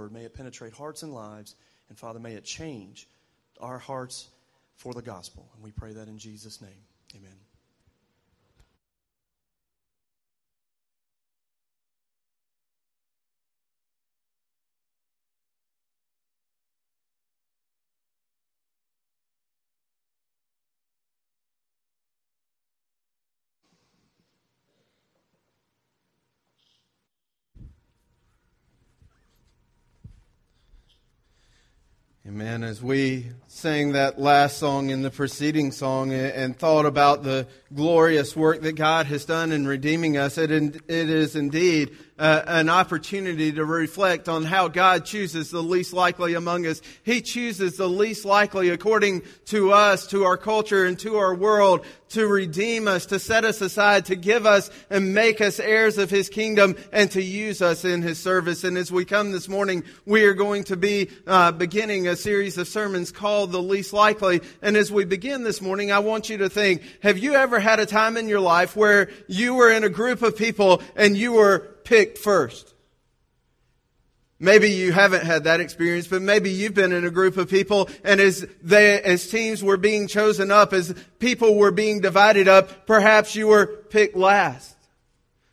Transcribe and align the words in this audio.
word, 0.00 0.12
may 0.12 0.24
it 0.24 0.34
penetrate 0.34 0.72
hearts 0.72 1.02
and 1.02 1.14
lives. 1.14 1.54
And 1.88 1.98
Father, 1.98 2.18
may 2.18 2.34
it 2.34 2.44
change 2.44 3.08
our 3.60 3.78
hearts 3.78 4.28
for 4.76 4.94
the 4.94 5.02
gospel. 5.02 5.48
And 5.54 5.62
we 5.62 5.70
pray 5.72 5.92
that 5.92 6.08
in 6.08 6.18
Jesus' 6.18 6.60
name. 6.60 6.84
Amen. 7.14 7.49
Amen. 32.40 32.64
As 32.64 32.82
we 32.82 33.26
sang 33.52 33.92
that 33.92 34.16
last 34.16 34.58
song 34.58 34.90
in 34.90 35.02
the 35.02 35.10
preceding 35.10 35.72
song 35.72 36.12
and 36.12 36.56
thought 36.56 36.86
about 36.86 37.24
the 37.24 37.48
glorious 37.74 38.36
work 38.36 38.62
that 38.62 38.76
God 38.76 39.06
has 39.06 39.24
done 39.24 39.50
in 39.50 39.66
redeeming 39.66 40.16
us, 40.16 40.38
it, 40.38 40.52
it 40.52 40.80
is 40.88 41.34
indeed 41.34 41.90
uh, 42.16 42.42
an 42.46 42.68
opportunity 42.68 43.50
to 43.50 43.64
reflect 43.64 44.28
on 44.28 44.44
how 44.44 44.68
God 44.68 45.04
chooses 45.04 45.50
the 45.50 45.62
least 45.62 45.92
likely 45.92 46.34
among 46.34 46.66
us. 46.66 46.80
He 47.02 47.22
chooses 47.22 47.76
the 47.76 47.88
least 47.88 48.24
likely 48.24 48.68
according 48.68 49.22
to 49.46 49.72
us, 49.72 50.06
to 50.08 50.24
our 50.24 50.36
culture, 50.36 50.84
and 50.84 50.98
to 51.00 51.16
our 51.16 51.34
world 51.34 51.84
to 52.10 52.26
redeem 52.26 52.88
us, 52.88 53.06
to 53.06 53.18
set 53.18 53.44
us 53.44 53.60
aside, 53.60 54.06
to 54.06 54.16
give 54.16 54.44
us 54.44 54.68
and 54.90 55.14
make 55.14 55.40
us 55.40 55.58
heirs 55.58 55.96
of 55.96 56.10
His 56.10 56.28
kingdom, 56.28 56.76
and 56.92 57.10
to 57.12 57.22
use 57.22 57.62
us 57.62 57.84
in 57.84 58.02
His 58.02 58.18
service. 58.18 58.64
And 58.64 58.76
as 58.76 58.92
we 58.92 59.04
come 59.04 59.32
this 59.32 59.48
morning, 59.48 59.84
we 60.04 60.24
are 60.24 60.34
going 60.34 60.64
to 60.64 60.76
be 60.76 61.08
uh, 61.26 61.52
beginning 61.52 62.06
a 62.06 62.16
series 62.16 62.58
of 62.58 62.68
sermons 62.68 63.12
called 63.12 63.39
The 63.46 63.62
Least 63.62 63.92
Likely. 63.92 64.40
And 64.62 64.76
as 64.76 64.90
we 64.90 65.04
begin 65.04 65.44
this 65.44 65.60
morning, 65.60 65.92
I 65.92 66.00
want 66.00 66.28
you 66.28 66.38
to 66.38 66.48
think, 66.48 66.82
have 67.02 67.18
you 67.18 67.34
ever 67.34 67.60
had 67.60 67.80
a 67.80 67.86
time 67.86 68.16
in 68.16 68.28
your 68.28 68.40
life 68.40 68.76
where 68.76 69.10
you 69.26 69.54
were 69.54 69.70
in 69.70 69.84
a 69.84 69.88
group 69.88 70.22
of 70.22 70.36
people 70.36 70.82
and 70.96 71.16
you 71.16 71.32
were 71.32 71.70
picked 71.90 72.18
first. 72.18 72.72
Maybe 74.38 74.70
you 74.70 74.92
haven't 74.92 75.24
had 75.24 75.44
that 75.44 75.60
experience, 75.60 76.06
but 76.06 76.22
maybe 76.22 76.50
you've 76.50 76.72
been 76.72 76.92
in 76.92 77.04
a 77.04 77.10
group 77.10 77.36
of 77.36 77.50
people 77.50 77.90
and 78.04 78.20
as 78.20 78.46
they, 78.62 79.02
as 79.02 79.28
teams 79.28 79.62
were 79.62 79.76
being 79.76 80.06
chosen 80.06 80.50
up, 80.50 80.72
as 80.72 80.94
people 81.18 81.56
were 81.56 81.72
being 81.72 82.00
divided 82.00 82.48
up, 82.48 82.86
perhaps 82.86 83.34
you 83.34 83.48
were 83.48 83.66
picked 83.66 84.16
last. 84.16 84.76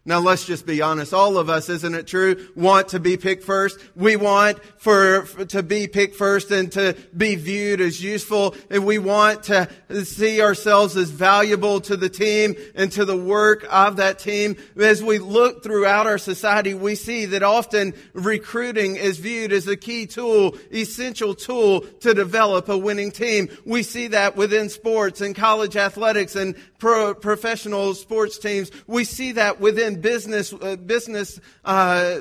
Now 0.07 0.19
let's 0.21 0.45
just 0.45 0.65
be 0.65 0.81
honest. 0.81 1.13
All 1.13 1.37
of 1.37 1.49
us, 1.49 1.67
isn't 1.67 1.93
it 1.93 2.07
true, 2.07 2.47
want 2.55 2.87
to 2.89 2.99
be 2.99 3.17
picked 3.17 3.43
first. 3.43 3.77
We 3.93 4.15
want 4.15 4.63
for, 4.77 5.25
for, 5.25 5.43
to 5.43 5.61
be 5.61 5.89
picked 5.89 6.15
first 6.15 6.49
and 6.49 6.71
to 6.71 6.95
be 7.15 7.35
viewed 7.35 7.81
as 7.81 8.01
useful. 8.01 8.55
And 8.69 8.85
we 8.85 8.99
want 8.99 9.43
to 9.43 9.69
see 10.05 10.41
ourselves 10.41 10.95
as 10.95 11.09
valuable 11.09 11.81
to 11.81 11.97
the 11.97 12.07
team 12.07 12.55
and 12.73 12.89
to 12.93 13.03
the 13.03 13.17
work 13.17 13.67
of 13.69 13.97
that 13.97 14.17
team. 14.17 14.55
As 14.77 15.03
we 15.03 15.19
look 15.19 15.61
throughout 15.61 16.07
our 16.07 16.17
society, 16.17 16.73
we 16.73 16.95
see 16.95 17.25
that 17.25 17.43
often 17.43 17.93
recruiting 18.13 18.95
is 18.95 19.17
viewed 19.17 19.51
as 19.51 19.67
a 19.67 19.75
key 19.75 20.05
tool, 20.05 20.57
essential 20.71 21.35
tool 21.35 21.81
to 21.81 22.13
develop 22.13 22.69
a 22.69 22.77
winning 22.77 23.11
team. 23.11 23.49
We 23.65 23.83
see 23.83 24.07
that 24.07 24.37
within 24.37 24.69
sports 24.69 25.19
and 25.19 25.35
college 25.35 25.75
athletics 25.75 26.37
and 26.37 26.55
pro- 26.79 27.13
professional 27.13 27.93
sports 27.93 28.37
teams. 28.37 28.71
We 28.87 29.03
see 29.03 29.33
that 29.33 29.59
within 29.59 29.96
business, 30.01 30.53
uh, 30.53 30.75
business 30.75 31.39
uh, 31.65 32.19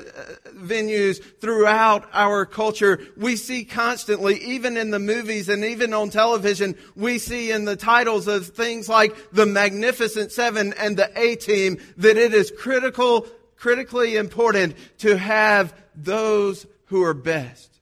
venues 0.55 1.23
throughout 1.39 2.09
our 2.13 2.45
culture. 2.45 2.99
We 3.15 3.35
see 3.35 3.65
constantly, 3.65 4.37
even 4.43 4.77
in 4.77 4.91
the 4.91 4.99
movies 4.99 5.49
and 5.49 5.63
even 5.63 5.93
on 5.93 6.09
television, 6.09 6.75
we 6.95 7.17
see 7.17 7.51
in 7.51 7.65
the 7.65 7.75
titles 7.75 8.27
of 8.27 8.47
things 8.47 8.89
like 8.89 9.15
the 9.31 9.45
Magnificent 9.45 10.31
Seven 10.31 10.73
and 10.73 10.97
the 10.97 11.11
A 11.19 11.35
Team 11.35 11.77
that 11.97 12.17
it 12.17 12.33
is 12.33 12.51
critical, 12.57 13.27
critically 13.55 14.15
important 14.15 14.75
to 14.99 15.17
have 15.17 15.73
those 15.95 16.65
who 16.85 17.03
are 17.03 17.13
best. 17.13 17.76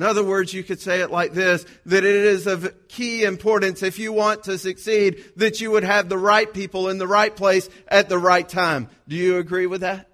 In 0.00 0.06
other 0.06 0.24
words, 0.24 0.54
you 0.54 0.64
could 0.64 0.80
say 0.80 1.02
it 1.02 1.10
like 1.10 1.34
this, 1.34 1.66
that 1.84 2.04
it 2.04 2.14
is 2.14 2.46
of 2.46 2.88
key 2.88 3.22
importance 3.22 3.82
if 3.82 3.98
you 3.98 4.14
want 4.14 4.44
to 4.44 4.56
succeed 4.56 5.22
that 5.36 5.60
you 5.60 5.72
would 5.72 5.84
have 5.84 6.08
the 6.08 6.16
right 6.16 6.50
people 6.50 6.88
in 6.88 6.96
the 6.96 7.06
right 7.06 7.36
place 7.36 7.68
at 7.86 8.08
the 8.08 8.16
right 8.16 8.48
time. 8.48 8.88
Do 9.08 9.14
you 9.14 9.36
agree 9.36 9.66
with 9.66 9.82
that? 9.82 10.08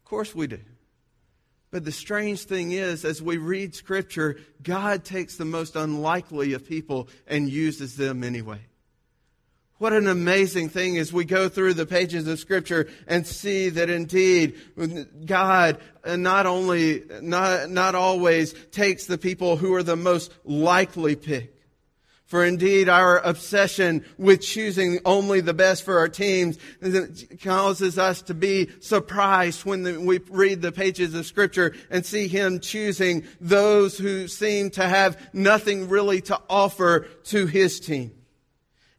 Of 0.00 0.04
course 0.06 0.34
we 0.34 0.48
do. 0.48 0.58
But 1.70 1.84
the 1.84 1.92
strange 1.92 2.42
thing 2.42 2.72
is, 2.72 3.04
as 3.04 3.22
we 3.22 3.36
read 3.36 3.76
scripture, 3.76 4.40
God 4.60 5.04
takes 5.04 5.36
the 5.36 5.44
most 5.44 5.76
unlikely 5.76 6.54
of 6.54 6.66
people 6.66 7.08
and 7.28 7.48
uses 7.48 7.96
them 7.96 8.24
anyway. 8.24 8.58
What 9.82 9.94
an 9.94 10.06
amazing 10.06 10.68
thing 10.68 10.96
as 10.98 11.12
we 11.12 11.24
go 11.24 11.48
through 11.48 11.74
the 11.74 11.86
pages 11.86 12.28
of 12.28 12.38
scripture 12.38 12.88
and 13.08 13.26
see 13.26 13.68
that 13.70 13.90
indeed 13.90 14.54
God 15.26 15.78
uh, 16.04 16.14
not 16.14 16.46
only, 16.46 17.02
not, 17.20 17.68
not 17.68 17.96
always 17.96 18.54
takes 18.70 19.06
the 19.06 19.18
people 19.18 19.56
who 19.56 19.74
are 19.74 19.82
the 19.82 19.96
most 19.96 20.32
likely 20.44 21.16
pick. 21.16 21.56
For 22.26 22.44
indeed, 22.44 22.88
our 22.88 23.18
obsession 23.18 24.04
with 24.18 24.42
choosing 24.42 25.00
only 25.04 25.40
the 25.40 25.52
best 25.52 25.82
for 25.82 25.98
our 25.98 26.08
teams 26.08 26.58
causes 27.42 27.98
us 27.98 28.22
to 28.22 28.34
be 28.34 28.70
surprised 28.78 29.64
when 29.64 30.06
we 30.06 30.20
read 30.30 30.62
the 30.62 30.70
pages 30.70 31.12
of 31.14 31.26
scripture 31.26 31.74
and 31.90 32.06
see 32.06 32.28
him 32.28 32.60
choosing 32.60 33.24
those 33.40 33.98
who 33.98 34.28
seem 34.28 34.70
to 34.70 34.86
have 34.86 35.18
nothing 35.32 35.88
really 35.88 36.20
to 36.20 36.40
offer 36.48 37.08
to 37.24 37.46
his 37.46 37.80
team. 37.80 38.12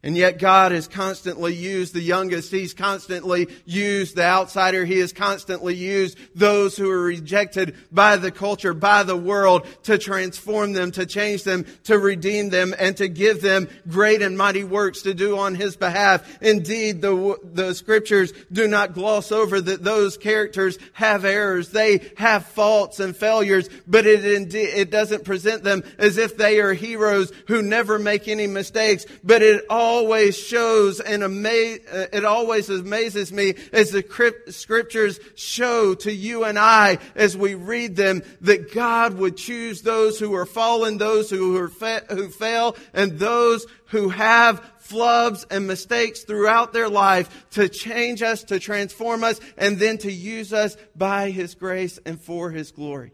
And 0.04 0.18
yet 0.18 0.38
God 0.38 0.72
has 0.72 0.86
constantly 0.86 1.54
used 1.54 1.94
the 1.94 2.02
youngest. 2.02 2.50
He's 2.50 2.74
constantly 2.74 3.48
used 3.64 4.16
the 4.16 4.24
outsider. 4.24 4.84
He 4.84 4.98
has 4.98 5.14
constantly 5.14 5.74
used 5.74 6.18
those 6.34 6.76
who 6.76 6.90
are 6.90 7.04
rejected 7.04 7.74
by 7.90 8.18
the 8.18 8.30
culture, 8.30 8.74
by 8.74 9.04
the 9.04 9.16
world 9.16 9.66
to 9.84 9.96
transform 9.96 10.74
them, 10.74 10.90
to 10.90 11.06
change 11.06 11.44
them, 11.44 11.64
to 11.84 11.98
redeem 11.98 12.50
them, 12.50 12.74
and 12.78 12.94
to 12.98 13.08
give 13.08 13.40
them 13.40 13.66
great 13.88 14.20
and 14.20 14.36
mighty 14.36 14.62
works 14.62 15.00
to 15.02 15.14
do 15.14 15.38
on 15.38 15.54
His 15.54 15.74
behalf. 15.74 16.36
Indeed, 16.42 17.00
the, 17.00 17.38
the 17.42 17.72
scriptures 17.72 18.34
do 18.52 18.68
not 18.68 18.92
gloss 18.92 19.32
over 19.32 19.58
that 19.58 19.84
those 19.84 20.18
characters 20.18 20.76
have 20.92 21.24
errors. 21.24 21.70
They 21.70 22.02
have 22.18 22.44
faults 22.44 23.00
and 23.00 23.16
failures, 23.16 23.70
but 23.86 24.04
it 24.04 24.22
indeed, 24.22 24.68
it 24.68 24.90
doesn't 24.90 25.24
present 25.24 25.64
them 25.64 25.82
as 25.96 26.18
if 26.18 26.36
they 26.36 26.60
are 26.60 26.74
heroes 26.74 27.32
who 27.46 27.62
never 27.62 27.98
make 27.98 28.28
any 28.28 28.46
mistakes, 28.46 29.06
but 29.24 29.40
it 29.40 29.64
all 29.70 29.93
always 29.94 30.36
shows 30.36 30.98
and 30.98 31.22
amaze, 31.22 31.78
uh, 31.86 32.06
it 32.12 32.24
always 32.24 32.68
amazes 32.68 33.32
me 33.32 33.54
as 33.72 33.92
the 33.92 34.02
scriptures 34.48 35.20
show 35.36 35.94
to 35.94 36.12
you 36.12 36.42
and 36.42 36.58
I 36.58 36.98
as 37.14 37.36
we 37.36 37.54
read 37.54 37.94
them 37.94 38.22
that 38.40 38.74
God 38.74 39.14
would 39.14 39.36
choose 39.36 39.82
those 39.82 40.18
who 40.18 40.34
are 40.34 40.46
fallen, 40.46 40.98
those 40.98 41.30
who 41.30 41.56
are 41.56 41.68
fa- 41.68 42.02
who 42.10 42.28
fail, 42.28 42.76
and 42.92 43.20
those 43.20 43.66
who 43.86 44.08
have 44.08 44.60
flubs 44.82 45.46
and 45.48 45.68
mistakes 45.68 46.24
throughout 46.24 46.72
their 46.72 46.88
life 46.88 47.46
to 47.52 47.68
change 47.68 48.20
us, 48.20 48.42
to 48.44 48.58
transform 48.58 49.22
us, 49.22 49.40
and 49.56 49.78
then 49.78 49.96
to 49.98 50.10
use 50.10 50.52
us 50.52 50.76
by 50.96 51.30
His 51.30 51.54
grace 51.54 52.00
and 52.04 52.20
for 52.20 52.50
His 52.50 52.72
glory. 52.72 53.12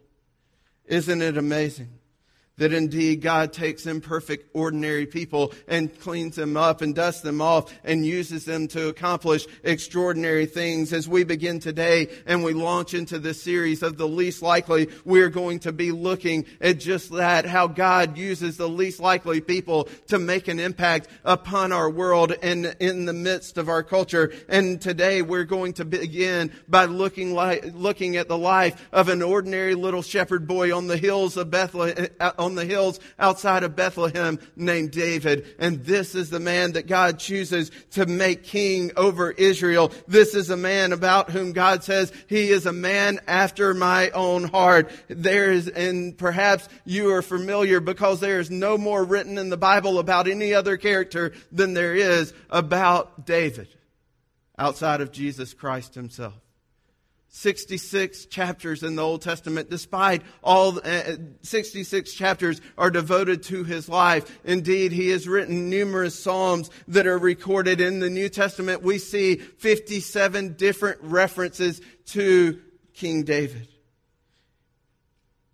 Isn't 0.86 1.20
it 1.20 1.36
amazing? 1.36 1.99
That 2.60 2.74
indeed 2.74 3.22
God 3.22 3.54
takes 3.54 3.86
imperfect, 3.86 4.50
ordinary 4.52 5.06
people 5.06 5.54
and 5.66 5.98
cleans 6.00 6.36
them 6.36 6.58
up 6.58 6.82
and 6.82 6.94
dusts 6.94 7.22
them 7.22 7.40
off 7.40 7.72
and 7.84 8.04
uses 8.04 8.44
them 8.44 8.68
to 8.68 8.88
accomplish 8.88 9.46
extraordinary 9.64 10.44
things. 10.44 10.92
As 10.92 11.08
we 11.08 11.24
begin 11.24 11.58
today 11.58 12.08
and 12.26 12.44
we 12.44 12.52
launch 12.52 12.92
into 12.92 13.18
this 13.18 13.42
series 13.42 13.82
of 13.82 13.96
the 13.96 14.06
least 14.06 14.42
likely, 14.42 14.88
we're 15.06 15.30
going 15.30 15.60
to 15.60 15.72
be 15.72 15.90
looking 15.90 16.44
at 16.60 16.78
just 16.78 17.10
that, 17.12 17.46
how 17.46 17.66
God 17.66 18.18
uses 18.18 18.58
the 18.58 18.68
least 18.68 19.00
likely 19.00 19.40
people 19.40 19.88
to 20.08 20.18
make 20.18 20.46
an 20.46 20.60
impact 20.60 21.08
upon 21.24 21.72
our 21.72 21.88
world 21.88 22.34
and 22.42 22.76
in 22.78 23.06
the 23.06 23.14
midst 23.14 23.56
of 23.56 23.70
our 23.70 23.82
culture. 23.82 24.34
And 24.50 24.82
today 24.82 25.22
we're 25.22 25.44
going 25.44 25.72
to 25.74 25.86
begin 25.86 26.52
by 26.68 26.84
looking 26.84 27.32
like, 27.32 27.64
looking 27.72 28.16
at 28.18 28.28
the 28.28 28.36
life 28.36 28.86
of 28.92 29.08
an 29.08 29.22
ordinary 29.22 29.74
little 29.74 30.02
shepherd 30.02 30.46
boy 30.46 30.76
on 30.76 30.88
the 30.88 30.98
hills 30.98 31.38
of 31.38 31.50
Bethlehem, 31.50 32.08
uh, 32.20 32.32
on 32.38 32.49
the 32.54 32.64
hills 32.64 33.00
outside 33.18 33.62
of 33.62 33.76
Bethlehem 33.76 34.38
named 34.56 34.90
David. 34.90 35.54
And 35.58 35.84
this 35.84 36.14
is 36.14 36.30
the 36.30 36.40
man 36.40 36.72
that 36.72 36.86
God 36.86 37.18
chooses 37.18 37.70
to 37.92 38.06
make 38.06 38.44
king 38.44 38.92
over 38.96 39.30
Israel. 39.30 39.92
This 40.06 40.34
is 40.34 40.50
a 40.50 40.56
man 40.56 40.92
about 40.92 41.30
whom 41.30 41.52
God 41.52 41.84
says 41.84 42.12
he 42.28 42.50
is 42.50 42.66
a 42.66 42.72
man 42.72 43.20
after 43.26 43.74
my 43.74 44.10
own 44.10 44.44
heart. 44.44 44.90
There 45.08 45.52
is, 45.52 45.68
and 45.68 46.16
perhaps 46.16 46.68
you 46.84 47.10
are 47.12 47.22
familiar 47.22 47.80
because 47.80 48.20
there 48.20 48.40
is 48.40 48.50
no 48.50 48.78
more 48.78 49.04
written 49.04 49.38
in 49.38 49.50
the 49.50 49.56
Bible 49.56 49.98
about 49.98 50.28
any 50.28 50.54
other 50.54 50.76
character 50.76 51.32
than 51.52 51.74
there 51.74 51.94
is 51.94 52.32
about 52.50 53.26
David 53.26 53.68
outside 54.58 55.00
of 55.00 55.10
Jesus 55.10 55.54
Christ 55.54 55.94
himself. 55.94 56.34
66 57.32 58.26
chapters 58.26 58.82
in 58.82 58.96
the 58.96 59.02
Old 59.02 59.22
Testament, 59.22 59.70
despite 59.70 60.22
all 60.42 60.78
uh, 60.84 61.16
66 61.42 62.12
chapters 62.12 62.60
are 62.76 62.90
devoted 62.90 63.44
to 63.44 63.62
his 63.62 63.88
life. 63.88 64.40
Indeed, 64.44 64.90
he 64.90 65.10
has 65.10 65.28
written 65.28 65.70
numerous 65.70 66.20
Psalms 66.20 66.70
that 66.88 67.06
are 67.06 67.18
recorded 67.18 67.80
in 67.80 68.00
the 68.00 68.10
New 68.10 68.28
Testament. 68.28 68.82
We 68.82 68.98
see 68.98 69.36
57 69.36 70.54
different 70.54 71.00
references 71.02 71.80
to 72.06 72.60
King 72.94 73.22
David. 73.22 73.68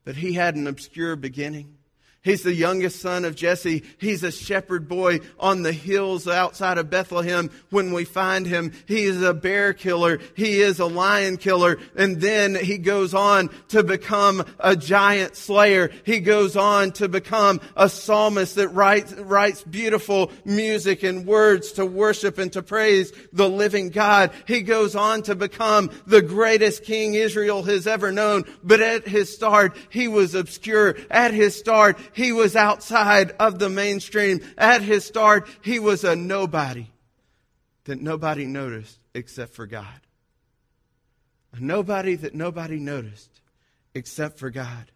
But 0.05 0.17
he 0.17 0.33
had 0.33 0.57
an 0.57 0.67
obscure 0.67 1.15
beginning. 1.15 1.76
He's 2.27 2.43
the 2.43 2.53
youngest 2.53 2.99
son 2.99 3.25
of 3.25 3.37
Jesse. 3.37 3.85
He's 3.99 4.25
a 4.25 4.33
shepherd 4.33 4.89
boy 4.89 5.21
on 5.39 5.63
the 5.63 5.73
hills 5.73 6.27
outside 6.27 6.77
of 6.77 6.91
Bethlehem 6.91 7.53
when 7.71 7.93
we 7.93 8.05
find 8.05 8.49
him. 8.49 8.73
He 8.87 9.05
is 9.05 9.23
a 9.23 9.33
bear 9.33 9.73
killer. 9.73 10.19
He 10.35 10.61
is 10.61 10.81
a 10.81 10.87
lion 10.87 11.37
killer. 11.37 11.79
And 11.95 12.21
then 12.21 12.57
he 12.57 12.79
goes 12.79 13.15
on 13.15 13.51
to 13.69 13.85
become 13.85 14.45
a 14.59 14.75
giant 14.75 15.37
slayer. 15.37 15.93
He 16.05 16.19
goes 16.19 16.57
on 16.57 16.91
to 16.95 17.09
become 17.09 17.61
a 17.77 17.89
psalmist 17.89 18.57
that 18.57 18.71
writes, 18.71 19.13
writes 19.13 19.63
beautiful 19.63 20.33
music 20.45 21.05
and 21.05 21.27
words 21.27 21.71
to 21.75 21.87
worship 21.87 22.39
and 22.39 22.53
to 22.55 22.63
praise 22.63 23.13
the 23.33 23.49
living 23.49 23.91
God. 23.91 24.33
He 24.49 24.63
goes 24.63 24.97
on 24.97 25.23
to 25.23 25.37
become 25.37 25.93
the 26.09 26.23
greatest 26.23 26.83
king 26.83 27.15
Israel 27.15 27.63
has 27.63 27.87
ever 27.87 28.11
known. 28.11 28.47
But 28.65 28.81
at 28.81 29.07
his 29.07 29.33
start, 29.33 29.77
he 29.91 30.09
was 30.09 30.35
obscure. 30.35 30.97
At 31.09 31.33
his 31.33 31.57
start, 31.57 31.97
he 32.17 32.33
was 32.33 32.57
outside 32.57 33.33
of 33.39 33.59
the 33.59 33.69
mainstream. 33.69 34.41
At 34.57 34.81
his 34.81 35.05
start, 35.05 35.47
he 35.61 35.79
was 35.79 36.03
a 36.03 36.17
nobody 36.17 36.87
that 37.85 38.01
nobody 38.01 38.47
noticed 38.47 38.99
except 39.13 39.53
for 39.53 39.67
God. 39.67 40.01
A 41.53 41.61
nobody 41.61 42.15
that 42.17 42.35
nobody 42.35 42.79
noticed 42.79 43.43
except 43.95 44.39
for 44.39 44.49
God. 44.49 44.91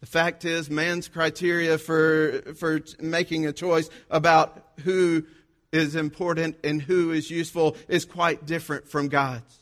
The 0.00 0.06
fact 0.06 0.44
is, 0.44 0.68
man's 0.68 1.06
criteria 1.06 1.78
for, 1.78 2.42
for 2.58 2.80
making 2.98 3.46
a 3.46 3.52
choice 3.52 3.88
about 4.10 4.70
who 4.80 5.24
is 5.70 5.94
important 5.94 6.56
and 6.64 6.82
who 6.82 7.12
is 7.12 7.30
useful 7.30 7.76
is 7.86 8.04
quite 8.04 8.44
different 8.44 8.88
from 8.88 9.06
God's. 9.06 9.59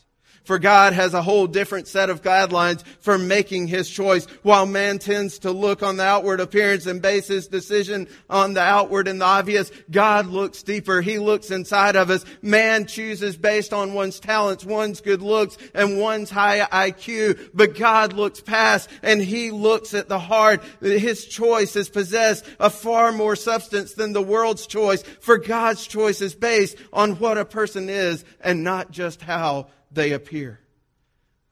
For 0.48 0.58
God 0.58 0.94
has 0.94 1.12
a 1.12 1.20
whole 1.20 1.46
different 1.46 1.88
set 1.88 2.08
of 2.08 2.22
guidelines 2.22 2.82
for 3.00 3.18
making 3.18 3.66
his 3.66 3.90
choice. 3.90 4.24
While 4.40 4.64
man 4.64 4.98
tends 4.98 5.40
to 5.40 5.50
look 5.50 5.82
on 5.82 5.98
the 5.98 6.04
outward 6.04 6.40
appearance 6.40 6.86
and 6.86 7.02
base 7.02 7.28
his 7.28 7.48
decision 7.48 8.08
on 8.30 8.54
the 8.54 8.62
outward 8.62 9.08
and 9.08 9.20
the 9.20 9.26
obvious, 9.26 9.70
God 9.90 10.24
looks 10.24 10.62
deeper. 10.62 11.02
He 11.02 11.18
looks 11.18 11.50
inside 11.50 11.96
of 11.96 12.08
us. 12.08 12.24
Man 12.40 12.86
chooses 12.86 13.36
based 13.36 13.74
on 13.74 13.92
one's 13.92 14.20
talents, 14.20 14.64
one's 14.64 15.02
good 15.02 15.20
looks, 15.20 15.58
and 15.74 16.00
one's 16.00 16.30
high 16.30 16.60
IQ. 16.60 17.50
But 17.52 17.76
God 17.76 18.14
looks 18.14 18.40
past 18.40 18.88
and 19.02 19.20
he 19.20 19.50
looks 19.50 19.92
at 19.92 20.08
the 20.08 20.18
heart. 20.18 20.64
His 20.80 21.26
choice 21.26 21.76
is 21.76 21.90
possessed 21.90 22.46
of 22.58 22.72
far 22.72 23.12
more 23.12 23.36
substance 23.36 23.92
than 23.92 24.14
the 24.14 24.22
world's 24.22 24.66
choice. 24.66 25.02
For 25.20 25.36
God's 25.36 25.86
choice 25.86 26.22
is 26.22 26.34
based 26.34 26.78
on 26.90 27.18
what 27.18 27.36
a 27.36 27.44
person 27.44 27.90
is 27.90 28.24
and 28.40 28.64
not 28.64 28.90
just 28.90 29.20
how 29.20 29.66
they 29.90 30.12
appear. 30.12 30.60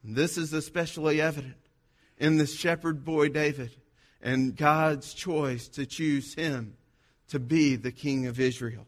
This 0.04 0.38
is 0.38 0.52
especially 0.52 1.20
evident 1.20 1.56
in 2.18 2.36
this 2.36 2.54
shepherd 2.54 3.04
boy 3.04 3.28
David 3.28 3.70
and 4.22 4.56
God's 4.56 5.14
choice 5.14 5.68
to 5.68 5.86
choose 5.86 6.34
him 6.34 6.76
to 7.28 7.38
be 7.38 7.76
the 7.76 7.92
king 7.92 8.26
of 8.26 8.40
Israel. 8.40 8.86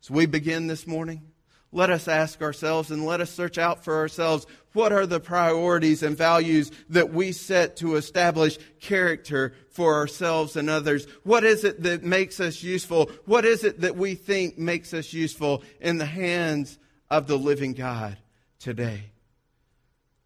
So 0.00 0.14
we 0.14 0.26
begin 0.26 0.66
this 0.66 0.86
morning. 0.86 1.22
Let 1.70 1.90
us 1.90 2.08
ask 2.08 2.40
ourselves 2.40 2.90
and 2.90 3.04
let 3.04 3.20
us 3.20 3.30
search 3.30 3.58
out 3.58 3.84
for 3.84 3.96
ourselves 3.96 4.46
what 4.72 4.92
are 4.92 5.06
the 5.06 5.20
priorities 5.20 6.02
and 6.02 6.16
values 6.16 6.70
that 6.88 7.12
we 7.12 7.32
set 7.32 7.76
to 7.78 7.96
establish 7.96 8.58
character 8.80 9.54
for 9.70 9.94
ourselves 9.94 10.56
and 10.56 10.70
others? 10.70 11.06
What 11.24 11.44
is 11.44 11.64
it 11.64 11.82
that 11.82 12.04
makes 12.04 12.40
us 12.40 12.62
useful? 12.62 13.10
What 13.26 13.44
is 13.44 13.64
it 13.64 13.80
that 13.80 13.96
we 13.96 14.14
think 14.14 14.56
makes 14.56 14.94
us 14.94 15.12
useful 15.12 15.62
in 15.80 15.98
the 15.98 16.06
hands 16.06 16.78
of 17.10 17.26
the 17.26 17.38
living 17.38 17.74
God? 17.74 18.16
Today. 18.58 19.10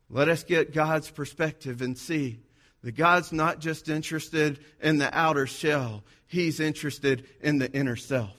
Let 0.08 0.28
us 0.28 0.44
get 0.44 0.74
God's 0.74 1.10
perspective 1.10 1.80
and 1.80 1.96
see 1.96 2.40
that 2.82 2.92
God's 2.92 3.32
not 3.32 3.60
just 3.60 3.88
interested 3.88 4.58
in 4.80 4.98
the 4.98 5.16
outer 5.16 5.46
shell, 5.46 6.04
He's 6.26 6.60
interested 6.60 7.26
in 7.40 7.58
the 7.58 7.70
inner 7.72 7.96
self. 7.96 8.36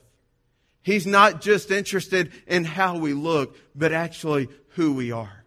He's 0.82 1.08
not 1.08 1.42
just 1.42 1.72
interested 1.72 2.32
in 2.46 2.66
how 2.66 2.98
we 2.98 3.14
look, 3.14 3.56
but 3.74 3.94
actually 3.94 4.50
who 4.70 4.94
we 4.94 5.12
are. 5.12 5.44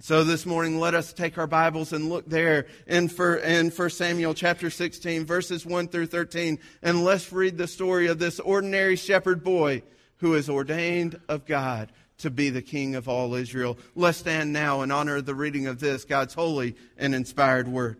So 0.00 0.24
this 0.24 0.44
morning, 0.44 0.80
let 0.80 0.94
us 0.94 1.12
take 1.12 1.38
our 1.38 1.46
Bibles 1.46 1.92
and 1.92 2.08
look 2.08 2.28
there 2.28 2.66
in, 2.86 3.08
for, 3.08 3.36
in 3.36 3.70
1 3.70 3.90
Samuel 3.90 4.34
chapter 4.34 4.68
16, 4.68 5.24
verses 5.24 5.64
1 5.64 5.88
through 5.88 6.06
13, 6.06 6.58
and 6.82 7.04
let's 7.04 7.32
read 7.32 7.56
the 7.56 7.68
story 7.68 8.08
of 8.08 8.18
this 8.18 8.40
ordinary 8.40 8.96
shepherd 8.96 9.44
boy 9.44 9.82
who 10.18 10.34
is 10.34 10.50
ordained 10.50 11.20
of 11.28 11.46
God 11.46 11.92
to 12.18 12.30
be 12.30 12.50
the 12.50 12.62
king 12.62 12.94
of 12.94 13.08
all 13.08 13.34
Israel. 13.34 13.78
Let's 13.94 14.18
stand 14.18 14.52
now 14.52 14.82
in 14.82 14.90
honor 14.90 15.16
of 15.16 15.26
the 15.26 15.34
reading 15.34 15.66
of 15.66 15.80
this, 15.80 16.04
God's 16.04 16.34
holy 16.34 16.76
and 16.96 17.14
inspired 17.14 17.68
word. 17.68 17.98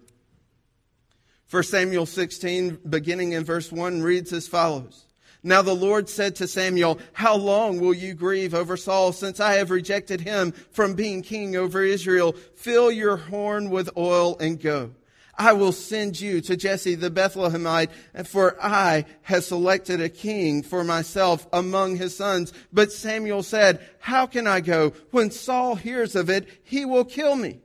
1 1.50 1.62
Samuel 1.64 2.06
16, 2.06 2.80
beginning 2.88 3.32
in 3.32 3.44
verse 3.44 3.70
1, 3.70 4.02
reads 4.02 4.32
as 4.32 4.48
follows. 4.48 5.04
Now 5.42 5.60
the 5.60 5.74
Lord 5.74 6.08
said 6.08 6.36
to 6.36 6.48
Samuel, 6.48 6.98
How 7.12 7.36
long 7.36 7.78
will 7.78 7.92
you 7.92 8.14
grieve 8.14 8.54
over 8.54 8.78
Saul, 8.78 9.12
since 9.12 9.40
I 9.40 9.54
have 9.54 9.70
rejected 9.70 10.22
him 10.22 10.52
from 10.72 10.94
being 10.94 11.20
king 11.20 11.54
over 11.54 11.82
Israel? 11.82 12.32
Fill 12.54 12.90
your 12.90 13.18
horn 13.18 13.68
with 13.68 13.90
oil 13.96 14.38
and 14.38 14.58
go. 14.58 14.92
I 15.38 15.52
will 15.52 15.72
send 15.72 16.20
you 16.20 16.40
to 16.42 16.56
Jesse 16.56 16.94
the 16.94 17.10
Bethlehemite, 17.10 17.90
for 18.26 18.56
I 18.62 19.04
have 19.22 19.44
selected 19.44 20.00
a 20.00 20.08
king 20.08 20.62
for 20.62 20.84
myself 20.84 21.46
among 21.52 21.96
his 21.96 22.16
sons. 22.16 22.52
But 22.72 22.92
Samuel 22.92 23.42
said, 23.42 23.84
How 23.98 24.26
can 24.26 24.46
I 24.46 24.60
go? 24.60 24.92
When 25.10 25.30
Saul 25.30 25.74
hears 25.74 26.14
of 26.14 26.30
it, 26.30 26.48
he 26.62 26.84
will 26.84 27.04
kill 27.04 27.36
me. 27.36 27.60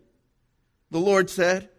The 0.92 1.00
Lord 1.00 1.30
said, 1.30 1.70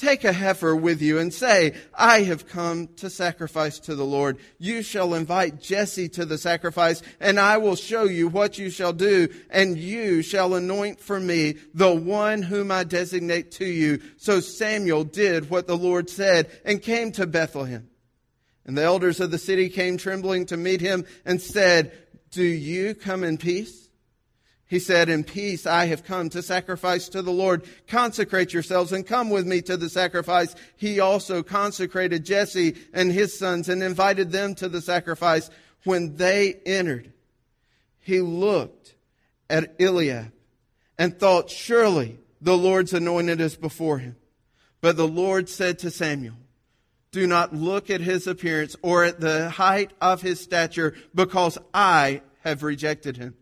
Take 0.00 0.24
a 0.24 0.32
heifer 0.32 0.74
with 0.74 1.02
you 1.02 1.18
and 1.18 1.30
say, 1.30 1.74
I 1.92 2.22
have 2.22 2.48
come 2.48 2.88
to 2.96 3.10
sacrifice 3.10 3.78
to 3.80 3.94
the 3.94 4.04
Lord. 4.04 4.38
You 4.56 4.80
shall 4.82 5.12
invite 5.12 5.60
Jesse 5.60 6.08
to 6.10 6.24
the 6.24 6.38
sacrifice, 6.38 7.02
and 7.20 7.38
I 7.38 7.58
will 7.58 7.76
show 7.76 8.04
you 8.04 8.26
what 8.26 8.56
you 8.56 8.70
shall 8.70 8.94
do, 8.94 9.28
and 9.50 9.76
you 9.76 10.22
shall 10.22 10.54
anoint 10.54 11.00
for 11.00 11.20
me 11.20 11.56
the 11.74 11.94
one 11.94 12.40
whom 12.40 12.70
I 12.70 12.84
designate 12.84 13.50
to 13.52 13.66
you. 13.66 14.00
So 14.16 14.40
Samuel 14.40 15.04
did 15.04 15.50
what 15.50 15.66
the 15.66 15.76
Lord 15.76 16.08
said 16.08 16.50
and 16.64 16.80
came 16.80 17.12
to 17.12 17.26
Bethlehem. 17.26 17.90
And 18.64 18.78
the 18.78 18.84
elders 18.84 19.20
of 19.20 19.30
the 19.30 19.36
city 19.36 19.68
came 19.68 19.98
trembling 19.98 20.46
to 20.46 20.56
meet 20.56 20.80
him 20.80 21.04
and 21.26 21.42
said, 21.42 21.92
Do 22.30 22.42
you 22.42 22.94
come 22.94 23.22
in 23.22 23.36
peace? 23.36 23.79
He 24.70 24.78
said, 24.78 25.08
In 25.08 25.24
peace 25.24 25.66
I 25.66 25.86
have 25.86 26.04
come 26.04 26.28
to 26.28 26.42
sacrifice 26.42 27.08
to 27.08 27.22
the 27.22 27.32
Lord. 27.32 27.64
Consecrate 27.88 28.52
yourselves 28.52 28.92
and 28.92 29.04
come 29.04 29.28
with 29.28 29.44
me 29.44 29.62
to 29.62 29.76
the 29.76 29.90
sacrifice. 29.90 30.54
He 30.76 31.00
also 31.00 31.42
consecrated 31.42 32.24
Jesse 32.24 32.76
and 32.94 33.10
his 33.10 33.36
sons 33.36 33.68
and 33.68 33.82
invited 33.82 34.30
them 34.30 34.54
to 34.54 34.68
the 34.68 34.80
sacrifice. 34.80 35.50
When 35.82 36.14
they 36.14 36.54
entered, 36.64 37.12
he 37.98 38.20
looked 38.20 38.94
at 39.50 39.74
Eliab 39.80 40.30
and 40.96 41.18
thought, 41.18 41.50
Surely 41.50 42.20
the 42.40 42.56
Lord's 42.56 42.92
anointed 42.92 43.40
is 43.40 43.56
before 43.56 43.98
him. 43.98 44.14
But 44.80 44.96
the 44.96 45.08
Lord 45.08 45.48
said 45.48 45.80
to 45.80 45.90
Samuel, 45.90 46.36
Do 47.10 47.26
not 47.26 47.52
look 47.52 47.90
at 47.90 48.02
his 48.02 48.28
appearance 48.28 48.76
or 48.82 49.02
at 49.02 49.18
the 49.18 49.50
height 49.50 49.90
of 50.00 50.22
his 50.22 50.38
stature, 50.38 50.94
because 51.12 51.58
I 51.74 52.22
have 52.44 52.62
rejected 52.62 53.16
him. 53.16 53.34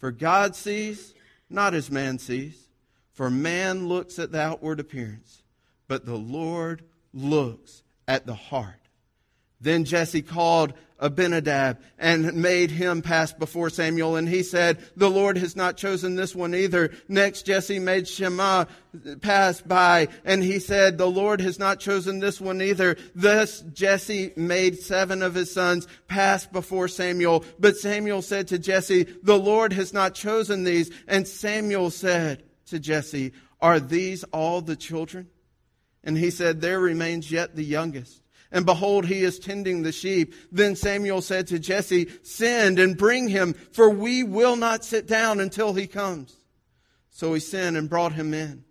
For 0.00 0.10
God 0.10 0.56
sees 0.56 1.14
not 1.50 1.74
as 1.74 1.90
man 1.90 2.18
sees. 2.18 2.68
For 3.12 3.28
man 3.28 3.86
looks 3.86 4.18
at 4.18 4.32
the 4.32 4.40
outward 4.40 4.80
appearance, 4.80 5.42
but 5.88 6.06
the 6.06 6.16
Lord 6.16 6.84
looks 7.12 7.82
at 8.08 8.24
the 8.24 8.34
heart. 8.34 8.88
Then 9.60 9.84
Jesse 9.84 10.22
called 10.22 10.72
Abinadab 11.00 11.78
and 11.98 12.34
made 12.34 12.70
him 12.70 13.02
pass 13.02 13.32
before 13.32 13.70
Samuel. 13.70 14.16
And 14.16 14.28
he 14.28 14.42
said, 14.42 14.78
The 14.96 15.10
Lord 15.10 15.38
has 15.38 15.56
not 15.56 15.76
chosen 15.76 16.14
this 16.14 16.34
one 16.34 16.54
either. 16.54 16.92
Next, 17.08 17.46
Jesse 17.46 17.78
made 17.78 18.06
Shammah 18.06 18.68
pass 19.20 19.60
by. 19.60 20.08
And 20.24 20.42
he 20.42 20.58
said, 20.58 20.98
The 20.98 21.10
Lord 21.10 21.40
has 21.40 21.58
not 21.58 21.80
chosen 21.80 22.20
this 22.20 22.40
one 22.40 22.62
either. 22.62 22.96
Thus, 23.14 23.62
Jesse 23.72 24.32
made 24.36 24.78
seven 24.78 25.22
of 25.22 25.34
his 25.34 25.52
sons 25.52 25.88
pass 26.06 26.46
before 26.46 26.88
Samuel. 26.88 27.44
But 27.58 27.76
Samuel 27.76 28.22
said 28.22 28.48
to 28.48 28.58
Jesse, 28.58 29.04
The 29.22 29.38
Lord 29.38 29.72
has 29.72 29.92
not 29.92 30.14
chosen 30.14 30.64
these. 30.64 30.90
And 31.08 31.26
Samuel 31.26 31.90
said 31.90 32.44
to 32.66 32.78
Jesse, 32.78 33.32
Are 33.60 33.80
these 33.80 34.24
all 34.24 34.60
the 34.60 34.76
children? 34.76 35.28
And 36.04 36.16
he 36.16 36.30
said, 36.30 36.60
There 36.60 36.80
remains 36.80 37.30
yet 37.30 37.56
the 37.56 37.64
youngest 37.64 38.22
and 38.52 38.66
behold, 38.66 39.06
he 39.06 39.22
is 39.22 39.38
tending 39.38 39.82
the 39.82 39.92
sheep. 39.92 40.34
Then 40.50 40.74
Samuel 40.74 41.22
said 41.22 41.46
to 41.48 41.58
Jesse, 41.58 42.08
Send 42.22 42.78
and 42.78 42.96
bring 42.96 43.28
him, 43.28 43.54
for 43.54 43.88
we 43.88 44.22
will 44.22 44.56
not 44.56 44.84
sit 44.84 45.06
down 45.06 45.40
until 45.40 45.72
he 45.72 45.86
comes. 45.86 46.36
So 47.10 47.34
he 47.34 47.40
sent 47.40 47.76
and 47.76 47.88
brought 47.88 48.12
him 48.12 48.34
in. 48.34 48.64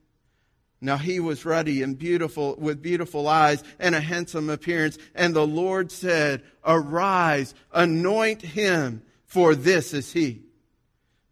Now 0.82 0.98
he 0.98 1.20
was 1.20 1.46
ruddy 1.46 1.82
and 1.82 1.98
beautiful, 1.98 2.56
with 2.58 2.82
beautiful 2.82 3.28
eyes 3.28 3.64
and 3.80 3.96
a 3.96 4.02
handsome 4.02 4.50
appearance. 4.50 4.98
And 5.14 5.36
the 5.36 5.48
Lord 5.48 5.92
said, 5.92 6.44
Arise, 6.66 7.54
anoint 7.74 8.42
him, 8.42 9.04
for 9.26 9.56
this 9.56 9.94
is 9.94 10.12
he. 10.12 10.44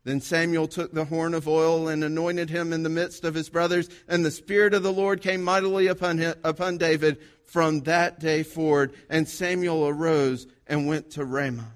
Then 0.07 0.21
Samuel 0.21 0.67
took 0.67 0.93
the 0.93 1.05
horn 1.05 1.33
of 1.33 1.47
oil 1.47 1.89
and 1.89 2.03
anointed 2.03 2.49
him 2.49 2.71
in 2.71 2.83
the 2.83 2.89
midst 2.89 3.25
of 3.25 3.35
his 3.35 3.49
brothers, 3.49 3.89
and 4.07 4.23
the 4.23 4.31
Spirit 4.31 4.73
of 4.73 4.81
the 4.81 4.93
Lord 4.93 5.21
came 5.21 5.43
mightily 5.43 5.87
upon, 5.87 6.17
him, 6.17 6.33
upon 6.43 6.77
David 6.77 7.17
from 7.45 7.81
that 7.81 8.19
day 8.19 8.43
forward. 8.43 8.93
And 9.09 9.27
Samuel 9.27 9.87
arose 9.87 10.47
and 10.65 10.87
went 10.87 11.11
to 11.11 11.25
Ramah. 11.25 11.73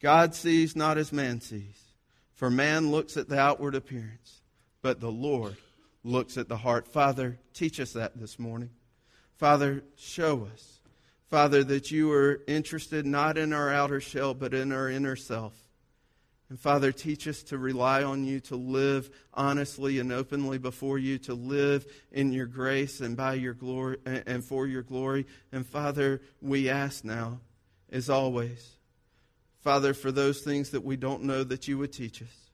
God 0.00 0.34
sees 0.34 0.74
not 0.74 0.98
as 0.98 1.12
man 1.12 1.40
sees, 1.40 1.80
for 2.34 2.50
man 2.50 2.90
looks 2.90 3.16
at 3.16 3.28
the 3.28 3.38
outward 3.38 3.76
appearance 3.76 4.36
but 4.86 5.00
the 5.00 5.10
Lord 5.10 5.56
looks 6.04 6.38
at 6.38 6.48
the 6.48 6.58
heart. 6.58 6.86
Father, 6.86 7.40
teach 7.52 7.80
us 7.80 7.94
that 7.94 8.16
this 8.16 8.38
morning. 8.38 8.70
Father, 9.34 9.82
show 9.96 10.48
us, 10.52 10.78
Father, 11.28 11.64
that 11.64 11.90
you 11.90 12.12
are 12.12 12.40
interested 12.46 13.04
not 13.04 13.36
in 13.36 13.52
our 13.52 13.72
outer 13.72 14.00
shell, 14.00 14.32
but 14.32 14.54
in 14.54 14.70
our 14.70 14.88
inner 14.88 15.16
self. 15.16 15.65
And 16.48 16.60
Father, 16.60 16.92
teach 16.92 17.26
us 17.26 17.42
to 17.44 17.58
rely 17.58 18.04
on 18.04 18.24
you, 18.24 18.38
to 18.40 18.56
live 18.56 19.10
honestly 19.34 19.98
and 19.98 20.12
openly 20.12 20.58
before 20.58 20.98
you, 20.98 21.18
to 21.18 21.34
live 21.34 21.86
in 22.12 22.32
your 22.32 22.46
grace 22.46 23.00
and 23.00 23.16
by 23.16 23.34
your 23.34 23.54
glory 23.54 23.98
and 24.06 24.44
for 24.44 24.66
your 24.66 24.82
glory. 24.82 25.26
And 25.50 25.66
Father, 25.66 26.20
we 26.40 26.68
ask 26.68 27.04
now, 27.04 27.40
as 27.90 28.08
always, 28.08 28.76
Father, 29.60 29.92
for 29.92 30.12
those 30.12 30.42
things 30.42 30.70
that 30.70 30.84
we 30.84 30.96
don't 30.96 31.24
know 31.24 31.42
that 31.42 31.66
you 31.66 31.78
would 31.78 31.92
teach 31.92 32.22
us 32.22 32.46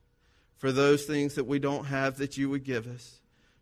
for 0.63 0.71
those 0.71 1.07
things 1.07 1.35
that 1.35 1.43
we 1.43 1.59
don't 1.59 1.87
have 1.87 2.19
that 2.19 2.37
you 2.37 2.49
would 2.49 2.63
give 2.63 2.87
us, 2.87 3.19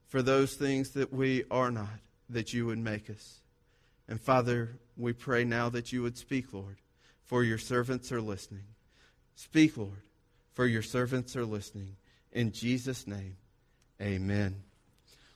for 0.08 0.20
those 0.20 0.52
things 0.52 0.90
that 0.90 1.10
we 1.10 1.42
are 1.50 1.70
not 1.70 1.98
that 2.28 2.52
you 2.52 2.66
would 2.66 2.76
make 2.76 3.08
us. 3.08 3.40
And 4.06 4.20
Father, 4.20 4.76
we 4.98 5.14
pray 5.14 5.44
now 5.44 5.70
that 5.70 5.94
you 5.94 6.02
would 6.02 6.18
speak, 6.18 6.52
Lord, 6.52 6.76
for 7.24 7.42
your 7.42 7.56
servants 7.56 8.12
are 8.12 8.20
listening. 8.20 8.66
Speak, 9.34 9.78
Lord, 9.78 10.02
for 10.60 10.66
your 10.66 10.82
servants 10.82 11.36
are 11.36 11.46
listening. 11.46 11.96
In 12.32 12.52
Jesus' 12.52 13.06
name, 13.06 13.38
amen. 13.98 14.62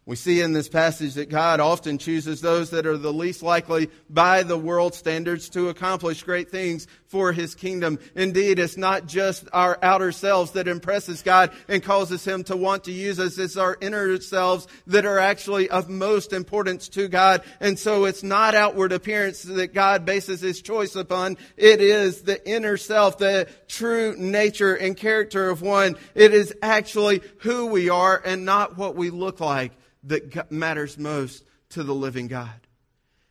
We 0.07 0.17
see 0.17 0.43
in 0.43 0.53
this 0.53 0.69
passage 0.69 1.15
that 1.15 1.31
God 1.31 1.61
often 1.61 1.97
chooses 1.97 2.43
those 2.43 2.69
that 2.71 2.85
are 2.85 2.99
the 2.99 3.13
least 3.13 3.43
likely 3.43 3.89
by 4.11 4.43
the 4.43 4.59
world 4.59 4.95
standards 4.95 5.49
to 5.51 5.71
accomplish 5.71 6.23
great 6.23 6.51
things 6.51 6.87
for 7.07 7.33
his 7.33 7.55
kingdom. 7.55 7.99
Indeed, 8.15 8.59
it's 8.59 8.77
not 8.77 9.07
just 9.07 9.49
our 9.51 9.79
outer 9.83 10.13
selves 10.13 10.51
that 10.53 10.69
impresses 10.69 11.23
God 11.23 11.53
and 11.69 11.83
causes 11.83 12.23
him 12.23 12.45
to 12.45 12.57
want 12.57 12.85
to 12.85 12.93
use 12.93 13.19
us. 13.19 13.39
It's 13.39 13.57
our 13.57 13.79
inner 13.81 14.21
selves 14.21 14.67
that 14.89 15.07
are 15.07 15.19
actually 15.19 15.71
of 15.71 15.89
most 15.89 16.35
importance 16.35 16.91
to 16.91 17.09
God. 17.09 17.43
And 17.59 17.79
so 17.79 18.05
it's 18.05 18.23
not 18.23 18.55
outward 18.55 18.93
appearance 18.93 19.43
that 19.45 19.73
God 19.73 20.05
bases 20.05 20.43
his 20.43 20.61
choice 20.61 20.97
upon. 20.97 21.39
It 21.57 21.81
is 21.81 22.23
the 22.23 22.47
inner 22.47 22.77
self, 22.77 23.17
the 23.17 23.49
true 23.69 24.17
nature 24.19 24.75
and 24.75 24.99
character 24.99 25.49
of 25.49 25.63
one. 25.63 25.97
It 26.15 26.35
is 26.35 26.55
actually 26.61 27.23
who 27.39 27.69
we 27.69 27.89
are 27.89 28.21
and 28.23 28.45
not 28.45 28.77
what 28.77 28.97
we 28.97 29.09
look 29.09 29.41
like 29.41 29.73
that 30.07 30.51
matters 30.51 30.99
most 30.99 31.45
to 31.71 31.83
the 31.83 31.95
living 31.95 32.29
God. 32.29 32.61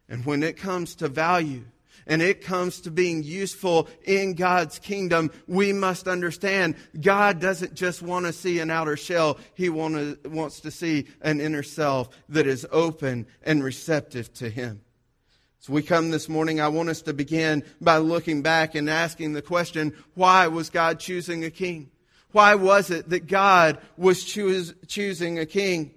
And 0.10 0.26
when 0.26 0.44
it 0.44 0.58
comes 0.58 0.96
to 0.96 1.08
value, 1.08 1.64
and 2.06 2.22
it 2.22 2.42
comes 2.42 2.82
to 2.82 2.92
being 2.92 3.24
useful 3.24 3.88
in 4.04 4.34
God's 4.34 4.80
kingdom, 4.80 5.32
we 5.48 5.74
must 5.74 6.08
understand 6.08 6.76
God 7.00 7.40
doesn't 7.40 7.76
just 7.76 8.02
want 8.02 8.26
to 8.26 8.34
see 8.34 8.60
an 8.60 8.70
outer 8.70 8.98
shell. 8.98 9.38
He 9.54 9.70
want 9.70 9.96
to, 9.96 10.30
wants 10.30 10.60
to 10.62 10.72
see 10.72 11.08
an 11.22 11.40
inner 11.40 11.64
self 11.64 12.10
that 12.30 12.48
is 12.48 12.68
open 12.72 13.28
and 13.44 13.64
receptive 13.64 14.34
to 14.36 14.50
Him. 14.50 14.82
So 15.60 15.72
we 15.72 15.82
come 15.82 16.12
this 16.12 16.28
morning, 16.28 16.60
I 16.60 16.68
want 16.68 16.90
us 16.90 17.04
to 17.04 17.14
begin 17.14 17.64
by 17.80 17.98
looking 18.00 18.42
back 18.42 18.76
and 18.76 18.90
asking 18.90 19.32
the 19.32 19.42
question, 19.42 19.96
why 20.14 20.48
was 20.48 20.70
God 20.70 21.00
choosing 21.00 21.46
a 21.46 21.50
king? 21.50 21.90
Why 22.34 22.56
was 22.56 22.90
it 22.90 23.10
that 23.10 23.28
God 23.28 23.78
was 23.96 24.26
choose, 24.26 24.74
choosing 24.88 25.40
a 25.40 25.46
king? 25.46 25.94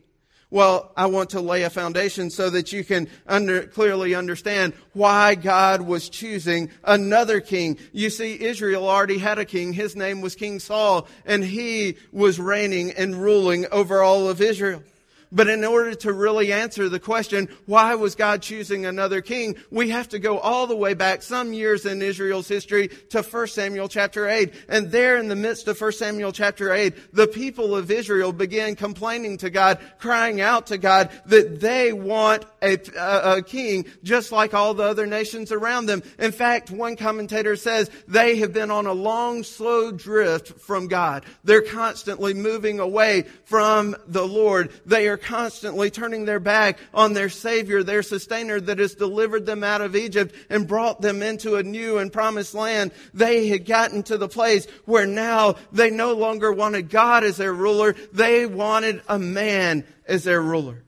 Well, 0.49 0.93
I 0.97 1.07
want 1.07 1.31
to 1.31 1.41
lay 1.41 1.65
a 1.65 1.71
foundation 1.71 2.31
so 2.31 2.51
that 2.51 2.73
you 2.73 2.85
can 2.85 3.09
under, 3.27 3.67
clearly 3.67 4.15
understand 4.15 4.75
why 4.93 5.35
God 5.35 5.81
was 5.81 6.09
choosing 6.09 6.71
another 6.85 7.41
king. 7.41 7.79
You 7.93 8.11
see, 8.11 8.41
Israel 8.41 8.89
already 8.89 9.19
had 9.19 9.39
a 9.39 9.45
king. 9.45 9.73
His 9.73 9.97
name 9.97 10.21
was 10.21 10.37
King 10.37 10.61
Saul, 10.61 11.09
and 11.25 11.45
he 11.45 11.97
was 12.13 12.39
reigning 12.39 12.93
and 12.93 13.17
ruling 13.17 13.67
over 13.73 14.03
all 14.03 14.29
of 14.29 14.41
Israel. 14.41 14.85
But 15.33 15.49
in 15.49 15.65
order 15.65 15.95
to 15.95 16.13
really 16.13 16.53
answer 16.53 16.89
the 16.89 17.01
question, 17.01 17.49
why 17.67 17.95
was 17.95 18.15
God 18.15 18.43
choosing 18.43 18.87
another 18.87 19.21
king? 19.21 19.57
We 19.71 19.91
have 19.91 20.09
to 20.11 20.19
go 20.19 20.39
all 20.39 20.67
the 20.67 20.77
way 20.77 20.95
back 20.95 21.23
some 21.23 21.53
years 21.53 21.85
in 21.85 22.03
Israel's 22.03 22.49
history 22.49 22.89
to 23.11 23.23
1 23.23 23.47
Samuel 23.49 23.89
chapter 23.89 24.29
8. 24.29 24.53
And 24.69 24.91
there 24.91 25.17
in 25.17 25.29
the 25.29 25.37
midst 25.37 25.69
of 25.69 25.81
1 25.81 25.93
Samuel 25.93 26.33
chapter 26.33 26.73
8, 26.73 27.15
the 27.15 27.27
people 27.27 27.75
of 27.75 27.91
Israel 27.91 28.33
began 28.33 28.77
complaining 28.77 29.39
to 29.39 29.51
God, 29.51 29.79
crying 29.99 30.41
out 30.41 30.69
to 30.69 30.79
God 30.79 31.11
that 31.27 31.61
they 31.61 31.93
want 31.93 32.45
a, 32.63 32.79
a, 32.97 33.39
a 33.39 33.43
king 33.43 33.87
just 34.03 34.33
like 34.33 34.55
all 34.55 34.75
the 34.75 34.85
other 34.85 35.07
nations 35.07 35.53
around 35.53 35.87
them. 35.87 36.03
In 36.19 36.33
fact, 36.33 36.71
one 36.71 36.97
commentator 36.97 37.57
says 37.57 37.91
they 38.07 38.37
have 38.37 38.53
been 38.53 38.71
on 38.71 38.87
a 38.87 38.93
long, 38.93 39.43
slow 39.43 39.91
drift 39.91 40.61
from 40.61 40.89
God. 40.89 41.25
They're 41.45 41.63
constantly 41.63 42.35
moving 42.35 42.81
away 42.81 43.25
from 43.45 43.97
the 44.07 44.27
Lord. 44.27 44.71
They 44.85 45.09
are 45.09 45.16
are 45.17 45.19
constantly 45.19 45.91
turning 45.91 46.27
their 46.27 46.39
back 46.39 46.79
on 46.93 47.15
their 47.15 47.31
Savior, 47.31 47.83
their 47.83 48.03
sustainer 48.03 48.61
that 48.61 48.79
has 48.79 48.95
delivered 48.95 49.47
them 49.47 49.65
out 49.65 49.81
of 49.81 49.97
Egypt 49.97 50.35
and 50.51 50.69
brought 50.69 51.01
them 51.01 51.23
into 51.23 51.57
a 51.57 51.63
new 51.63 51.97
and 51.97 52.13
promised 52.13 52.55
land. 52.55 52.93
They 53.15 53.49
had 53.49 53.65
gotten 53.65 54.03
to 54.05 54.19
the 54.19 54.29
place 54.29 54.67
where 54.85 55.07
now 55.07 55.55
they 55.73 55.91
no 55.91 56.13
longer 56.13 56.53
wanted 56.53 56.91
God 56.91 57.25
as 57.25 57.39
their 57.39 57.55
ruler. 57.55 57.95
They 58.13 58.45
wanted 58.45 59.01
a 59.09 59.19
man 59.19 59.85
as 60.07 60.25
their 60.25 60.43
ruler. 60.43 60.83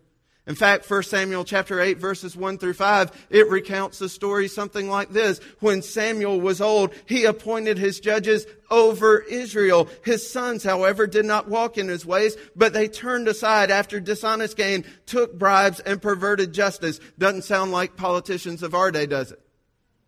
In 0.48 0.54
fact, 0.54 0.90
1 0.90 1.02
Samuel 1.02 1.44
chapter 1.44 1.78
8 1.78 1.98
verses 1.98 2.34
1 2.34 2.56
through 2.56 2.72
5, 2.72 3.26
it 3.28 3.50
recounts 3.50 3.98
the 3.98 4.08
story 4.08 4.48
something 4.48 4.88
like 4.88 5.10
this. 5.10 5.40
When 5.60 5.82
Samuel 5.82 6.40
was 6.40 6.62
old, 6.62 6.94
he 7.04 7.26
appointed 7.26 7.76
his 7.76 8.00
judges 8.00 8.46
over 8.70 9.18
Israel. 9.18 9.90
His 10.06 10.28
sons, 10.28 10.64
however, 10.64 11.06
did 11.06 11.26
not 11.26 11.48
walk 11.48 11.76
in 11.76 11.86
his 11.86 12.06
ways, 12.06 12.34
but 12.56 12.72
they 12.72 12.88
turned 12.88 13.28
aside 13.28 13.70
after 13.70 14.00
dishonest 14.00 14.56
gain, 14.56 14.86
took 15.04 15.38
bribes, 15.38 15.80
and 15.80 16.00
perverted 16.00 16.54
justice. 16.54 16.98
Doesn't 17.18 17.42
sound 17.42 17.70
like 17.70 17.96
politicians 17.96 18.62
of 18.62 18.74
our 18.74 18.90
day, 18.90 19.04
does 19.04 19.32
it? 19.32 19.40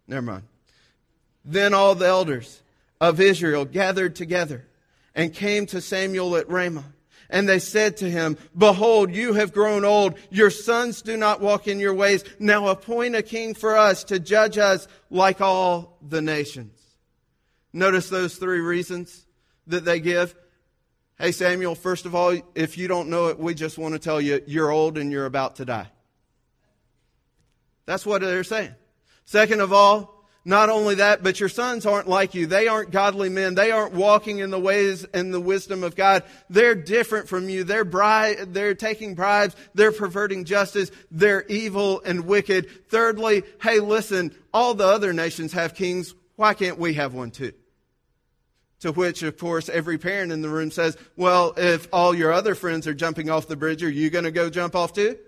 Never 0.09 0.23
mind. 0.23 0.45
Then 1.45 1.75
all 1.75 1.95
the 1.95 2.07
elders 2.07 2.63
of 2.99 3.21
Israel 3.21 3.67
gathered 3.67 4.17
together 4.17 4.67
and 5.15 5.35
came 5.35 5.67
to 5.67 5.83
Samuel 5.83 6.35
at 6.37 6.49
Ramah. 6.49 6.95
And 7.31 7.49
they 7.49 7.61
said 7.61 7.97
to 7.99 8.11
him, 8.11 8.37
Behold, 8.59 9.15
you 9.15 9.35
have 9.35 9.53
grown 9.53 9.85
old. 9.85 10.19
Your 10.31 10.51
sons 10.51 11.01
do 11.01 11.17
not 11.17 11.41
walk 11.41 11.69
in 11.69 11.79
your 11.79 11.95
ways. 11.95 12.25
Now 12.41 12.67
appoint 12.69 13.15
a 13.15 13.23
king 13.23 13.55
for 13.55 13.77
us 13.77 14.05
to 14.05 14.19
judge 14.19 14.59
us 14.59 14.89
like 15.11 15.41
all 15.41 15.97
the 16.07 16.21
nations. 16.21 16.77
Notice 17.73 18.09
those 18.09 18.35
three 18.35 18.61
reasons 18.61 19.27
that 19.69 19.85
they 19.85 20.01
give. 20.01 20.35
Hey, 21.19 21.33
Samuel, 21.33 21.77
first 21.77 22.05
of 22.05 22.15
all, 22.15 22.37
if 22.55 22.77
you 22.77 22.89
don't 22.89 23.09
know 23.09 23.29
it, 23.29 23.39
we 23.39 23.55
just 23.55 23.79
want 23.79 23.95
to 23.95 24.01
tell 24.01 24.21
you 24.21 24.43
you're 24.47 24.71
old 24.71 24.99
and 24.99 25.13
you're 25.13 25.27
about 25.27 25.57
to 25.57 25.65
die. 25.65 25.89
That's 27.87 28.05
what 28.05 28.23
they're 28.23 28.43
saying. 28.43 28.75
Second 29.25 29.61
of 29.61 29.73
all, 29.73 30.20
not 30.45 30.71
only 30.71 30.97
that, 30.97 31.23
but 31.23 31.39
your 31.39 31.51
sons 31.51 31.85
aren't 31.85 32.09
like 32.09 32.35
you. 32.35 32.47
They 32.47 32.67
aren't 32.67 32.91
godly 32.91 33.29
men. 33.29 33.55
They 33.55 33.71
aren't 33.71 33.93
walking 33.93 34.39
in 34.39 34.51
the 34.51 34.59
ways 34.59 35.05
and 35.13 35.35
the 35.35 35.41
wisdom 35.41 35.85
of 35.85 35.95
God. 35.95 36.23
They're 36.49 36.75
different 36.75 37.29
from 37.29 37.51
you. 37.51 37.63
They're 37.63 37.85
bri- 37.85 38.37
they're 38.47 38.75
taking 38.75 39.15
bribes. 39.15 39.55
They're 39.75 39.93
perverting 39.93 40.47
justice. 40.47 40.91
They're 41.11 41.45
evil 41.47 42.01
and 42.05 42.25
wicked. 42.25 42.89
Thirdly, 42.89 43.43
hey, 43.61 43.81
listen, 43.81 44.35
all 44.55 44.73
the 44.73 44.87
other 44.87 45.13
nations 45.13 45.53
have 45.53 45.75
kings. 45.75 46.15
Why 46.37 46.55
can't 46.55 46.79
we 46.79 46.95
have 46.95 47.13
one 47.13 47.33
too? 47.33 47.53
To 48.81 48.93
which, 48.93 49.23
of 49.23 49.37
course, 49.37 49.69
every 49.69 49.99
parent 49.99 50.33
in 50.33 50.41
the 50.41 50.49
room 50.49 50.71
says, 50.71 50.97
well, 51.15 51.53
if 51.59 51.87
all 51.93 52.15
your 52.15 52.33
other 52.33 52.55
friends 52.55 52.87
are 52.87 52.95
jumping 52.95 53.29
off 53.29 53.47
the 53.47 53.57
bridge, 53.57 53.83
are 53.83 53.91
you 53.91 54.09
going 54.09 54.25
to 54.25 54.31
go 54.31 54.49
jump 54.49 54.75
off 54.75 54.95
too? 54.95 55.19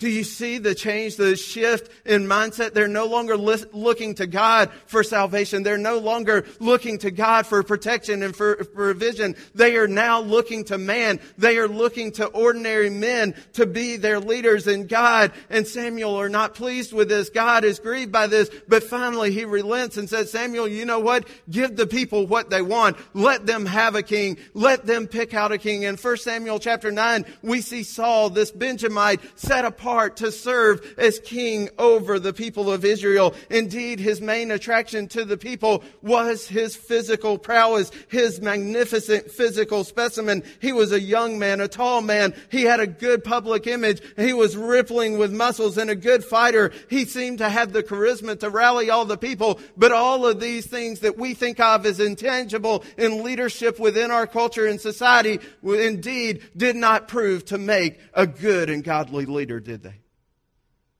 Do 0.00 0.08
you 0.08 0.24
see 0.24 0.58
the 0.58 0.74
change, 0.74 1.16
the 1.16 1.36
shift 1.36 1.90
in 2.04 2.24
mindset? 2.24 2.72
They're 2.72 2.88
no 2.88 3.06
longer 3.06 3.36
li- 3.36 3.64
looking 3.72 4.14
to 4.16 4.26
God 4.26 4.70
for 4.86 5.04
salvation. 5.04 5.62
They're 5.62 5.78
no 5.78 5.98
longer 5.98 6.44
looking 6.58 6.98
to 6.98 7.10
God 7.10 7.46
for 7.46 7.62
protection 7.62 8.22
and 8.22 8.34
for, 8.34 8.56
provision. 8.64 9.36
They 9.54 9.76
are 9.76 9.86
now 9.86 10.20
looking 10.20 10.64
to 10.64 10.78
man. 10.78 11.20
They 11.38 11.58
are 11.58 11.68
looking 11.68 12.12
to 12.12 12.26
ordinary 12.26 12.90
men 12.90 13.34
to 13.54 13.66
be 13.66 13.96
their 13.96 14.20
leaders. 14.20 14.66
And 14.66 14.88
God 14.88 15.32
and 15.48 15.66
Samuel 15.66 16.16
are 16.16 16.28
not 16.28 16.54
pleased 16.54 16.92
with 16.92 17.08
this. 17.08 17.30
God 17.30 17.64
is 17.64 17.78
grieved 17.78 18.12
by 18.12 18.26
this. 18.26 18.50
But 18.68 18.82
finally 18.82 19.30
he 19.30 19.44
relents 19.44 19.96
and 19.96 20.08
says, 20.10 20.30
Samuel, 20.30 20.68
you 20.68 20.84
know 20.84 21.00
what? 21.00 21.28
Give 21.48 21.74
the 21.74 21.86
people 21.86 22.26
what 22.26 22.50
they 22.50 22.62
want. 22.62 22.96
Let 23.14 23.46
them 23.46 23.66
have 23.66 23.94
a 23.94 24.02
king. 24.02 24.38
Let 24.54 24.86
them 24.86 25.06
pick 25.06 25.34
out 25.34 25.52
a 25.52 25.58
king. 25.58 25.84
In 25.84 25.96
1 25.96 26.16
Samuel 26.16 26.58
chapter 26.58 26.90
9, 26.90 27.24
we 27.42 27.60
see 27.60 27.84
Saul, 27.84 28.30
this 28.30 28.50
Benjamite, 28.50 29.20
set 29.38 29.64
apart 29.64 29.83
apart 29.84 30.16
to 30.16 30.32
serve 30.32 30.94
as 30.96 31.18
king 31.18 31.68
over 31.78 32.18
the 32.18 32.32
people 32.32 32.72
of 32.72 32.86
Israel. 32.86 33.34
Indeed, 33.50 34.00
his 34.00 34.18
main 34.18 34.50
attraction 34.50 35.08
to 35.08 35.26
the 35.26 35.36
people 35.36 35.84
was 36.00 36.48
his 36.48 36.74
physical 36.74 37.36
prowess, 37.36 37.90
his 38.08 38.40
magnificent 38.40 39.30
physical 39.30 39.84
specimen. 39.84 40.42
He 40.58 40.72
was 40.72 40.90
a 40.90 41.00
young 41.00 41.38
man, 41.38 41.60
a 41.60 41.68
tall 41.68 42.00
man. 42.00 42.32
He 42.50 42.62
had 42.62 42.80
a 42.80 42.86
good 42.86 43.24
public 43.24 43.66
image. 43.66 44.00
He 44.16 44.32
was 44.32 44.56
rippling 44.56 45.18
with 45.18 45.34
muscles 45.34 45.76
and 45.76 45.90
a 45.90 45.94
good 45.94 46.24
fighter. 46.24 46.72
He 46.88 47.04
seemed 47.04 47.36
to 47.38 47.50
have 47.50 47.74
the 47.74 47.82
charisma 47.82 48.40
to 48.40 48.48
rally 48.48 48.88
all 48.88 49.04
the 49.04 49.18
people. 49.18 49.60
But 49.76 49.92
all 49.92 50.26
of 50.26 50.40
these 50.40 50.66
things 50.66 51.00
that 51.00 51.18
we 51.18 51.34
think 51.34 51.60
of 51.60 51.84
as 51.84 52.00
intangible 52.00 52.84
in 52.96 53.22
leadership 53.22 53.78
within 53.78 54.10
our 54.10 54.26
culture 54.26 54.64
and 54.64 54.80
society 54.80 55.40
indeed 55.62 56.40
did 56.56 56.74
not 56.74 57.06
prove 57.06 57.44
to 57.46 57.58
make 57.58 58.00
a 58.14 58.26
good 58.26 58.70
and 58.70 58.82
godly 58.82 59.26
leader, 59.26 59.60
did? 59.60 59.73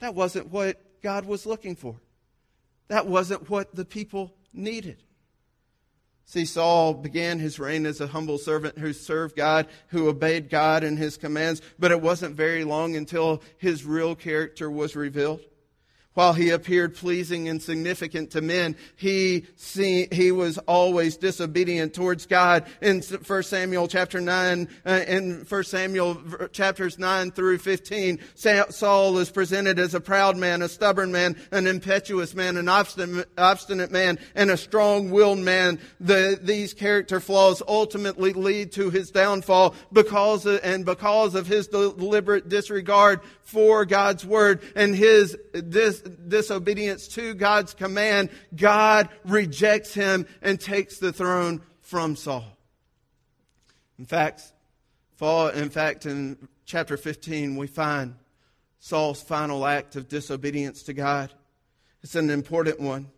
That 0.04 0.14
wasn't 0.14 0.50
what 0.50 1.00
God 1.00 1.24
was 1.24 1.46
looking 1.46 1.76
for. 1.76 1.96
That 2.88 3.06
wasn't 3.06 3.48
what 3.48 3.74
the 3.74 3.86
people 3.86 4.34
needed. 4.52 5.02
See, 6.26 6.44
Saul 6.44 6.92
began 6.92 7.38
his 7.38 7.58
reign 7.58 7.86
as 7.86 8.02
a 8.02 8.08
humble 8.08 8.36
servant 8.36 8.76
who 8.76 8.92
served 8.92 9.34
God, 9.34 9.66
who 9.88 10.10
obeyed 10.10 10.50
God 10.50 10.84
and 10.84 10.98
his 10.98 11.16
commands, 11.16 11.62
but 11.78 11.90
it 11.90 12.02
wasn't 12.02 12.36
very 12.36 12.64
long 12.64 12.96
until 12.96 13.40
his 13.56 13.86
real 13.86 14.14
character 14.14 14.70
was 14.70 14.94
revealed. 14.94 15.40
While 16.14 16.32
he 16.32 16.50
appeared 16.50 16.94
pleasing 16.94 17.48
and 17.48 17.60
significant 17.60 18.30
to 18.32 18.40
men, 18.40 18.76
he, 18.94 19.46
see, 19.56 20.06
he 20.12 20.30
was 20.30 20.58
always 20.58 21.16
disobedient 21.16 21.92
towards 21.92 22.26
God. 22.26 22.66
In 22.80 23.02
1 23.02 23.42
Samuel 23.42 23.88
chapter 23.88 24.20
9, 24.20 24.68
uh, 24.86 25.00
in 25.08 25.44
1 25.48 25.64
Samuel 25.64 26.22
chapters 26.52 27.00
9 27.00 27.32
through 27.32 27.58
15, 27.58 28.20
Saul 28.36 29.18
is 29.18 29.30
presented 29.30 29.80
as 29.80 29.94
a 29.94 30.00
proud 30.00 30.36
man, 30.36 30.62
a 30.62 30.68
stubborn 30.68 31.10
man, 31.10 31.36
an 31.50 31.66
impetuous 31.66 32.32
man, 32.32 32.56
an 32.58 32.68
obstinate, 32.68 33.28
obstinate 33.36 33.90
man, 33.90 34.20
and 34.36 34.52
a 34.52 34.56
strong-willed 34.56 35.40
man. 35.40 35.80
The, 35.98 36.38
these 36.40 36.74
character 36.74 37.18
flaws 37.18 37.60
ultimately 37.66 38.32
lead 38.32 38.70
to 38.72 38.90
his 38.90 39.10
downfall 39.10 39.74
because 39.92 40.46
of, 40.46 40.60
and 40.62 40.84
because 40.84 41.34
of 41.34 41.48
his 41.48 41.66
deliberate 41.66 42.48
disregard 42.48 43.20
for 43.42 43.84
God's 43.84 44.24
word 44.24 44.62
and 44.76 44.94
his 44.94 45.36
dis, 45.68 46.03
disobedience 46.28 47.08
to 47.08 47.34
God's 47.34 47.74
command, 47.74 48.30
God 48.54 49.08
rejects 49.24 49.94
him 49.94 50.26
and 50.42 50.60
takes 50.60 50.98
the 50.98 51.12
throne 51.12 51.62
from 51.80 52.16
Saul. 52.16 52.44
In 53.98 54.06
fact, 54.06 54.42
in 55.20 55.70
fact, 55.70 56.06
in 56.06 56.48
chapter 56.66 56.96
15, 56.96 57.56
we 57.56 57.66
find 57.66 58.16
Saul's 58.80 59.22
final 59.22 59.64
act 59.64 59.96
of 59.96 60.08
disobedience 60.08 60.82
to 60.84 60.92
God. 60.92 61.32
It's 62.02 62.14
an 62.14 62.28
important 62.30 62.80
one. 62.80 63.10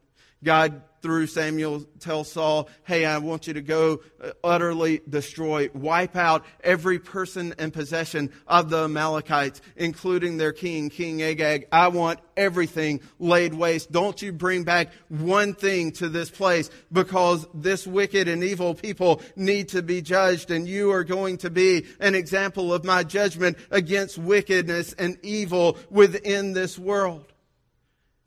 God 0.43 0.83
through 1.07 1.29
Samuel 1.29 1.85
tells 2.01 2.33
Saul, 2.33 2.69
Hey, 2.83 3.05
I 3.05 3.19
want 3.19 3.47
you 3.47 3.55
to 3.55 3.63
go 3.63 4.01
uh, 4.21 4.33
utterly 4.43 5.03
destroy, 5.09 5.71
wipe 5.73 6.17
out 6.17 6.45
every 6.65 6.99
person 6.99 7.55
and 7.59 7.73
possession 7.73 8.33
of 8.47 8.71
the 8.71 8.85
Amalekites, 8.85 9.61
including 9.77 10.37
their 10.37 10.53
king, 10.53 10.91
King 10.91 11.23
Agag. 11.23 11.69
I 11.71 11.89
want 11.89 12.19
everything 12.37 13.03
laid 13.21 13.55
waste. 13.55 13.93
Don't 13.93 14.21
you 14.21 14.33
bring 14.33 14.65
back 14.65 14.89
one 15.09 15.55
thing 15.55 15.93
to 15.93 16.09
this 16.09 16.29
place 16.29 16.71
because 16.91 17.47
this 17.55 17.87
wicked 17.87 18.27
and 18.27 18.43
evil 18.43 18.75
people 18.75 19.23
need 19.37 19.69
to 19.69 19.83
be 19.83 20.03
judged 20.03 20.51
and 20.51 20.67
you 20.67 20.91
are 20.91 21.05
going 21.05 21.37
to 21.39 21.51
be 21.51 21.87
an 22.01 22.17
example 22.17 22.75
of 22.75 22.85
my 22.85 23.05
judgment 23.05 23.59
against 23.71 24.19
wickedness 24.19 24.93
and 24.95 25.19
evil 25.23 25.79
within 25.89 26.53
this 26.53 26.77
world. 26.79 27.33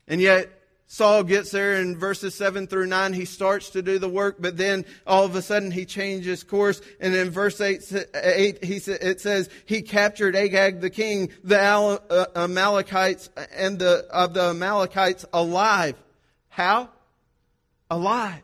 And 0.08 0.20
yet, 0.20 0.59
Saul 0.92 1.22
gets 1.22 1.52
there 1.52 1.76
in 1.76 1.96
verses 1.96 2.34
7 2.34 2.66
through 2.66 2.86
9. 2.86 3.12
He 3.12 3.24
starts 3.24 3.70
to 3.70 3.80
do 3.80 4.00
the 4.00 4.08
work, 4.08 4.38
but 4.40 4.56
then 4.56 4.84
all 5.06 5.24
of 5.24 5.36
a 5.36 5.40
sudden 5.40 5.70
he 5.70 5.84
changes 5.84 6.42
course. 6.42 6.82
And 6.98 7.14
in 7.14 7.30
verse 7.30 7.60
8, 7.60 8.08
8 8.12 8.64
he, 8.64 8.74
it 8.74 9.20
says, 9.20 9.48
he 9.66 9.82
captured 9.82 10.34
Agag 10.34 10.80
the 10.80 10.90
king, 10.90 11.30
the 11.44 11.60
uh, 11.60 12.26
Amalekites, 12.34 13.30
and 13.54 13.78
the, 13.78 14.04
of 14.10 14.34
the 14.34 14.50
Amalekites 14.50 15.24
alive. 15.32 15.94
How? 16.48 16.88
Alive. 17.88 18.42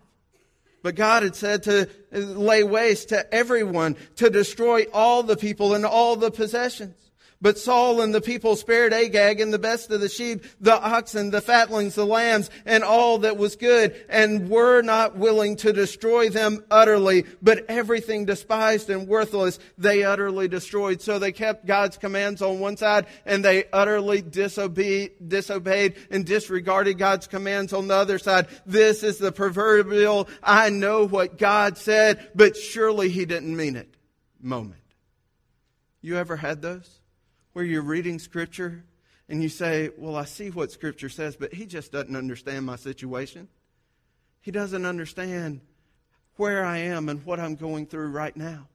But 0.85 0.95
God 0.95 1.25
had 1.25 1.35
said 1.35 1.65
to 1.65 1.89
lay 2.13 2.63
waste 2.63 3.09
to 3.09 3.35
everyone, 3.35 3.97
to 4.17 4.31
destroy 4.31 4.85
all 4.93 5.25
the 5.25 5.37
people 5.37 5.75
and 5.75 5.85
all 5.85 6.15
the 6.15 6.31
possessions. 6.31 7.06
But 7.41 7.59
Saul 7.59 8.01
and 8.01 8.15
the 8.15 8.21
people 8.21 8.57
spared 8.57 8.93
Agag 8.93 9.41
and 9.41 9.53
the 9.53 9.59
best 9.59 9.91
of 9.91 10.01
the 10.01 10.09
sheep, 10.09 10.45
the 10.61 10.81
oxen, 10.81 11.31
the 11.31 11.41
fatlings, 11.41 11.95
the 11.95 12.07
lambs, 12.07 12.51
and 12.65 12.83
all 12.83 13.19
that 13.19 13.37
was 13.37 13.57
good, 13.57 13.95
and 14.09 14.49
were 14.49 14.83
not 14.83 15.17
willing 15.17 15.57
to 15.57 15.73
destroy 15.73 16.31
them 16.31 16.65
utterly, 16.71 17.25
but 17.43 17.67
everything 17.69 18.25
despised 18.25 18.89
and 18.89 19.07
worthless 19.07 19.59
they 19.77 20.03
utterly 20.03 20.49
destroyed. 20.49 21.03
So 21.03 21.19
they 21.19 21.33
kept 21.33 21.67
God's 21.67 21.99
commands 21.99 22.41
on 22.41 22.59
one 22.59 22.77
side, 22.77 23.07
and 23.25 23.45
they 23.45 23.65
utterly 23.73 24.23
disobeyed, 24.23 25.29
disobeyed 25.29 25.97
and 26.11 26.25
disregarded 26.25 26.95
God's 26.95 27.27
commands 27.27 27.73
on 27.73 27.89
the 27.89 27.95
other 27.95 28.19
side. 28.19 28.47
This 28.65 29.03
is 29.03 29.19
the 29.19 29.33
proverbial, 29.33 30.29
I 30.43 30.71
know 30.71 31.07
what 31.07 31.39
God 31.39 31.77
said, 31.77 32.31
but 32.35 32.57
surely 32.57 33.11
he 33.11 33.27
didn't 33.27 33.57
mean 33.57 33.77
it 33.77 33.89
moment. 34.41 34.81
You 36.01 36.17
ever 36.17 36.37
had 36.37 36.63
those? 36.63 37.01
Where 37.57 37.65
you're 37.65 37.81
reading 37.81 38.19
Scripture 38.19 38.85
and 39.31 39.43
you 39.43 39.49
say, 39.49 39.89
Well, 39.97 40.15
I 40.15 40.27
see 40.27 40.51
what 40.51 40.71
Scripture 40.71 41.09
says, 41.09 41.37
but 41.37 41.55
he 41.55 41.65
just 41.65 41.91
doesn't 41.91 42.15
understand 42.15 42.67
my 42.67 42.77
situation. 42.77 43.49
He 44.43 44.51
doesn't 44.51 44.85
understand 44.85 45.63
where 46.37 46.67
I 46.67 46.77
am 46.77 47.09
and 47.09 47.25
what 47.25 47.41
I'm 47.41 47.55
going 47.55 47.87
through 47.87 48.09
right 48.09 48.37
now. 48.37 48.69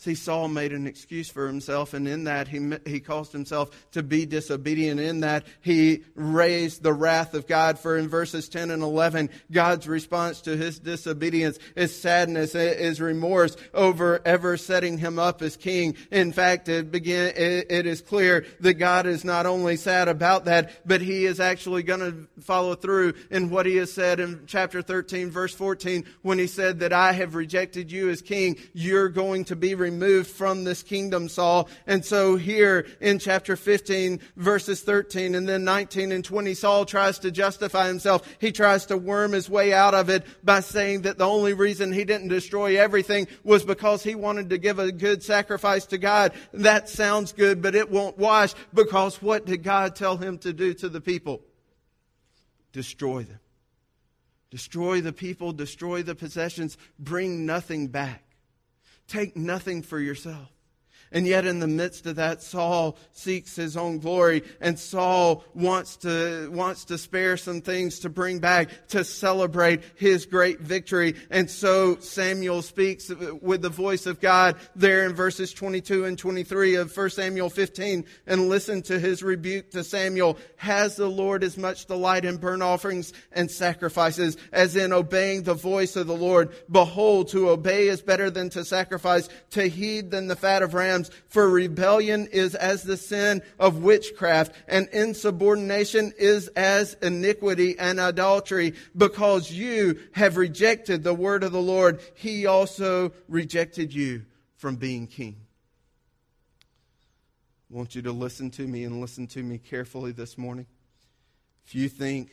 See, 0.00 0.14
Saul 0.14 0.46
made 0.46 0.72
an 0.72 0.86
excuse 0.86 1.28
for 1.28 1.48
himself, 1.48 1.92
and 1.92 2.06
in 2.06 2.22
that 2.24 2.46
he, 2.46 2.72
he 2.86 3.00
caused 3.00 3.32
himself 3.32 3.70
to 3.90 4.02
be 4.04 4.26
disobedient. 4.26 5.00
In 5.00 5.20
that 5.20 5.44
he 5.60 6.04
raised 6.14 6.84
the 6.84 6.92
wrath 6.92 7.34
of 7.34 7.48
God. 7.48 7.80
For 7.80 7.98
in 7.98 8.08
verses 8.08 8.48
10 8.48 8.70
and 8.70 8.84
11, 8.84 9.28
God's 9.50 9.88
response 9.88 10.40
to 10.42 10.56
his 10.56 10.78
disobedience 10.78 11.58
is 11.74 12.00
sadness, 12.00 12.54
is 12.54 13.00
remorse 13.00 13.56
over 13.74 14.22
ever 14.24 14.56
setting 14.56 14.98
him 14.98 15.18
up 15.18 15.42
as 15.42 15.56
king. 15.56 15.96
In 16.12 16.30
fact, 16.30 16.68
it, 16.68 16.92
begin, 16.92 17.32
it, 17.34 17.66
it 17.68 17.86
is 17.86 18.00
clear 18.00 18.46
that 18.60 18.74
God 18.74 19.04
is 19.04 19.24
not 19.24 19.46
only 19.46 19.74
sad 19.74 20.06
about 20.06 20.44
that, 20.44 20.86
but 20.86 21.00
he 21.00 21.24
is 21.24 21.40
actually 21.40 21.82
going 21.82 22.00
to 22.00 22.42
follow 22.44 22.76
through 22.76 23.14
in 23.32 23.50
what 23.50 23.66
he 23.66 23.74
has 23.78 23.92
said 23.92 24.20
in 24.20 24.44
chapter 24.46 24.80
13, 24.80 25.32
verse 25.32 25.54
14, 25.54 26.04
when 26.22 26.38
he 26.38 26.46
said 26.46 26.78
that 26.78 26.92
I 26.92 27.14
have 27.14 27.34
rejected 27.34 27.90
you 27.90 28.10
as 28.10 28.22
king. 28.22 28.58
You're 28.74 29.08
going 29.08 29.46
to 29.46 29.56
be 29.56 29.74
removed 29.90 30.28
from 30.28 30.64
this 30.64 30.82
kingdom, 30.82 31.28
Saul. 31.28 31.68
And 31.86 32.04
so 32.04 32.36
here 32.36 32.86
in 33.00 33.18
chapter 33.18 33.56
15, 33.56 34.20
verses 34.36 34.82
13 34.82 35.34
and 35.34 35.48
then 35.48 35.64
19 35.64 36.12
and 36.12 36.24
20, 36.24 36.54
Saul 36.54 36.84
tries 36.84 37.18
to 37.20 37.30
justify 37.30 37.88
himself. 37.88 38.28
He 38.38 38.52
tries 38.52 38.86
to 38.86 38.96
worm 38.96 39.32
his 39.32 39.48
way 39.48 39.72
out 39.72 39.94
of 39.94 40.10
it 40.10 40.24
by 40.44 40.60
saying 40.60 41.02
that 41.02 41.18
the 41.18 41.26
only 41.26 41.54
reason 41.54 41.92
he 41.92 42.04
didn't 42.04 42.28
destroy 42.28 42.78
everything 42.78 43.26
was 43.42 43.64
because 43.64 44.02
he 44.02 44.14
wanted 44.14 44.50
to 44.50 44.58
give 44.58 44.78
a 44.78 44.92
good 44.92 45.22
sacrifice 45.22 45.86
to 45.86 45.98
God. 45.98 46.32
That 46.52 46.88
sounds 46.88 47.32
good, 47.32 47.62
but 47.62 47.74
it 47.74 47.90
won't 47.90 48.18
wash 48.18 48.54
because 48.74 49.22
what 49.22 49.46
did 49.46 49.62
God 49.62 49.96
tell 49.96 50.16
him 50.16 50.38
to 50.38 50.52
do 50.52 50.74
to 50.74 50.88
the 50.88 51.00
people? 51.00 51.40
Destroy 52.72 53.22
them. 53.22 53.40
Destroy 54.50 55.00
the 55.00 55.12
people, 55.12 55.52
destroy 55.52 56.02
the 56.02 56.14
possessions, 56.14 56.78
bring 56.98 57.44
nothing 57.44 57.88
back. 57.88 58.27
Take 59.08 59.36
nothing 59.36 59.82
for 59.82 59.98
yourself. 59.98 60.57
And 61.12 61.26
yet, 61.26 61.46
in 61.46 61.58
the 61.58 61.68
midst 61.68 62.06
of 62.06 62.16
that, 62.16 62.42
Saul 62.42 62.98
seeks 63.12 63.56
his 63.56 63.76
own 63.76 63.98
glory, 63.98 64.42
and 64.60 64.78
Saul 64.78 65.44
wants 65.54 65.96
to, 65.98 66.50
wants 66.50 66.86
to 66.86 66.98
spare 66.98 67.36
some 67.36 67.62
things 67.62 68.00
to 68.00 68.10
bring 68.10 68.40
back 68.40 68.68
to 68.88 69.04
celebrate 69.04 69.82
his 69.96 70.26
great 70.26 70.60
victory. 70.60 71.14
And 71.30 71.50
so 71.50 71.96
Samuel 71.96 72.62
speaks 72.62 73.10
with 73.40 73.62
the 73.62 73.68
voice 73.70 74.06
of 74.06 74.20
God 74.20 74.56
there 74.76 75.06
in 75.06 75.14
verses 75.14 75.52
22 75.52 76.04
and 76.04 76.18
23 76.18 76.74
of 76.74 76.94
1 76.94 77.10
Samuel 77.10 77.48
15, 77.48 78.04
and 78.26 78.48
listen 78.48 78.82
to 78.82 78.98
his 78.98 79.22
rebuke 79.22 79.70
to 79.70 79.84
Samuel. 79.84 80.36
Has 80.56 80.96
the 80.96 81.08
Lord 81.08 81.42
as 81.42 81.56
much 81.56 81.86
delight 81.86 82.24
in 82.24 82.36
burnt 82.36 82.62
offerings 82.62 83.12
and 83.32 83.50
sacrifices 83.50 84.36
as 84.52 84.76
in 84.76 84.92
obeying 84.92 85.44
the 85.44 85.54
voice 85.54 85.96
of 85.96 86.06
the 86.06 86.16
Lord? 86.16 86.52
Behold, 86.70 87.28
to 87.28 87.48
obey 87.48 87.88
is 87.88 88.02
better 88.02 88.30
than 88.30 88.50
to 88.50 88.64
sacrifice, 88.64 89.28
to 89.50 89.68
heed 89.68 90.10
than 90.10 90.26
the 90.26 90.36
fat 90.36 90.62
of 90.62 90.74
rams 90.74 90.97
for 91.28 91.48
rebellion 91.48 92.28
is 92.32 92.54
as 92.54 92.82
the 92.82 92.96
sin 92.96 93.42
of 93.58 93.82
witchcraft, 93.82 94.52
and 94.66 94.88
insubordination 94.88 96.12
is 96.18 96.48
as 96.48 96.94
iniquity 97.02 97.78
and 97.78 98.00
idolatry. 98.00 98.74
Because 98.96 99.50
you 99.50 99.98
have 100.12 100.36
rejected 100.36 101.02
the 101.02 101.14
word 101.14 101.44
of 101.44 101.52
the 101.52 101.60
Lord, 101.60 102.00
he 102.14 102.46
also 102.46 103.12
rejected 103.28 103.94
you 103.94 104.24
from 104.56 104.76
being 104.76 105.06
king. 105.06 105.36
I 107.70 107.76
want 107.76 107.94
you 107.94 108.02
to 108.02 108.12
listen 108.12 108.50
to 108.52 108.66
me 108.66 108.84
and 108.84 109.00
listen 109.00 109.26
to 109.28 109.42
me 109.42 109.58
carefully 109.58 110.12
this 110.12 110.38
morning. 110.38 110.66
If 111.66 111.74
you 111.74 111.88
think 111.90 112.30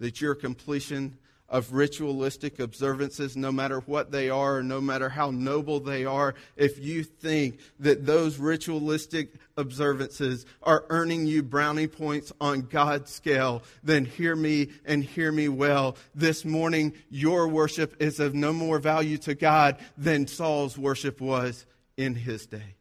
that 0.00 0.20
your 0.20 0.34
completion 0.34 1.18
of 1.52 1.74
ritualistic 1.74 2.58
observances, 2.58 3.36
no 3.36 3.52
matter 3.52 3.80
what 3.80 4.10
they 4.10 4.30
are, 4.30 4.56
or 4.56 4.62
no 4.62 4.80
matter 4.80 5.10
how 5.10 5.30
noble 5.30 5.78
they 5.78 6.06
are, 6.06 6.34
if 6.56 6.78
you 6.78 7.04
think 7.04 7.60
that 7.78 8.06
those 8.06 8.38
ritualistic 8.38 9.34
observances 9.58 10.46
are 10.62 10.86
earning 10.88 11.26
you 11.26 11.42
brownie 11.42 11.86
points 11.86 12.32
on 12.40 12.62
God's 12.62 13.12
scale, 13.12 13.62
then 13.84 14.06
hear 14.06 14.34
me 14.34 14.70
and 14.86 15.04
hear 15.04 15.30
me 15.30 15.48
well. 15.50 15.96
This 16.14 16.42
morning, 16.42 16.94
your 17.10 17.46
worship 17.46 17.94
is 18.00 18.18
of 18.18 18.34
no 18.34 18.54
more 18.54 18.78
value 18.78 19.18
to 19.18 19.34
God 19.34 19.76
than 19.98 20.26
Saul's 20.26 20.78
worship 20.78 21.20
was 21.20 21.66
in 21.98 22.14
his 22.14 22.46
day. 22.46 22.76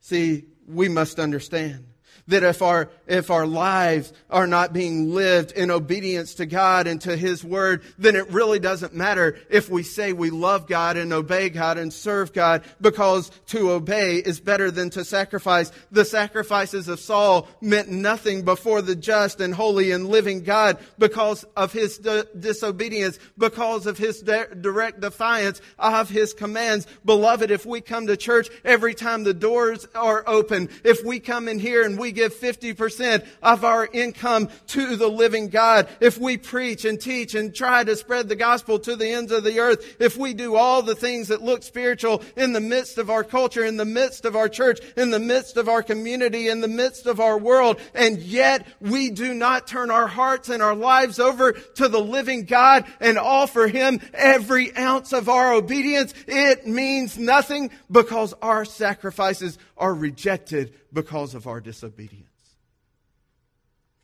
See, 0.00 0.44
we 0.68 0.90
must 0.90 1.18
understand 1.18 1.86
that 2.28 2.42
if 2.42 2.62
our, 2.62 2.88
if 3.06 3.30
our 3.30 3.46
lives 3.46 4.12
are 4.30 4.46
not 4.46 4.72
being 4.72 5.12
lived 5.12 5.52
in 5.52 5.70
obedience 5.70 6.34
to 6.34 6.46
God 6.46 6.86
and 6.86 7.00
to 7.02 7.16
His 7.16 7.44
Word, 7.44 7.82
then 7.98 8.16
it 8.16 8.30
really 8.30 8.58
doesn't 8.58 8.94
matter 8.94 9.38
if 9.50 9.68
we 9.68 9.82
say 9.82 10.12
we 10.12 10.30
love 10.30 10.66
God 10.66 10.96
and 10.96 11.12
obey 11.12 11.50
God 11.50 11.78
and 11.78 11.92
serve 11.92 12.32
God 12.32 12.62
because 12.80 13.30
to 13.48 13.72
obey 13.72 14.16
is 14.16 14.40
better 14.40 14.70
than 14.70 14.90
to 14.90 15.04
sacrifice. 15.04 15.72
The 15.90 16.04
sacrifices 16.04 16.88
of 16.88 17.00
Saul 17.00 17.48
meant 17.60 17.88
nothing 17.88 18.44
before 18.44 18.82
the 18.82 18.96
just 18.96 19.40
and 19.40 19.54
holy 19.54 19.90
and 19.90 20.08
living 20.08 20.42
God 20.42 20.78
because 20.98 21.44
of 21.56 21.72
his 21.72 21.98
di- 21.98 22.24
disobedience, 22.38 23.18
because 23.36 23.86
of 23.86 23.98
his 23.98 24.20
di- 24.20 24.46
direct 24.60 25.00
defiance 25.00 25.60
of 25.78 26.08
His 26.08 26.32
commands. 26.32 26.86
Beloved, 27.04 27.50
if 27.50 27.66
we 27.66 27.80
come 27.80 28.06
to 28.06 28.16
church 28.16 28.48
every 28.64 28.94
time 28.94 29.24
the 29.24 29.34
doors 29.34 29.86
are 29.94 30.24
open, 30.26 30.68
if 30.84 31.04
we 31.04 31.20
come 31.20 31.48
in 31.48 31.58
here 31.58 31.84
and 31.84 31.98
we 32.02 32.10
give 32.10 32.34
50% 32.34 33.24
of 33.44 33.64
our 33.64 33.86
income 33.86 34.48
to 34.66 34.96
the 34.96 35.06
living 35.06 35.48
God, 35.48 35.88
if 36.00 36.18
we 36.18 36.36
preach 36.36 36.84
and 36.84 37.00
teach 37.00 37.36
and 37.36 37.54
try 37.54 37.84
to 37.84 37.94
spread 37.94 38.28
the 38.28 38.34
gospel 38.34 38.80
to 38.80 38.96
the 38.96 39.08
ends 39.08 39.30
of 39.30 39.44
the 39.44 39.60
earth, 39.60 39.96
if 40.00 40.16
we 40.16 40.34
do 40.34 40.56
all 40.56 40.82
the 40.82 40.96
things 40.96 41.28
that 41.28 41.42
look 41.42 41.62
spiritual 41.62 42.22
in 42.36 42.52
the 42.52 42.60
midst 42.60 42.98
of 42.98 43.08
our 43.08 43.22
culture, 43.22 43.64
in 43.64 43.76
the 43.76 43.84
midst 43.84 44.24
of 44.24 44.34
our 44.34 44.48
church, 44.48 44.80
in 44.96 45.10
the 45.12 45.20
midst 45.20 45.56
of 45.56 45.68
our 45.68 45.80
community, 45.80 46.48
in 46.48 46.60
the 46.60 46.66
midst 46.66 47.06
of 47.06 47.20
our 47.20 47.38
world, 47.38 47.78
and 47.94 48.18
yet 48.18 48.66
we 48.80 49.08
do 49.08 49.32
not 49.32 49.68
turn 49.68 49.92
our 49.92 50.08
hearts 50.08 50.48
and 50.48 50.60
our 50.60 50.74
lives 50.74 51.20
over 51.20 51.52
to 51.52 51.86
the 51.86 52.00
living 52.00 52.46
God 52.46 52.84
and 52.98 53.16
offer 53.16 53.68
Him 53.68 54.00
every 54.12 54.76
ounce 54.76 55.12
of 55.12 55.28
our 55.28 55.52
obedience, 55.52 56.14
it 56.26 56.66
means 56.66 57.16
nothing 57.16 57.70
because 57.88 58.34
our 58.42 58.64
sacrifices 58.64 59.56
are 59.76 59.94
rejected 59.94 60.74
because 60.92 61.34
of 61.34 61.46
our 61.46 61.60
disobedience. 61.60 62.28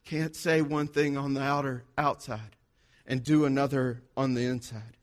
Can't 0.05 0.35
say 0.35 0.62
one 0.62 0.88
thing 0.88 1.16
on 1.16 1.35
the 1.35 1.42
outer 1.42 1.85
outside 1.96 2.57
and 3.07 3.22
do 3.22 3.44
another 3.44 4.03
on 4.16 4.35
the 4.35 4.44
inside. 4.44 4.96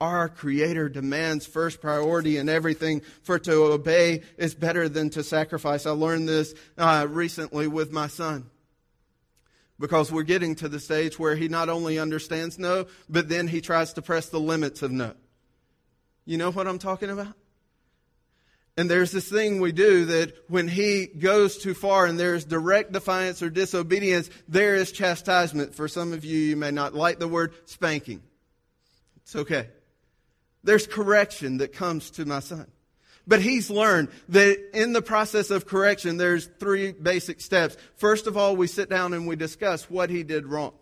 Our 0.00 0.28
Creator 0.28 0.90
demands 0.90 1.44
first 1.46 1.80
priority 1.80 2.36
in 2.36 2.48
everything, 2.48 3.02
for 3.22 3.38
to 3.40 3.64
obey 3.64 4.22
is 4.36 4.54
better 4.54 4.88
than 4.88 5.10
to 5.10 5.24
sacrifice. 5.24 5.86
I 5.86 5.90
learned 5.90 6.28
this 6.28 6.54
uh, 6.76 7.06
recently 7.08 7.66
with 7.66 7.92
my 7.92 8.06
son 8.06 8.48
because 9.78 10.12
we're 10.12 10.22
getting 10.22 10.54
to 10.56 10.68
the 10.68 10.80
stage 10.80 11.18
where 11.18 11.36
he 11.36 11.48
not 11.48 11.68
only 11.68 11.98
understands 11.98 12.58
no, 12.58 12.86
but 13.08 13.28
then 13.28 13.48
he 13.48 13.60
tries 13.60 13.92
to 13.94 14.02
press 14.02 14.28
the 14.28 14.40
limits 14.40 14.82
of 14.82 14.90
no. 14.90 15.14
You 16.24 16.38
know 16.38 16.50
what 16.50 16.66
I'm 16.66 16.78
talking 16.78 17.10
about? 17.10 17.34
And 18.78 18.88
there's 18.88 19.10
this 19.10 19.28
thing 19.28 19.58
we 19.58 19.72
do 19.72 20.04
that 20.04 20.36
when 20.48 20.68
he 20.68 21.06
goes 21.06 21.58
too 21.58 21.74
far 21.74 22.06
and 22.06 22.16
there's 22.16 22.44
direct 22.44 22.92
defiance 22.92 23.42
or 23.42 23.50
disobedience, 23.50 24.30
there 24.46 24.76
is 24.76 24.92
chastisement. 24.92 25.74
For 25.74 25.88
some 25.88 26.12
of 26.12 26.24
you, 26.24 26.38
you 26.38 26.56
may 26.56 26.70
not 26.70 26.94
like 26.94 27.18
the 27.18 27.26
word 27.26 27.54
spanking. 27.64 28.22
It's 29.24 29.34
okay. 29.34 29.68
There's 30.62 30.86
correction 30.86 31.58
that 31.58 31.72
comes 31.72 32.10
to 32.10 32.24
my 32.24 32.38
son. 32.38 32.68
But 33.26 33.42
he's 33.42 33.68
learned 33.68 34.10
that 34.28 34.70
in 34.72 34.92
the 34.92 35.02
process 35.02 35.50
of 35.50 35.66
correction, 35.66 36.16
there's 36.16 36.46
three 36.46 36.92
basic 36.92 37.40
steps. 37.40 37.76
First 37.96 38.28
of 38.28 38.36
all, 38.36 38.54
we 38.54 38.68
sit 38.68 38.88
down 38.88 39.12
and 39.12 39.26
we 39.26 39.34
discuss 39.34 39.90
what 39.90 40.08
he 40.08 40.22
did 40.22 40.46
wrong. 40.46 40.72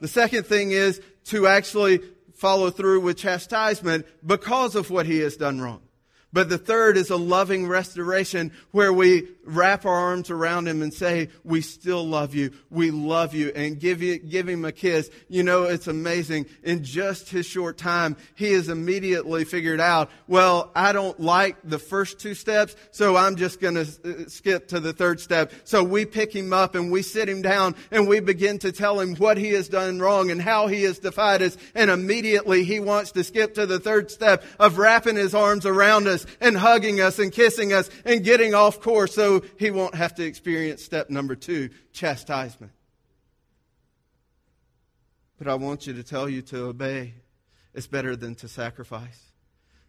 The 0.00 0.08
second 0.08 0.46
thing 0.46 0.70
is 0.70 1.02
to 1.26 1.48
actually 1.48 2.00
follow 2.34 2.70
through 2.70 3.02
with 3.02 3.18
chastisement 3.18 4.06
because 4.26 4.74
of 4.74 4.88
what 4.88 5.04
he 5.04 5.18
has 5.18 5.36
done 5.36 5.60
wrong. 5.60 5.82
But 6.30 6.50
the 6.50 6.58
third 6.58 6.98
is 6.98 7.08
a 7.08 7.16
loving 7.16 7.66
restoration 7.66 8.52
where 8.70 8.92
we 8.92 9.28
wrap 9.44 9.86
our 9.86 9.94
arms 9.94 10.28
around 10.28 10.68
him 10.68 10.82
and 10.82 10.92
say, 10.92 11.30
we 11.42 11.62
still 11.62 12.06
love 12.06 12.34
you. 12.34 12.52
We 12.68 12.90
love 12.90 13.34
you 13.34 13.50
and 13.56 13.80
give 13.80 14.02
you, 14.02 14.18
give 14.18 14.46
him 14.46 14.66
a 14.66 14.72
kiss. 14.72 15.10
You 15.28 15.42
know, 15.42 15.62
it's 15.62 15.86
amazing. 15.86 16.46
In 16.62 16.84
just 16.84 17.30
his 17.30 17.46
short 17.46 17.78
time, 17.78 18.18
he 18.34 18.52
has 18.52 18.68
immediately 18.68 19.44
figured 19.44 19.80
out, 19.80 20.10
well, 20.26 20.70
I 20.74 20.92
don't 20.92 21.18
like 21.18 21.56
the 21.64 21.78
first 21.78 22.18
two 22.18 22.34
steps, 22.34 22.76
so 22.90 23.16
I'm 23.16 23.36
just 23.36 23.58
going 23.58 23.76
to 23.76 23.80
uh, 23.80 24.28
skip 24.28 24.68
to 24.68 24.80
the 24.80 24.92
third 24.92 25.20
step. 25.20 25.52
So 25.64 25.82
we 25.82 26.04
pick 26.04 26.34
him 26.34 26.52
up 26.52 26.74
and 26.74 26.92
we 26.92 27.00
sit 27.00 27.26
him 27.26 27.40
down 27.40 27.74
and 27.90 28.06
we 28.06 28.20
begin 28.20 28.58
to 28.58 28.72
tell 28.72 29.00
him 29.00 29.16
what 29.16 29.38
he 29.38 29.52
has 29.52 29.70
done 29.70 29.98
wrong 29.98 30.30
and 30.30 30.42
how 30.42 30.66
he 30.66 30.82
has 30.82 30.98
defied 30.98 31.40
us. 31.40 31.56
And 31.74 31.90
immediately 31.90 32.64
he 32.64 32.80
wants 32.80 33.12
to 33.12 33.24
skip 33.24 33.54
to 33.54 33.64
the 33.64 33.80
third 33.80 34.10
step 34.10 34.44
of 34.58 34.76
wrapping 34.76 35.16
his 35.16 35.34
arms 35.34 35.64
around 35.64 36.06
us 36.06 36.17
and 36.40 36.56
hugging 36.56 37.00
us 37.00 37.18
and 37.18 37.32
kissing 37.32 37.72
us 37.72 37.90
and 38.04 38.24
getting 38.24 38.54
off 38.54 38.80
course 38.80 39.14
so 39.14 39.42
he 39.58 39.70
won't 39.70 39.94
have 39.94 40.14
to 40.16 40.24
experience 40.24 40.84
step 40.84 41.10
number 41.10 41.34
two, 41.34 41.70
chastisement. 41.92 42.72
But 45.38 45.48
I 45.48 45.54
want 45.54 45.86
you 45.86 45.94
to 45.94 46.02
tell 46.02 46.28
you 46.28 46.42
to 46.42 46.64
obey 46.64 47.14
is 47.74 47.86
better 47.86 48.16
than 48.16 48.34
to 48.36 48.48
sacrifice. 48.48 49.22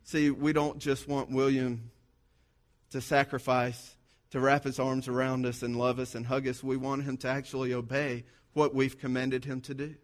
See, 0.04 0.30
we 0.30 0.54
don't 0.54 0.80
just 0.80 1.08
want 1.08 1.32
William 1.32 1.92
to 2.92 3.02
sacrifice, 3.02 3.96
to 4.32 4.40
wrap 4.40 4.64
his 4.64 4.80
arms 4.80 5.08
around 5.08 5.46
us 5.46 5.64
and 5.64 5.76
love 5.76 6.00
us 6.00 6.16
and 6.16 6.26
hug 6.26 6.48
us. 6.48 6.64
We 6.64 6.78
want 6.78 7.04
him 7.04 7.18
to 7.18 7.28
actually 7.28 7.74
obey 7.74 8.26
what 8.54 8.74
we've 8.74 8.98
commanded 8.98 9.46
him 9.46 9.62
to 9.62 9.74
do. 9.74 9.96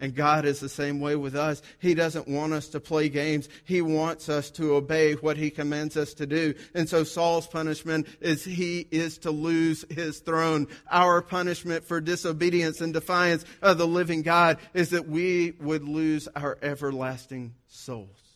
And 0.00 0.14
God 0.14 0.44
is 0.44 0.60
the 0.60 0.68
same 0.68 1.00
way 1.00 1.16
with 1.16 1.34
us. 1.34 1.62
He 1.78 1.94
doesn't 1.94 2.28
want 2.28 2.52
us 2.52 2.68
to 2.68 2.80
play 2.80 3.08
games. 3.08 3.48
He 3.64 3.82
wants 3.82 4.28
us 4.28 4.50
to 4.52 4.74
obey 4.74 5.14
what 5.14 5.36
He 5.36 5.50
commands 5.50 5.96
us 5.96 6.14
to 6.14 6.26
do. 6.26 6.54
And 6.74 6.88
so 6.88 7.04
Saul's 7.04 7.46
punishment 7.46 8.06
is 8.20 8.44
he 8.44 8.86
is 8.90 9.18
to 9.18 9.30
lose 9.30 9.84
his 9.90 10.20
throne. 10.20 10.68
Our 10.90 11.22
punishment 11.22 11.84
for 11.84 12.00
disobedience 12.00 12.80
and 12.80 12.92
defiance 12.92 13.44
of 13.62 13.78
the 13.78 13.86
living 13.86 14.22
God 14.22 14.58
is 14.74 14.90
that 14.90 15.08
we 15.08 15.52
would 15.60 15.84
lose 15.84 16.28
our 16.34 16.58
everlasting 16.62 17.54
souls. 17.68 18.29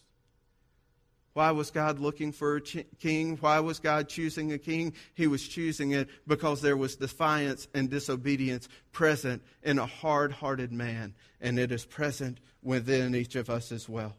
Why 1.35 1.51
was 1.51 1.73
God 1.73 1.99
looking 1.99 2.31
for 2.31 2.57
a 2.57 2.61
king? 2.61 3.37
Why 3.39 3.59
was 3.59 3.81
God 3.81 4.09
choosing 4.09 4.53
a 4.53 4.59
king? 4.59 4.95
He 5.15 5.27
was 5.27 5.47
choosing 5.47 5.91
it 5.91 6.09
because 6.29 6.63
there 6.63 6.77
was 6.77 6.95
defiance 6.95 7.67
and 7.75 7.91
disobedience 7.91 8.69
present 8.93 9.43
in 9.63 9.81
a 9.81 9.87
hard 9.87 10.31
hearted 10.31 10.73
man, 10.73 11.15
and 11.41 11.59
it 11.59 11.73
is 11.73 11.85
present 11.85 12.39
within 12.63 13.17
each 13.17 13.35
of 13.35 13.51
us 13.51 13.73
as 13.73 13.89
well. 13.89 14.15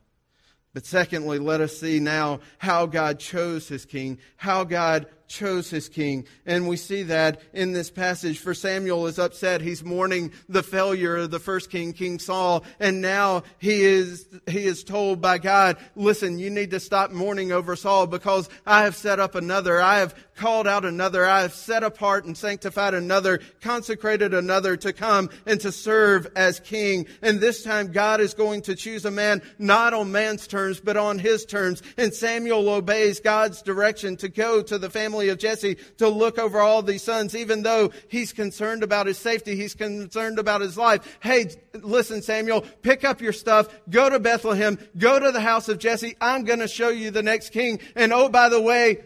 But 0.73 0.86
secondly, 0.86 1.39
let 1.39 1.62
us 1.62 1.78
see 1.78 2.01
now 2.01 2.41
how 2.58 2.86
God 2.86 3.17
chose 3.17 3.69
his 3.69 3.86
king, 3.86 4.19
how 4.36 4.65
God 4.65 5.08
chose 5.27 5.69
his 5.69 5.89
king. 5.89 6.25
And 6.45 6.67
we 6.67 6.77
see 6.77 7.03
that 7.03 7.41
in 7.53 7.73
this 7.73 7.89
passage. 7.89 8.39
For 8.39 8.53
Samuel 8.53 9.07
is 9.07 9.19
upset. 9.19 9.61
He's 9.61 9.83
mourning 9.83 10.31
the 10.47 10.63
failure 10.63 11.17
of 11.17 11.31
the 11.31 11.39
first 11.39 11.69
king, 11.69 11.93
King 11.93 12.19
Saul. 12.19 12.63
And 12.79 13.01
now 13.01 13.43
he 13.57 13.83
is, 13.83 14.27
he 14.47 14.65
is 14.65 14.83
told 14.83 15.21
by 15.21 15.38
God, 15.38 15.77
listen, 15.95 16.39
you 16.39 16.49
need 16.49 16.71
to 16.71 16.79
stop 16.79 17.11
mourning 17.11 17.51
over 17.51 17.75
Saul 17.75 18.07
because 18.07 18.49
I 18.65 18.83
have 18.83 18.95
set 18.95 19.19
up 19.19 19.35
another. 19.35 19.81
I 19.81 19.99
have 19.99 20.15
called 20.35 20.67
out 20.67 20.85
another. 20.85 21.25
I 21.25 21.41
have 21.41 21.53
set 21.53 21.83
apart 21.83 22.25
and 22.25 22.38
sanctified 22.38 22.93
another, 22.93 23.39
consecrated 23.61 24.33
another 24.33 24.77
to 24.77 24.93
come 24.93 25.29
and 25.45 25.59
to 25.61 25.71
serve 25.71 26.27
as 26.35 26.59
king. 26.59 27.07
And 27.21 27.39
this 27.39 27.63
time 27.63 27.91
God 27.91 28.19
is 28.19 28.33
going 28.33 28.61
to 28.63 28.75
choose 28.75 29.05
a 29.05 29.11
man 29.11 29.41
not 29.57 29.93
on 29.93 30.11
man's 30.11 30.47
terms, 30.47 30.79
but 30.79 30.97
on 30.97 31.19
his 31.19 31.45
terms. 31.45 31.81
And 31.97 32.13
Samuel 32.13 32.69
obeys 32.69 33.19
God's 33.19 33.61
direction 33.61 34.17
to 34.17 34.29
go 34.29 34.61
to 34.61 34.77
the 34.77 34.89
family 34.89 35.14
of 35.15 35.39
Jesse 35.39 35.75
to 35.97 36.08
look 36.08 36.38
over 36.38 36.60
all 36.60 36.82
these 36.82 37.04
sons, 37.04 37.36
even 37.36 37.63
though 37.63 37.91
he's 38.08 38.34
concerned 38.34 38.84
about 38.84 39.08
his 39.08 39.17
safety. 39.17 39.56
He's 39.56 39.73
concerned 39.73 40.39
about 40.39 40.62
his 40.62 40.78
life. 40.78 41.17
Hey, 41.21 41.49
listen, 41.73 42.21
Samuel, 42.21 42.62
pick 42.82 43.04
up 43.04 43.21
your 43.21 43.34
stuff, 43.34 43.67
go 43.89 44.10
to 44.10 44.19
Bethlehem, 44.19 44.78
go 44.97 45.19
to 45.19 45.32
the 45.32 45.41
house 45.41 45.69
of 45.69 45.80
Jesse. 45.80 46.15
I'm 46.19 46.43
going 46.43 46.60
to 46.60 46.67
show 46.67 46.89
you 46.89 47.12
the 47.12 47.23
next 47.23 47.49
king. 47.51 47.80
And 47.95 48.13
oh, 48.13 48.30
by 48.30 48.49
the 48.49 48.62
way, 48.62 49.04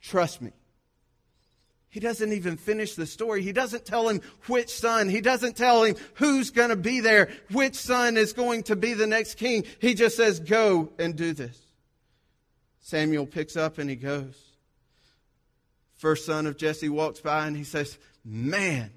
trust 0.00 0.40
me. 0.40 0.52
He 1.90 2.00
doesn't 2.00 2.32
even 2.32 2.58
finish 2.58 2.94
the 2.94 3.06
story. 3.06 3.42
He 3.42 3.52
doesn't 3.52 3.86
tell 3.86 4.08
him 4.08 4.20
which 4.46 4.68
son. 4.68 5.08
He 5.08 5.20
doesn't 5.20 5.56
tell 5.56 5.84
him 5.84 5.96
who's 6.14 6.50
going 6.50 6.68
to 6.68 6.76
be 6.76 7.00
there, 7.00 7.30
which 7.50 7.74
son 7.74 8.16
is 8.16 8.32
going 8.32 8.64
to 8.64 8.76
be 8.76 8.94
the 8.94 9.06
next 9.06 9.34
king. 9.34 9.64
He 9.80 9.94
just 9.94 10.16
says, 10.16 10.38
go 10.38 10.92
and 10.98 11.16
do 11.16 11.32
this. 11.32 11.58
Samuel 12.80 13.26
picks 13.26 13.56
up 13.56 13.78
and 13.78 13.88
he 13.88 13.96
goes. 13.96 14.47
First 15.98 16.24
son 16.24 16.46
of 16.46 16.56
Jesse 16.56 16.88
walks 16.88 17.20
by 17.20 17.46
and 17.46 17.56
he 17.56 17.64
says, 17.64 17.98
Man, 18.24 18.90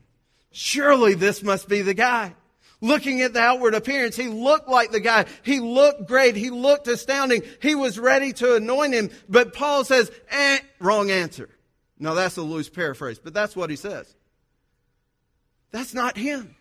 surely 0.52 1.16
this 1.16 1.44
must 1.44 1.68
be 1.68 1.82
the 1.82 1.94
guy. 1.94 2.36
Looking 2.80 3.22
at 3.22 3.34
the 3.34 3.42
outward 3.42 3.76
appearance, 3.76 4.16
he 4.16 4.28
looked 4.28 4.68
like 4.68 4.92
the 4.92 5.00
guy. 5.00 5.26
He 5.44 5.60
looked 5.60 6.08
great. 6.08 6.36
He 6.36 6.50
looked 6.50 6.88
astounding. 6.88 7.44
He 7.62 7.76
was 7.76 8.00
ready 8.00 8.34
to 8.34 8.56
anoint 8.56 8.94
him. 8.94 9.12
But 9.30 9.54
Paul 9.54 9.84
says, 9.84 10.12
eh, 10.30 10.60
wrong 10.80 11.12
answer. 11.12 11.50
Now 12.00 12.16
that's 12.16 12.38
a 12.38 12.42
loose 12.42 12.70
paraphrase, 12.70 13.20
but 13.20 13.34
that's 13.34 13.56
what 13.56 13.70
he 13.70 13.76
says. 13.76 14.16
That's 15.72 15.94
not 15.94 16.18
him. 16.18 16.56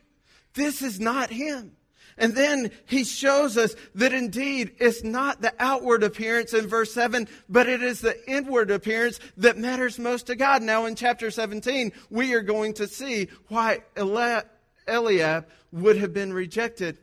This 0.55 0.83
is 0.83 1.01
not 1.01 1.31
him. 1.31 1.73
And 2.21 2.35
then 2.35 2.71
he 2.85 3.03
shows 3.05 3.57
us 3.57 3.75
that 3.95 4.13
indeed 4.13 4.73
it's 4.79 5.03
not 5.03 5.41
the 5.41 5.55
outward 5.59 6.03
appearance 6.05 6.53
in 6.53 6.69
verse 6.69 6.93
7, 6.93 7.27
but 7.49 7.67
it 7.67 7.83
is 7.83 8.03
the 8.03 8.31
inward 8.31 8.71
appearance 8.71 9.19
that 9.39 9.57
matters 9.57 9.99
most 9.99 10.27
to 10.27 10.37
God. 10.37 10.63
Now 10.63 10.85
in 10.85 10.95
chapter 10.95 11.31
17, 11.31 11.93
we 12.11 12.35
are 12.35 12.43
going 12.43 12.75
to 12.75 12.87
see 12.87 13.29
why 13.49 13.79
Eliab 13.97 15.47
would 15.73 15.97
have 15.97 16.13
been 16.13 16.35
rejected 16.35 16.99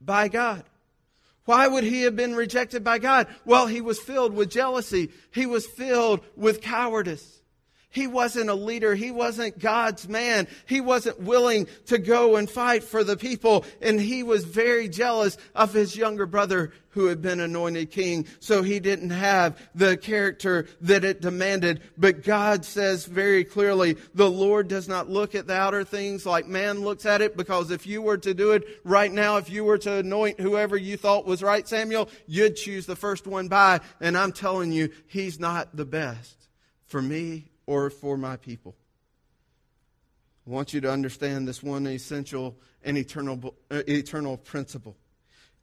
by 0.00 0.28
God. 0.28 0.64
Why 1.44 1.68
would 1.68 1.84
he 1.84 2.02
have 2.02 2.16
been 2.16 2.34
rejected 2.34 2.82
by 2.82 2.98
God? 2.98 3.28
Well, 3.44 3.66
he 3.66 3.82
was 3.82 4.00
filled 4.00 4.32
with 4.32 4.50
jealousy. 4.50 5.10
He 5.30 5.44
was 5.44 5.66
filled 5.66 6.24
with 6.36 6.62
cowardice. 6.62 7.42
He 7.90 8.06
wasn't 8.06 8.50
a 8.50 8.54
leader. 8.54 8.94
He 8.94 9.10
wasn't 9.10 9.58
God's 9.58 10.08
man. 10.08 10.48
He 10.66 10.80
wasn't 10.80 11.20
willing 11.20 11.66
to 11.86 11.98
go 11.98 12.36
and 12.36 12.50
fight 12.50 12.84
for 12.84 13.02
the 13.02 13.16
people. 13.16 13.64
And 13.80 13.98
he 13.98 14.22
was 14.22 14.44
very 14.44 14.88
jealous 14.88 15.38
of 15.54 15.72
his 15.72 15.96
younger 15.96 16.26
brother 16.26 16.72
who 16.90 17.06
had 17.06 17.22
been 17.22 17.40
anointed 17.40 17.90
king. 17.90 18.26
So 18.40 18.62
he 18.62 18.80
didn't 18.80 19.10
have 19.10 19.58
the 19.74 19.96
character 19.96 20.66
that 20.82 21.04
it 21.04 21.22
demanded. 21.22 21.80
But 21.96 22.22
God 22.22 22.64
says 22.64 23.06
very 23.06 23.44
clearly, 23.44 23.96
the 24.14 24.30
Lord 24.30 24.68
does 24.68 24.88
not 24.88 25.08
look 25.08 25.34
at 25.34 25.46
the 25.46 25.54
outer 25.54 25.84
things 25.84 26.26
like 26.26 26.46
man 26.46 26.82
looks 26.82 27.06
at 27.06 27.22
it. 27.22 27.36
Because 27.36 27.70
if 27.70 27.86
you 27.86 28.02
were 28.02 28.18
to 28.18 28.34
do 28.34 28.52
it 28.52 28.64
right 28.84 29.12
now, 29.12 29.38
if 29.38 29.48
you 29.48 29.64
were 29.64 29.78
to 29.78 29.98
anoint 29.98 30.40
whoever 30.40 30.76
you 30.76 30.96
thought 30.96 31.24
was 31.24 31.42
right, 31.42 31.66
Samuel, 31.66 32.10
you'd 32.26 32.56
choose 32.56 32.84
the 32.84 32.96
first 32.96 33.26
one 33.26 33.48
by. 33.48 33.80
And 34.00 34.18
I'm 34.18 34.32
telling 34.32 34.72
you, 34.72 34.90
he's 35.06 35.40
not 35.40 35.74
the 35.76 35.86
best 35.86 36.48
for 36.88 37.00
me 37.00 37.52
or 37.66 37.90
for 37.90 38.16
my 38.16 38.36
people. 38.36 38.74
I 40.46 40.50
want 40.50 40.72
you 40.72 40.80
to 40.82 40.90
understand 40.90 41.48
this 41.48 41.62
one 41.62 41.86
essential 41.86 42.56
and 42.84 42.96
eternal, 42.96 43.54
uh, 43.70 43.82
eternal 43.88 44.36
principle. 44.36 44.96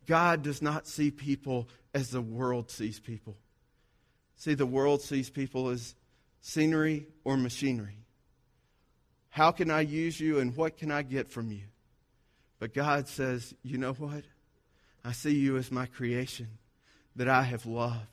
God 0.05 0.43
does 0.43 0.61
not 0.61 0.87
see 0.87 1.09
people 1.09 1.69
as 1.93 2.09
the 2.09 2.21
world 2.21 2.69
sees 2.69 2.99
people. 2.99 3.37
See, 4.35 4.55
the 4.55 4.65
world 4.65 5.01
sees 5.01 5.29
people 5.29 5.69
as 5.69 5.95
scenery 6.41 7.07
or 7.23 7.37
machinery. 7.37 7.99
How 9.29 9.51
can 9.51 9.71
I 9.71 9.81
use 9.81 10.19
you 10.19 10.39
and 10.39 10.55
what 10.55 10.77
can 10.77 10.91
I 10.91 11.01
get 11.01 11.31
from 11.31 11.51
you? 11.51 11.63
But 12.59 12.73
God 12.73 13.07
says, 13.07 13.53
you 13.63 13.77
know 13.77 13.93
what? 13.93 14.25
I 15.05 15.13
see 15.13 15.35
you 15.35 15.57
as 15.57 15.71
my 15.71 15.85
creation 15.85 16.49
that 17.15 17.29
I 17.29 17.43
have 17.43 17.65
loved 17.65 18.12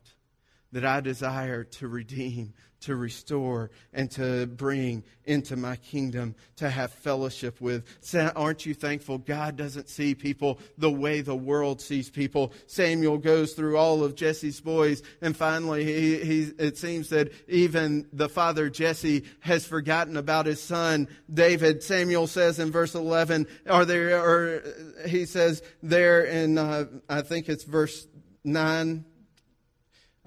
that 0.73 0.85
I 0.85 1.01
desire 1.01 1.65
to 1.65 1.89
redeem, 1.89 2.55
to 2.81 2.97
restore, 2.97 3.71
and 3.93 4.11
to 4.13 4.47
bring 4.47 5.03
into 5.25 5.57
my 5.57 5.77
kingdom 5.77 6.35
to 6.57 6.71
have 6.71 6.93
fellowship 6.93 7.61
with. 7.61 7.85
Aren't 8.15 8.65
you 8.65 8.75
thankful 8.75 9.19
God 9.19 9.57
doesn't 9.57 9.89
see 9.89 10.15
people 10.15 10.59
the 10.79 10.91
way 10.91 11.21
the 11.21 11.37
world 11.37 11.81
sees 11.81 12.09
people? 12.09 12.53
Samuel 12.67 13.19
goes 13.19 13.53
through 13.53 13.77
all 13.77 14.03
of 14.03 14.15
Jesse's 14.15 14.61
boys, 14.61 15.03
and 15.21 15.37
finally, 15.37 15.85
he, 15.85 16.25
he, 16.25 16.41
it 16.59 16.79
seems 16.79 17.11
that 17.11 17.33
even 17.49 18.09
the 18.13 18.29
father 18.29 18.71
Jesse 18.71 19.25
has 19.41 19.67
forgotten 19.67 20.17
about 20.17 20.47
his 20.47 20.63
son 20.63 21.09
David. 21.33 21.83
Samuel 21.83 22.27
says 22.27 22.59
in 22.59 22.71
verse 22.71 22.95
11, 22.95 23.47
are 23.69 23.85
there, 23.85 24.25
or 24.25 24.63
he 25.07 25.27
says 25.27 25.63
there 25.83 26.25
in, 26.25 26.57
uh, 26.57 26.87
I 27.09 27.23
think 27.23 27.49
it's 27.49 27.65
verse 27.65 28.07
9 28.45 29.05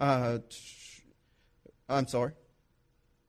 uh, 0.04 0.40
I'm 1.88 2.08
sorry. 2.08 2.34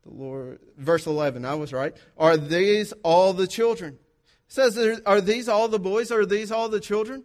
The 0.05 0.13
Lord, 0.13 0.59
verse 0.77 1.07
11, 1.07 1.45
I 1.45 1.55
was 1.55 1.73
right. 1.73 1.97
Are 2.19 2.37
these 2.37 2.93
all 3.05 3.33
the 3.33 3.47
children? 3.47 3.95
It 3.95 4.53
says, 4.53 5.01
are 5.07 5.21
these 5.21 5.49
all 5.49 5.69
the 5.69 5.79
boys? 5.79 6.11
Are 6.11 6.27
these 6.27 6.51
all 6.51 6.69
the 6.69 6.81
children? 6.81 7.25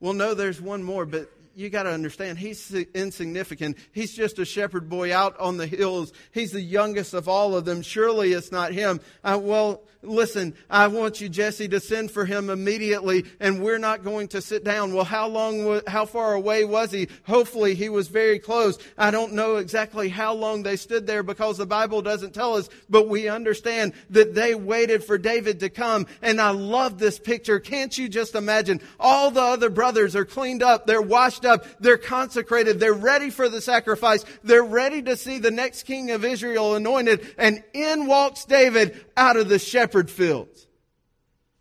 Well, 0.00 0.12
no, 0.12 0.34
there's 0.34 0.60
one 0.60 0.82
more, 0.82 1.06
but 1.06 1.30
you 1.54 1.70
got 1.70 1.84
to 1.84 1.90
understand, 1.90 2.38
he's 2.38 2.72
insignificant. 2.94 3.76
He's 3.92 4.14
just 4.14 4.38
a 4.38 4.44
shepherd 4.44 4.88
boy 4.88 5.14
out 5.14 5.38
on 5.38 5.56
the 5.56 5.66
hills. 5.66 6.12
He's 6.32 6.52
the 6.52 6.60
youngest 6.60 7.14
of 7.14 7.28
all 7.28 7.56
of 7.56 7.64
them. 7.64 7.82
Surely 7.82 8.32
it's 8.32 8.52
not 8.52 8.72
him. 8.72 9.00
Uh, 9.22 9.38
well, 9.40 9.82
listen, 10.02 10.54
I 10.70 10.88
want 10.88 11.20
you, 11.20 11.28
Jesse, 11.28 11.68
to 11.68 11.80
send 11.80 12.10
for 12.10 12.24
him 12.24 12.50
immediately, 12.50 13.24
and 13.40 13.62
we're 13.62 13.78
not 13.78 14.04
going 14.04 14.28
to 14.28 14.40
sit 14.40 14.64
down. 14.64 14.94
Well, 14.94 15.04
how 15.04 15.28
long, 15.28 15.80
how 15.86 16.06
far 16.06 16.34
away 16.34 16.64
was 16.64 16.90
he? 16.90 17.08
Hopefully 17.24 17.74
he 17.74 17.88
was 17.88 18.08
very 18.08 18.38
close. 18.38 18.78
I 18.96 19.10
don't 19.10 19.34
know 19.34 19.56
exactly 19.56 20.08
how 20.08 20.34
long 20.34 20.62
they 20.62 20.76
stood 20.76 21.06
there 21.06 21.22
because 21.22 21.58
the 21.58 21.66
Bible 21.66 22.02
doesn't 22.02 22.34
tell 22.34 22.54
us, 22.54 22.68
but 22.88 23.08
we 23.08 23.28
understand 23.28 23.92
that 24.10 24.34
they 24.34 24.54
waited 24.54 25.04
for 25.04 25.18
David 25.18 25.60
to 25.60 25.70
come. 25.70 26.06
And 26.20 26.40
I 26.40 26.50
love 26.50 26.98
this 26.98 27.18
picture. 27.18 27.60
Can't 27.60 27.96
you 27.96 28.08
just 28.08 28.34
imagine? 28.34 28.80
All 28.98 29.30
the 29.30 29.42
other 29.42 29.70
brothers 29.70 30.16
are 30.16 30.24
cleaned 30.24 30.62
up. 30.62 30.86
They're 30.86 31.02
washed 31.02 31.41
up. 31.44 31.64
They're 31.80 31.98
consecrated. 31.98 32.80
They're 32.80 32.92
ready 32.92 33.30
for 33.30 33.48
the 33.48 33.60
sacrifice. 33.60 34.24
They're 34.42 34.64
ready 34.64 35.02
to 35.02 35.16
see 35.16 35.38
the 35.38 35.50
next 35.50 35.84
king 35.84 36.10
of 36.10 36.24
Israel 36.24 36.74
anointed. 36.74 37.34
And 37.38 37.62
in 37.72 38.06
walks 38.06 38.44
David 38.44 39.04
out 39.16 39.36
of 39.36 39.48
the 39.48 39.58
shepherd 39.58 40.10
fields. 40.10 40.66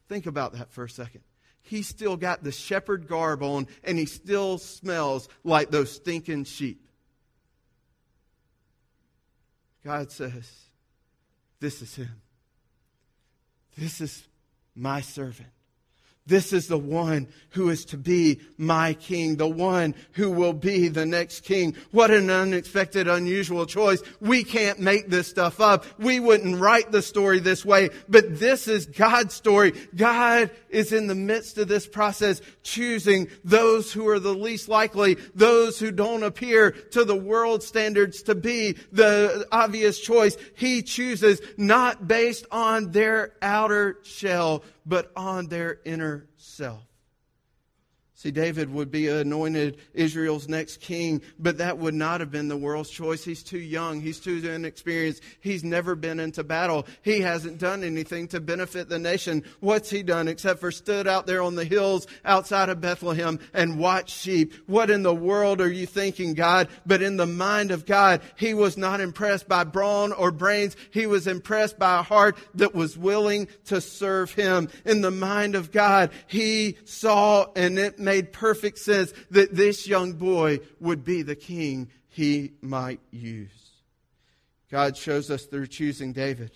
Think 0.08 0.26
about 0.26 0.54
that 0.54 0.72
for 0.72 0.84
a 0.84 0.90
second. 0.90 1.22
He's 1.62 1.88
still 1.88 2.18
got 2.18 2.44
the 2.44 2.52
shepherd 2.52 3.08
garb 3.08 3.42
on 3.44 3.68
and 3.84 3.98
he 3.98 4.06
still 4.06 4.58
smells 4.58 5.30
like 5.44 5.72
those 5.72 5.92
stinking 5.92 6.44
sheep. 6.44 6.86
God 9.84 10.12
says, 10.12 10.50
This 11.60 11.82
is 11.82 11.96
him. 11.96 12.22
This 13.78 14.02
is 14.02 14.28
my 14.76 15.02
servant. 15.02 15.50
This 16.32 16.54
is 16.54 16.70
the 16.70 16.78
one 16.78 17.28
who 17.50 17.70
is 17.70 17.84
to 17.84 17.98
be 17.98 18.40
my 18.58 18.94
king, 18.94 19.36
the 19.36 19.50
one 19.50 19.96
who 20.14 20.32
will 20.32 20.54
be 20.54 20.88
the 20.88 21.06
next 21.06 21.42
king. 21.42 21.76
What 21.92 22.10
an 22.10 22.30
unexpected, 22.30 23.10
unusual 23.10 23.66
choice. 23.66 24.02
We 24.22 24.46
can't 24.46 24.80
make 24.80 25.10
this 25.10 25.28
stuff 25.28 25.60
up. 25.60 25.84
We 26.00 26.22
wouldn't 26.22 26.62
write 26.62 26.90
the 26.90 27.02
story 27.02 27.40
this 27.42 27.66
way, 27.66 27.90
but 28.08 28.40
this 28.40 28.70
is 28.70 28.86
God's 28.86 29.34
story. 29.34 29.74
God 29.94 30.52
is 30.70 30.94
in 30.94 31.08
the 31.08 31.16
midst 31.16 31.58
of 31.58 31.68
this 31.68 31.86
process 31.86 32.40
choosing 32.64 33.28
those 33.44 33.92
who 33.92 34.08
are 34.08 34.20
the 34.20 34.34
least 34.34 34.70
likely, 34.70 35.18
those 35.36 35.80
who 35.80 35.92
don't 35.92 36.24
appear 36.24 36.72
to 36.72 37.04
the 37.04 37.14
world 37.14 37.62
standards 37.62 38.24
to 38.24 38.36
be 38.36 38.78
the 38.94 39.46
obvious 39.52 40.00
choice. 40.00 40.38
He 40.56 40.82
chooses 40.82 41.42
not 41.58 42.08
based 42.08 42.46
on 42.52 42.92
their 42.92 43.34
outer 43.42 43.98
shell, 44.04 44.64
but 44.86 45.12
on 45.16 45.48
their 45.48 45.80
inner 45.86 46.28
self. 46.38 46.91
See, 48.22 48.30
David 48.30 48.72
would 48.72 48.92
be 48.92 49.08
anointed 49.08 49.78
Israel's 49.96 50.48
next 50.48 50.80
king, 50.80 51.24
but 51.40 51.58
that 51.58 51.80
would 51.80 51.96
not 51.96 52.20
have 52.20 52.30
been 52.30 52.50
the 52.50 52.56
world's 52.56 52.92
choice. 52.92 53.24
He's 53.24 53.42
too 53.42 53.58
young. 53.58 54.00
He's 54.00 54.20
too 54.20 54.48
inexperienced. 54.48 55.24
He's 55.40 55.64
never 55.64 55.96
been 55.96 56.20
into 56.20 56.44
battle. 56.44 56.86
He 57.02 57.22
hasn't 57.22 57.58
done 57.58 57.84
anything 57.84 58.28
to 58.28 58.40
benefit 58.40 58.90
the 58.90 59.00
nation. 59.00 59.44
What's 59.60 59.90
he 59.90 60.04
done 60.04 60.28
except 60.28 60.60
for 60.60 60.70
stood 60.70 61.08
out 61.08 61.26
there 61.26 61.42
on 61.42 61.56
the 61.56 61.66
hills 61.66 62.06
outside 62.24 62.70
of 62.70 62.80
Bethlehem 62.80 63.40
and 63.56 63.80
watched 63.80 64.16
sheep? 64.16 64.54
What 64.68 64.92
in 64.92 65.02
the 65.02 65.16
world 65.16 65.60
are 65.60 65.72
you 65.72 65.88
thinking, 65.88 66.36
God? 66.36 66.68
But 66.86 67.02
in 67.02 67.18
the 67.18 67.26
mind 67.26 67.72
of 67.72 67.88
God, 67.88 68.22
he 68.38 68.54
was 68.54 68.78
not 68.78 69.02
impressed 69.02 69.48
by 69.48 69.64
brawn 69.64 70.12
or 70.12 70.30
brains. 70.30 70.76
He 70.92 71.08
was 71.08 71.26
impressed 71.26 71.80
by 71.80 71.98
a 71.98 72.04
heart 72.04 72.38
that 72.54 72.76
was 72.76 72.96
willing 72.96 73.48
to 73.66 73.82
serve 73.82 74.32
him. 74.32 74.70
In 74.86 75.02
the 75.02 75.10
mind 75.10 75.56
of 75.56 75.72
God, 75.72 76.12
he 76.28 76.78
saw 76.86 77.48
and 77.56 77.80
it 77.80 77.98
made 77.98 78.11
made 78.12 78.34
perfect 78.34 78.78
sense 78.78 79.14
that 79.30 79.56
this 79.56 79.88
young 79.88 80.14
boy 80.14 80.60
would 80.80 81.06
be 81.06 81.22
the 81.22 81.36
king 81.36 81.90
he 82.10 82.52
might 82.62 83.00
use. 83.10 83.72
God 84.70 84.98
shows 84.98 85.32
us 85.32 85.46
through 85.46 85.68
choosing 85.68 86.12
David 86.12 86.52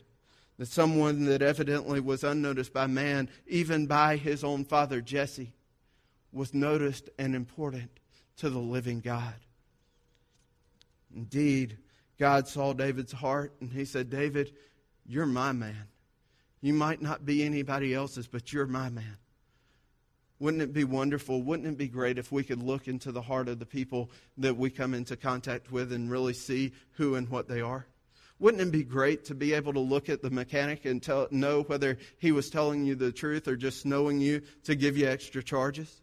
that 0.58 0.68
someone 0.68 1.26
that 1.26 1.42
evidently 1.42 2.00
was 2.00 2.24
unnoticed 2.24 2.74
by 2.74 2.88
man, 2.88 3.30
even 3.48 3.88
by 3.88 4.18
his 4.18 4.44
own 4.44 4.66
father 4.66 5.02
Jesse, 5.02 5.54
was 6.32 6.54
noticed 6.54 7.10
and 7.18 7.36
important 7.36 7.90
to 8.38 8.50
the 8.50 8.60
living 8.60 9.00
God. 9.00 9.36
Indeed, 11.16 11.78
God 12.20 12.48
saw 12.50 12.74
David's 12.74 13.14
heart 13.14 13.54
and 13.62 13.72
he 13.72 13.86
said, 13.86 14.10
David, 14.10 14.54
you're 15.06 15.26
my 15.26 15.54
man. 15.54 15.88
You 16.62 16.74
might 16.74 17.02
not 17.02 17.26
be 17.26 17.44
anybody 17.44 17.94
else's, 17.94 18.28
but 18.28 18.52
you're 18.52 18.68
my 18.68 18.90
man. 18.90 19.18
Wouldn't 20.40 20.64
it 20.64 20.74
be 20.74 20.84
wonderful? 20.84 21.42
Wouldn't 21.42 21.68
it 21.68 21.78
be 21.78 21.88
great 21.88 22.18
if 22.18 22.32
we 22.32 22.44
could 22.44 22.62
look 22.62 22.88
into 22.88 23.12
the 23.12 23.22
heart 23.22 23.48
of 23.48 23.60
the 23.60 23.66
people 23.66 24.12
that 24.38 24.58
we 24.58 24.70
come 24.70 24.94
into 24.94 25.16
contact 25.16 25.72
with 25.72 25.94
and 25.94 26.12
really 26.12 26.34
see 26.34 26.74
who 26.94 27.16
and 27.16 27.30
what 27.30 27.48
they 27.48 27.62
are? 27.62 27.88
Wouldn't 28.38 28.62
it 28.62 28.72
be 28.72 28.84
great 28.84 29.26
to 29.26 29.36
be 29.36 29.54
able 29.54 29.72
to 29.74 29.80
look 29.80 30.10
at 30.10 30.22
the 30.22 30.30
mechanic 30.30 30.84
and 30.84 31.02
tell, 31.02 31.30
know 31.32 31.62
whether 31.64 31.98
he 32.18 32.34
was 32.34 32.50
telling 32.50 32.86
you 32.86 32.96
the 32.96 33.14
truth 33.14 33.48
or 33.48 33.56
just 33.56 33.86
knowing 33.86 34.20
you 34.20 34.42
to 34.66 34.76
give 34.76 34.98
you 34.98 35.08
extra 35.08 35.42
charges? 35.42 36.02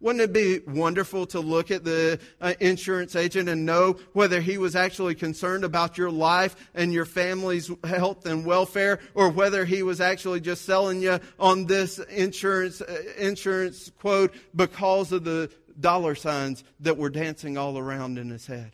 Wouldn't 0.00 0.22
it 0.22 0.32
be 0.32 0.60
wonderful 0.66 1.26
to 1.26 1.40
look 1.40 1.70
at 1.70 1.84
the 1.84 2.18
uh, 2.40 2.54
insurance 2.58 3.14
agent 3.14 3.48
and 3.50 3.66
know 3.66 3.98
whether 4.14 4.40
he 4.40 4.56
was 4.56 4.74
actually 4.74 5.14
concerned 5.14 5.62
about 5.62 5.98
your 5.98 6.10
life 6.10 6.56
and 6.74 6.92
your 6.92 7.04
family's 7.04 7.70
health 7.84 8.24
and 8.24 8.46
welfare 8.46 9.00
or 9.14 9.28
whether 9.28 9.66
he 9.66 9.82
was 9.82 10.00
actually 10.00 10.40
just 10.40 10.64
selling 10.64 11.02
you 11.02 11.20
on 11.38 11.66
this 11.66 11.98
insurance 11.98 12.80
uh, 12.80 13.02
insurance 13.18 13.90
quote 13.98 14.32
because 14.56 15.12
of 15.12 15.24
the 15.24 15.50
dollar 15.78 16.14
signs 16.14 16.64
that 16.80 16.96
were 16.96 17.10
dancing 17.10 17.58
all 17.58 17.78
around 17.78 18.18
in 18.18 18.30
his 18.30 18.46
head? 18.46 18.72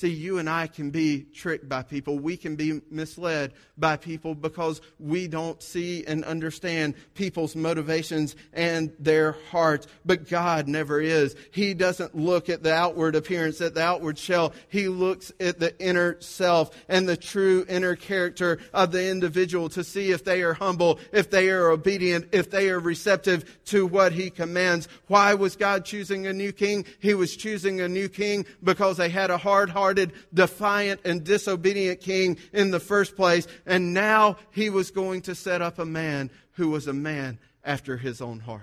See, 0.00 0.08
you 0.08 0.38
and 0.38 0.48
I 0.48 0.66
can 0.66 0.90
be 0.90 1.26
tricked 1.34 1.68
by 1.68 1.82
people. 1.82 2.18
We 2.18 2.38
can 2.38 2.56
be 2.56 2.80
misled 2.90 3.52
by 3.76 3.98
people 3.98 4.34
because 4.34 4.80
we 4.98 5.28
don't 5.28 5.62
see 5.62 6.06
and 6.06 6.24
understand 6.24 6.94
people's 7.12 7.54
motivations 7.54 8.34
and 8.54 8.94
their 8.98 9.32
hearts. 9.50 9.88
But 10.06 10.26
God 10.26 10.68
never 10.68 11.02
is. 11.02 11.36
He 11.50 11.74
doesn't 11.74 12.14
look 12.14 12.48
at 12.48 12.62
the 12.62 12.72
outward 12.72 13.14
appearance, 13.14 13.60
at 13.60 13.74
the 13.74 13.82
outward 13.82 14.16
shell. 14.16 14.54
He 14.70 14.88
looks 14.88 15.32
at 15.38 15.60
the 15.60 15.78
inner 15.78 16.18
self 16.22 16.74
and 16.88 17.06
the 17.06 17.18
true 17.18 17.66
inner 17.68 17.94
character 17.94 18.58
of 18.72 18.92
the 18.92 19.06
individual 19.06 19.68
to 19.68 19.84
see 19.84 20.12
if 20.12 20.24
they 20.24 20.40
are 20.40 20.54
humble, 20.54 20.98
if 21.12 21.28
they 21.28 21.50
are 21.50 21.68
obedient, 21.68 22.28
if 22.32 22.50
they 22.50 22.70
are 22.70 22.80
receptive 22.80 23.60
to 23.66 23.86
what 23.86 24.12
He 24.12 24.30
commands. 24.30 24.88
Why 25.08 25.34
was 25.34 25.56
God 25.56 25.84
choosing 25.84 26.26
a 26.26 26.32
new 26.32 26.52
king? 26.52 26.86
He 27.00 27.12
was 27.12 27.36
choosing 27.36 27.82
a 27.82 27.88
new 27.88 28.08
king 28.08 28.46
because 28.64 28.96
they 28.96 29.10
had 29.10 29.28
a 29.28 29.36
hard 29.36 29.68
heart 29.68 29.89
hearted, 29.90 30.12
defiant, 30.32 31.00
and 31.04 31.24
disobedient 31.24 32.00
king 32.00 32.36
in 32.52 32.70
the 32.70 32.78
first 32.78 33.16
place. 33.16 33.48
And 33.66 33.92
now 33.92 34.36
he 34.52 34.70
was 34.70 34.92
going 34.92 35.22
to 35.22 35.34
set 35.34 35.62
up 35.62 35.80
a 35.80 35.84
man 35.84 36.30
who 36.52 36.70
was 36.70 36.86
a 36.86 36.92
man 36.92 37.40
after 37.64 37.96
his 37.96 38.20
own 38.20 38.38
heart. 38.38 38.62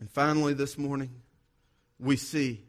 And 0.00 0.10
finally, 0.10 0.52
this 0.52 0.76
morning, 0.76 1.10
we 2.00 2.16
see 2.16 2.64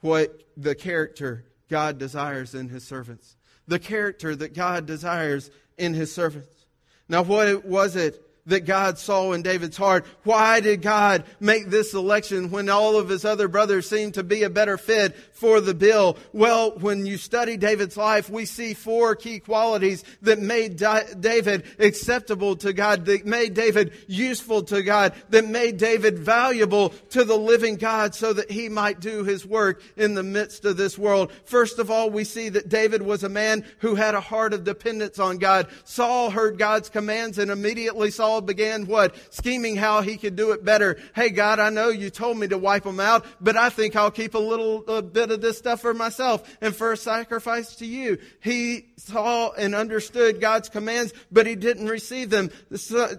what 0.00 0.42
the 0.56 0.74
character 0.74 1.44
God 1.68 1.98
desires 1.98 2.52
in 2.52 2.68
his 2.68 2.82
servants. 2.82 3.36
The 3.68 3.78
character 3.78 4.34
that 4.34 4.54
God 4.54 4.86
desires 4.86 5.52
in 5.78 5.94
his 5.94 6.12
servants. 6.12 6.66
Now, 7.08 7.22
what 7.22 7.64
was 7.64 7.94
it 7.94 8.20
that 8.46 8.64
God 8.64 8.98
saw 8.98 9.32
in 9.32 9.42
David's 9.42 9.76
heart. 9.76 10.06
Why 10.24 10.60
did 10.60 10.82
God 10.82 11.24
make 11.40 11.68
this 11.68 11.94
election 11.94 12.50
when 12.50 12.68
all 12.68 12.96
of 12.96 13.08
his 13.08 13.24
other 13.24 13.48
brothers 13.48 13.88
seemed 13.88 14.14
to 14.14 14.22
be 14.22 14.42
a 14.42 14.50
better 14.50 14.78
fit 14.78 15.16
for 15.32 15.60
the 15.60 15.74
bill? 15.74 16.16
Well, 16.32 16.72
when 16.78 17.06
you 17.06 17.16
study 17.16 17.56
David's 17.56 17.96
life, 17.96 18.30
we 18.30 18.44
see 18.44 18.74
four 18.74 19.16
key 19.16 19.40
qualities 19.40 20.04
that 20.22 20.38
made 20.38 20.76
David 20.76 21.64
acceptable 21.78 22.56
to 22.56 22.72
God, 22.72 23.04
that 23.06 23.26
made 23.26 23.54
David 23.54 23.92
useful 24.06 24.62
to 24.64 24.82
God, 24.82 25.14
that 25.30 25.46
made 25.46 25.76
David 25.76 26.18
valuable 26.18 26.90
to 27.10 27.24
the 27.24 27.36
living 27.36 27.76
God 27.76 28.14
so 28.14 28.32
that 28.32 28.50
he 28.50 28.68
might 28.68 29.00
do 29.00 29.24
his 29.24 29.44
work 29.44 29.82
in 29.96 30.14
the 30.14 30.22
midst 30.22 30.64
of 30.64 30.76
this 30.76 30.96
world. 30.96 31.32
First 31.44 31.78
of 31.78 31.90
all, 31.90 32.10
we 32.10 32.24
see 32.24 32.48
that 32.50 32.68
David 32.68 33.02
was 33.02 33.24
a 33.24 33.28
man 33.28 33.64
who 33.78 33.96
had 33.96 34.14
a 34.14 34.20
heart 34.20 34.54
of 34.54 34.64
dependence 34.64 35.18
on 35.18 35.38
God. 35.38 35.68
Saul 35.84 36.30
heard 36.30 36.58
God's 36.58 36.88
commands 36.88 37.38
and 37.38 37.50
immediately 37.50 38.10
saw 38.10 38.35
Began 38.40 38.86
what? 38.86 39.14
Scheming 39.34 39.76
how 39.76 40.02
he 40.02 40.16
could 40.16 40.36
do 40.36 40.52
it 40.52 40.64
better. 40.64 40.98
Hey 41.14 41.30
God, 41.30 41.58
I 41.58 41.70
know 41.70 41.88
you 41.88 42.10
told 42.10 42.38
me 42.38 42.48
to 42.48 42.58
wipe 42.58 42.84
them 42.84 43.00
out, 43.00 43.24
but 43.40 43.56
I 43.56 43.70
think 43.70 43.96
I'll 43.96 44.10
keep 44.10 44.34
a 44.34 44.38
little 44.38 44.84
a 44.88 45.02
bit 45.02 45.30
of 45.30 45.40
this 45.40 45.58
stuff 45.58 45.80
for 45.80 45.94
myself 45.94 46.56
and 46.60 46.74
first 46.74 47.02
sacrifice 47.02 47.76
to 47.76 47.86
you. 47.86 48.18
He 48.40 48.86
saw 48.96 49.52
and 49.52 49.74
understood 49.74 50.40
God's 50.40 50.68
commands, 50.68 51.12
but 51.30 51.46
he 51.46 51.54
didn't 51.54 51.88
receive 51.88 52.30
them. 52.30 52.50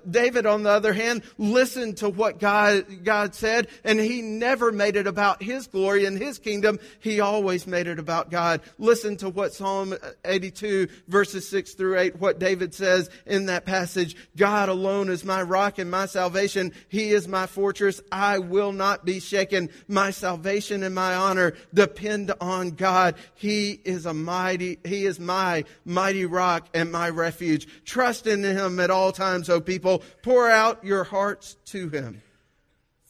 David, 0.09 0.45
on 0.45 0.63
the 0.63 0.69
other 0.69 0.93
hand, 0.93 1.23
listened 1.37 1.97
to 1.97 2.09
what 2.09 2.39
God, 2.39 3.03
God 3.03 3.35
said, 3.35 3.67
and 3.83 3.99
he 3.99 4.21
never 4.21 4.71
made 4.71 4.95
it 4.95 5.07
about 5.07 5.41
his 5.41 5.67
glory 5.67 6.05
and 6.05 6.17
his 6.17 6.39
kingdom. 6.39 6.79
He 6.99 7.19
always 7.19 7.67
made 7.67 7.87
it 7.87 7.99
about 7.99 8.31
God. 8.31 8.61
Listen 8.77 9.17
to 9.17 9.29
what 9.29 9.53
Psalm 9.53 9.93
82 10.25 10.87
verses 11.07 11.47
6 11.49 11.73
through 11.73 11.99
8, 11.99 12.19
what 12.19 12.39
David 12.39 12.73
says 12.73 13.09
in 13.25 13.47
that 13.47 13.65
passage. 13.65 14.15
God 14.35 14.69
alone 14.69 15.06
alone 15.07 15.13
is 15.13 15.25
my 15.25 15.41
rock 15.41 15.79
and 15.79 15.89
my 15.89 16.05
salvation. 16.05 16.73
He 16.89 17.09
is 17.11 17.27
my 17.27 17.47
fortress. 17.47 18.01
I 18.11 18.39
will 18.39 18.71
not 18.71 19.05
be 19.05 19.19
shaken. 19.19 19.69
My 19.87 20.11
salvation 20.11 20.83
and 20.83 20.93
my 20.93 21.15
honor 21.15 21.53
depend 21.73 22.31
on 22.41 22.71
God. 22.71 23.15
He 23.35 23.71
is 23.71 24.05
a 24.05 24.13
mighty, 24.13 24.79
He 24.85 25.05
is 25.05 25.19
my 25.19 25.63
mighty 25.85 26.25
rock 26.25 26.67
and 26.73 26.91
my 26.91 27.09
refuge. 27.09 27.67
Trust 27.85 28.27
in 28.27 28.43
Him 28.43 28.79
at 28.79 28.91
all 28.91 29.11
times, 29.11 29.49
O 29.49 29.61
people. 29.61 30.03
Pour 30.23 30.49
out 30.49 30.83
your 30.83 31.03
hearts 31.03 31.55
to 31.67 31.89
Him. 31.89 32.21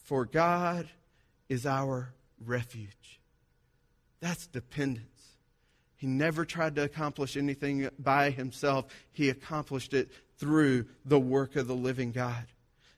For 0.04 0.24
God 0.24 0.88
is 1.48 1.66
our 1.66 2.12
refuge. 2.44 3.20
That's 4.20 4.46
dependence. 4.46 5.04
He 5.96 6.06
never 6.06 6.44
tried 6.44 6.76
to 6.76 6.84
accomplish 6.84 7.36
anything 7.36 7.90
by 7.98 8.30
himself. 8.30 8.86
He 9.12 9.30
accomplished 9.30 9.94
it 9.94 10.10
through 10.38 10.86
the 11.04 11.18
work 11.18 11.56
of 11.56 11.66
the 11.66 11.74
living 11.74 12.12
God. 12.12 12.46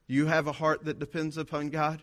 You 0.07 0.27
have 0.27 0.47
a 0.47 0.53
heart 0.53 0.85
that 0.85 0.99
depends 0.99 1.37
upon 1.37 1.71
God? 1.71 2.03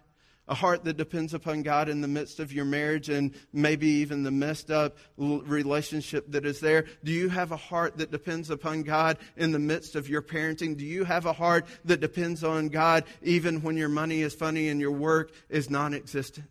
A 0.49 0.55
heart 0.55 0.85
that 0.85 0.95
depends 0.95 1.33
upon 1.33 1.61
God 1.61 1.89
in 1.89 1.99
the 1.99 2.07
midst 2.07 2.39
of 2.39 2.53
your 2.53 2.63
marriage 2.63 3.09
and 3.09 3.33
maybe 3.51 3.87
even 3.87 4.23
the 4.23 4.31
messed 4.31 4.71
up 4.71 4.95
relationship 5.17 6.31
that 6.31 6.45
is 6.45 6.61
there? 6.61 6.85
Do 7.03 7.11
you 7.11 7.27
have 7.27 7.51
a 7.51 7.57
heart 7.57 7.97
that 7.97 8.11
depends 8.11 8.49
upon 8.49 8.83
God 8.83 9.17
in 9.35 9.51
the 9.51 9.59
midst 9.59 9.97
of 9.97 10.07
your 10.07 10.21
parenting? 10.21 10.77
Do 10.77 10.85
you 10.85 11.03
have 11.03 11.25
a 11.25 11.33
heart 11.33 11.65
that 11.83 11.99
depends 11.99 12.45
on 12.45 12.69
God 12.69 13.03
even 13.21 13.61
when 13.61 13.75
your 13.75 13.89
money 13.89 14.21
is 14.21 14.33
funny 14.33 14.69
and 14.69 14.79
your 14.79 14.91
work 14.91 15.33
is 15.49 15.69
non 15.69 15.93
existent? 15.93 16.47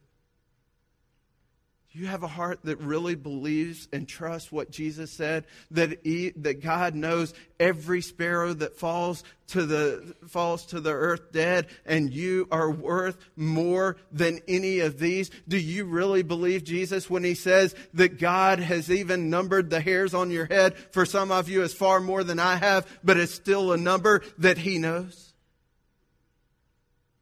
You 1.97 2.07
have 2.07 2.23
a 2.23 2.29
heart 2.29 2.61
that 2.65 2.79
really 2.79 3.15
believes 3.15 3.89
and 3.91 4.07
trusts 4.07 4.53
what 4.53 4.71
Jesus 4.71 5.11
said 5.11 5.47
that 5.71 6.01
he, 6.05 6.31
that 6.37 6.63
God 6.63 6.95
knows 6.95 7.33
every 7.59 8.03
sparrow 8.03 8.53
that 8.53 8.77
falls 8.77 9.25
to 9.49 9.65
the 9.65 10.15
falls 10.29 10.67
to 10.67 10.81
the 10.81 10.93
earth 10.93 11.33
dead 11.33 11.69
and 11.87 12.13
you 12.13 12.49
are 12.51 12.71
worth 12.71 13.17
more 13.35 13.97
than 14.13 14.41
any 14.47 14.81
of 14.81 14.99
these. 14.99 15.31
Do 15.49 15.57
you 15.57 15.87
really 15.87 16.23
believe 16.23 16.65
Jesus 16.65 17.09
when 17.09 17.25
he 17.25 17.35
says 17.35 17.75
that 17.95 18.19
God 18.19 18.59
has 18.59 18.91
even 18.91 19.31
numbered 19.31 19.71
the 19.71 19.81
hairs 19.81 20.13
on 20.13 20.31
your 20.31 20.47
head? 20.47 20.77
For 20.93 21.07
some 21.07 21.33
of 21.33 21.49
you 21.49 21.63
is 21.63 21.73
far 21.73 22.01
more 22.01 22.23
than 22.23 22.39
I 22.39 22.57
have 22.57 22.87
but 23.03 23.17
it's 23.17 23.33
still 23.33 23.73
a 23.73 23.79
number 23.79 24.23
that 24.37 24.59
he 24.59 24.79
knows 24.79 25.26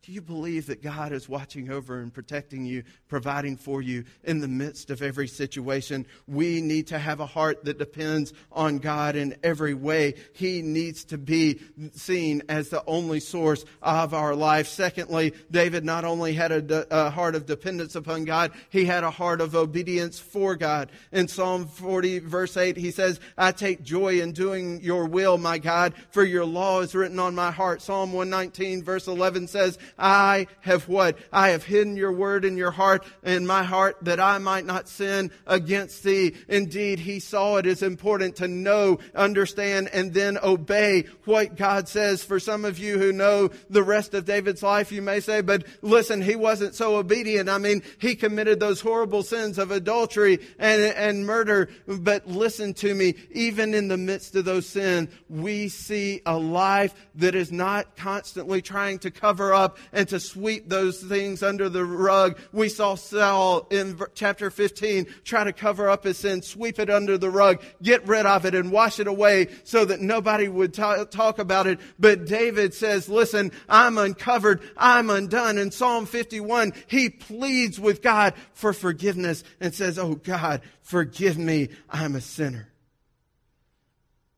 Do 0.04 0.12
you 0.12 0.20
believe 0.20 0.66
that 0.66 0.82
God 0.82 1.12
is 1.12 1.30
watching 1.30 1.70
over 1.70 1.98
and 1.98 2.12
protecting 2.12 2.66
you, 2.66 2.82
providing 3.08 3.56
for 3.56 3.80
you 3.80 4.04
in 4.22 4.40
the 4.40 4.48
midst 4.48 4.90
of 4.90 5.00
every 5.00 5.26
situation? 5.26 6.04
We 6.28 6.60
need 6.60 6.88
to 6.88 6.98
have 6.98 7.20
a 7.20 7.26
heart 7.26 7.64
that 7.64 7.78
depends 7.78 8.34
on 8.52 8.80
God 8.80 9.16
in 9.16 9.34
every 9.42 9.72
way. 9.72 10.16
He 10.34 10.60
needs 10.60 11.04
to 11.06 11.16
be 11.16 11.58
seen 11.94 12.42
as 12.50 12.68
the 12.68 12.84
only 12.86 13.18
source 13.18 13.64
of 13.80 14.12
our 14.12 14.34
life. 14.34 14.68
Secondly, 14.68 15.32
David 15.50 15.86
not 15.86 16.04
only 16.04 16.34
had 16.34 16.52
a, 16.52 16.86
a 17.06 17.08
heart 17.08 17.34
of 17.34 17.46
dependence 17.46 17.94
upon 17.94 18.26
God, 18.26 18.52
he 18.68 18.84
had 18.84 19.04
a 19.04 19.10
heart 19.10 19.40
of 19.40 19.54
obedience 19.54 20.18
for 20.18 20.54
God. 20.54 20.92
In 21.12 21.28
Psalm 21.28 21.66
40, 21.66 22.18
verse 22.18 22.58
8, 22.58 22.76
he 22.76 22.90
says, 22.90 23.20
I 23.38 23.52
take 23.52 23.82
joy 23.82 24.20
in 24.20 24.32
doing 24.32 24.82
your 24.82 25.06
will, 25.06 25.38
my 25.38 25.56
God, 25.56 25.94
for 26.10 26.24
your 26.24 26.44
law 26.44 26.80
is 26.80 26.94
written 26.94 27.18
on 27.18 27.34
my 27.34 27.50
heart. 27.50 27.80
Psalm 27.80 28.12
119, 28.12 28.82
verse 28.82 29.06
11 29.06 29.48
says, 29.48 29.78
I 29.98 30.46
have 30.60 30.88
what? 30.88 31.18
I 31.32 31.50
have 31.50 31.64
hidden 31.64 31.96
your 31.96 32.12
word 32.12 32.44
in 32.44 32.56
your 32.56 32.70
heart, 32.70 33.04
in 33.22 33.46
my 33.46 33.62
heart, 33.62 33.96
that 34.02 34.20
I 34.20 34.38
might 34.38 34.64
not 34.64 34.88
sin 34.88 35.30
against 35.46 36.02
thee. 36.02 36.34
Indeed, 36.48 36.98
he 36.98 37.20
saw 37.20 37.56
it 37.56 37.66
as 37.66 37.82
important 37.82 38.36
to 38.36 38.48
know, 38.48 38.98
understand, 39.14 39.88
and 39.92 40.12
then 40.12 40.38
obey 40.42 41.04
what 41.24 41.56
God 41.56 41.88
says. 41.88 42.24
For 42.24 42.40
some 42.40 42.64
of 42.64 42.78
you 42.78 42.98
who 42.98 43.12
know 43.12 43.50
the 43.70 43.82
rest 43.82 44.14
of 44.14 44.24
David's 44.24 44.62
life, 44.62 44.90
you 44.90 45.02
may 45.02 45.20
say, 45.20 45.40
but 45.40 45.64
listen, 45.82 46.22
he 46.22 46.36
wasn't 46.36 46.74
so 46.74 46.96
obedient. 46.96 47.48
I 47.48 47.58
mean, 47.58 47.82
he 47.98 48.14
committed 48.14 48.60
those 48.60 48.80
horrible 48.80 49.22
sins 49.22 49.58
of 49.58 49.70
adultery 49.70 50.40
and, 50.58 50.82
and 50.82 51.26
murder. 51.26 51.68
But 51.86 52.26
listen 52.26 52.74
to 52.74 52.94
me, 52.94 53.14
even 53.30 53.74
in 53.74 53.88
the 53.88 53.96
midst 53.96 54.34
of 54.36 54.44
those 54.44 54.66
sins, 54.66 55.10
we 55.28 55.68
see 55.68 56.20
a 56.26 56.36
life 56.36 56.94
that 57.16 57.34
is 57.34 57.52
not 57.52 57.96
constantly 57.96 58.62
trying 58.62 58.98
to 59.00 59.10
cover 59.10 59.54
up 59.54 59.78
and 59.92 60.08
to 60.08 60.20
sweep 60.20 60.68
those 60.68 61.02
things 61.02 61.42
under 61.42 61.68
the 61.68 61.84
rug. 61.84 62.38
We 62.52 62.68
saw 62.68 62.94
Saul 62.94 63.66
in 63.70 63.98
chapter 64.14 64.50
15 64.50 65.06
try 65.24 65.44
to 65.44 65.52
cover 65.52 65.88
up 65.88 66.04
his 66.04 66.18
sin, 66.18 66.42
sweep 66.42 66.78
it 66.78 66.90
under 66.90 67.18
the 67.18 67.30
rug, 67.30 67.62
get 67.82 68.06
rid 68.06 68.26
of 68.26 68.46
it 68.46 68.54
and 68.54 68.70
wash 68.70 69.00
it 69.00 69.06
away 69.06 69.48
so 69.64 69.84
that 69.84 70.00
nobody 70.00 70.48
would 70.48 70.74
talk 70.74 71.38
about 71.38 71.66
it. 71.66 71.80
But 71.98 72.26
David 72.26 72.74
says, 72.74 73.08
listen, 73.08 73.52
I'm 73.68 73.98
uncovered. 73.98 74.60
I'm 74.76 75.10
undone. 75.10 75.58
In 75.58 75.70
Psalm 75.70 76.06
51, 76.06 76.72
he 76.86 77.10
pleads 77.10 77.80
with 77.80 78.02
God 78.02 78.34
for 78.52 78.72
forgiveness 78.72 79.44
and 79.60 79.74
says, 79.74 79.98
Oh 79.98 80.14
God, 80.14 80.60
forgive 80.82 81.38
me. 81.38 81.68
I'm 81.90 82.14
a 82.14 82.20
sinner. 82.20 82.68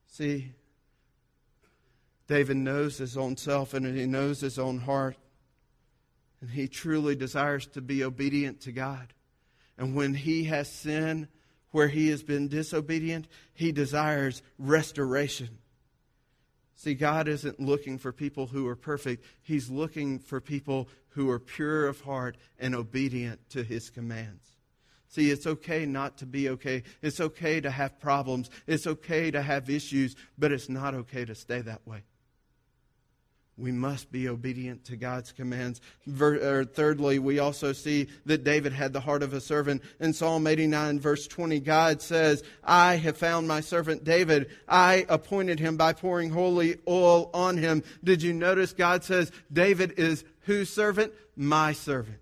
See, 0.07 0.51
David 2.27 2.57
knows 2.57 2.97
his 2.97 3.17
own 3.17 3.37
self 3.37 3.73
and 3.73 3.85
he 3.95 4.05
knows 4.05 4.41
his 4.41 4.57
own 4.57 4.79
heart. 4.79 5.15
And 6.41 6.51
he 6.51 6.67
truly 6.67 7.15
desires 7.15 7.67
to 7.67 7.81
be 7.81 8.03
obedient 8.03 8.61
to 8.61 8.71
God. 8.71 9.13
And 9.77 9.95
when 9.95 10.13
he 10.13 10.45
has 10.45 10.71
sinned 10.71 11.27
where 11.71 11.87
he 11.87 12.09
has 12.09 12.23
been 12.23 12.47
disobedient, 12.47 13.27
he 13.53 13.71
desires 13.71 14.41
restoration. 14.57 15.59
See, 16.75 16.93
God 16.93 17.27
isn't 17.27 17.59
looking 17.59 17.97
for 17.97 18.11
people 18.11 18.47
who 18.47 18.67
are 18.67 18.75
perfect. 18.75 19.25
He's 19.41 19.69
looking 19.69 20.19
for 20.19 20.39
people 20.39 20.89
who 21.09 21.29
are 21.29 21.39
pure 21.39 21.87
of 21.87 22.01
heart 22.01 22.37
and 22.59 22.75
obedient 22.75 23.49
to 23.49 23.63
his 23.63 23.89
commands. 23.89 24.45
See, 25.09 25.31
it's 25.31 25.47
okay 25.47 25.85
not 25.85 26.17
to 26.19 26.25
be 26.25 26.49
okay. 26.49 26.83
It's 27.01 27.19
okay 27.19 27.61
to 27.61 27.71
have 27.71 27.99
problems. 27.99 28.49
It's 28.67 28.85
okay 28.85 29.31
to 29.31 29.41
have 29.41 29.69
issues, 29.69 30.15
but 30.37 30.51
it's 30.51 30.69
not 30.69 30.93
okay 30.93 31.25
to 31.25 31.33
stay 31.33 31.61
that 31.61 31.87
way 31.87 32.03
we 33.57 33.71
must 33.71 34.11
be 34.11 34.29
obedient 34.29 34.85
to 34.85 34.95
God's 34.95 35.31
commands. 35.31 35.81
Ver, 36.05 36.35
er, 36.35 36.63
thirdly, 36.63 37.17
we 37.17 37.39
also 37.39 37.73
see 37.73 38.07
that 38.25 38.43
David 38.43 38.71
had 38.71 38.93
the 38.93 38.99
heart 38.99 39.23
of 39.23 39.33
a 39.33 39.41
servant. 39.41 39.81
In 39.99 40.13
Psalm 40.13 40.45
89, 40.45 40.99
verse 40.99 41.27
20, 41.27 41.59
God 41.61 42.01
says, 42.01 42.43
I 42.63 42.97
have 42.97 43.17
found 43.17 43.47
my 43.47 43.61
servant 43.61 44.03
David. 44.03 44.49
I 44.67 45.05
appointed 45.09 45.59
him 45.59 45.75
by 45.75 45.93
pouring 45.93 46.29
holy 46.29 46.77
oil 46.87 47.31
on 47.33 47.57
him. 47.57 47.83
Did 48.03 48.21
you 48.21 48.31
notice 48.33 48.73
God 48.73 49.03
says, 49.03 49.31
David 49.51 49.93
is 49.97 50.23
whose 50.41 50.69
servant? 50.69 51.13
My 51.35 51.73
servant. 51.73 52.19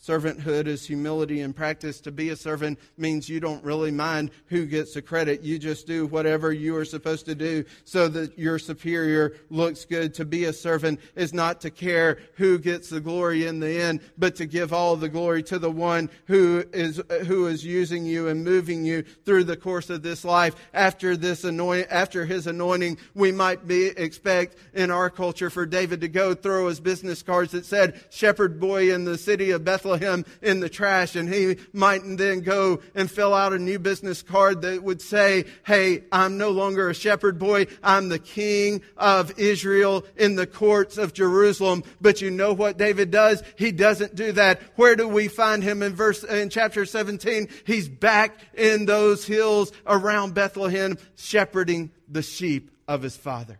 Servanthood 0.00 0.68
is 0.68 0.86
humility 0.86 1.40
in 1.40 1.52
practice. 1.52 2.00
To 2.02 2.12
be 2.12 2.28
a 2.28 2.36
servant 2.36 2.78
means 2.96 3.28
you 3.28 3.40
don't 3.40 3.64
really 3.64 3.90
mind 3.90 4.30
who 4.46 4.64
gets 4.64 4.94
the 4.94 5.02
credit. 5.02 5.42
You 5.42 5.58
just 5.58 5.88
do 5.88 6.06
whatever 6.06 6.52
you 6.52 6.76
are 6.76 6.84
supposed 6.84 7.26
to 7.26 7.34
do 7.34 7.64
so 7.84 8.06
that 8.08 8.38
your 8.38 8.60
superior 8.60 9.34
looks 9.50 9.84
good. 9.84 10.14
To 10.14 10.24
be 10.24 10.44
a 10.44 10.52
servant 10.52 11.00
is 11.16 11.34
not 11.34 11.60
to 11.62 11.70
care 11.70 12.18
who 12.36 12.58
gets 12.58 12.90
the 12.90 13.00
glory 13.00 13.44
in 13.46 13.58
the 13.58 13.80
end, 13.80 14.00
but 14.16 14.36
to 14.36 14.46
give 14.46 14.72
all 14.72 14.94
the 14.94 15.08
glory 15.08 15.42
to 15.44 15.58
the 15.58 15.70
one 15.70 16.10
who 16.26 16.64
is, 16.72 17.02
who 17.26 17.48
is 17.48 17.64
using 17.64 18.06
you 18.06 18.28
and 18.28 18.44
moving 18.44 18.84
you 18.84 19.02
through 19.24 19.44
the 19.44 19.56
course 19.56 19.90
of 19.90 20.02
this 20.02 20.24
life. 20.24 20.54
After 20.72 21.16
this 21.16 21.42
anoint, 21.42 21.88
after 21.90 22.24
his 22.24 22.46
anointing, 22.46 22.98
we 23.14 23.32
might 23.32 23.66
be 23.66 23.88
expect 23.88 24.56
in 24.74 24.92
our 24.92 25.10
culture 25.10 25.50
for 25.50 25.66
David 25.66 26.02
to 26.02 26.08
go 26.08 26.34
throw 26.34 26.68
his 26.68 26.78
business 26.78 27.20
cards 27.24 27.50
that 27.50 27.66
said 27.66 28.00
shepherd 28.10 28.60
boy 28.60 28.94
in 28.94 29.04
the 29.04 29.18
city 29.18 29.50
of 29.50 29.64
Bethlehem 29.64 29.87
him 29.96 30.24
in 30.42 30.60
the 30.60 30.68
trash 30.68 31.16
and 31.16 31.28
he 31.28 31.56
might 31.72 32.02
then 32.04 32.40
go 32.40 32.80
and 32.94 33.10
fill 33.10 33.34
out 33.34 33.52
a 33.52 33.58
new 33.58 33.78
business 33.78 34.22
card 34.22 34.62
that 34.62 34.82
would 34.82 35.00
say, 35.00 35.44
Hey, 35.64 36.04
I'm 36.12 36.38
no 36.38 36.50
longer 36.50 36.88
a 36.88 36.94
shepherd 36.94 37.38
boy. 37.38 37.66
I'm 37.82 38.08
the 38.08 38.18
king 38.18 38.82
of 38.96 39.38
Israel 39.38 40.04
in 40.16 40.36
the 40.36 40.46
courts 40.46 40.98
of 40.98 41.12
Jerusalem. 41.12 41.84
But 42.00 42.20
you 42.20 42.30
know 42.30 42.52
what 42.52 42.78
David 42.78 43.10
does? 43.10 43.42
He 43.56 43.72
doesn't 43.72 44.14
do 44.14 44.32
that. 44.32 44.60
Where 44.76 44.96
do 44.96 45.08
we 45.08 45.28
find 45.28 45.62
him 45.62 45.82
in 45.82 45.94
verse, 45.94 46.24
in 46.24 46.50
chapter 46.50 46.84
17? 46.84 47.48
He's 47.66 47.88
back 47.88 48.38
in 48.54 48.86
those 48.86 49.26
hills 49.26 49.72
around 49.86 50.34
Bethlehem 50.34 50.98
shepherding 51.16 51.90
the 52.08 52.22
sheep 52.22 52.70
of 52.86 53.02
his 53.02 53.16
father. 53.16 53.58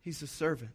He's 0.00 0.22
a 0.22 0.26
servant. 0.26 0.70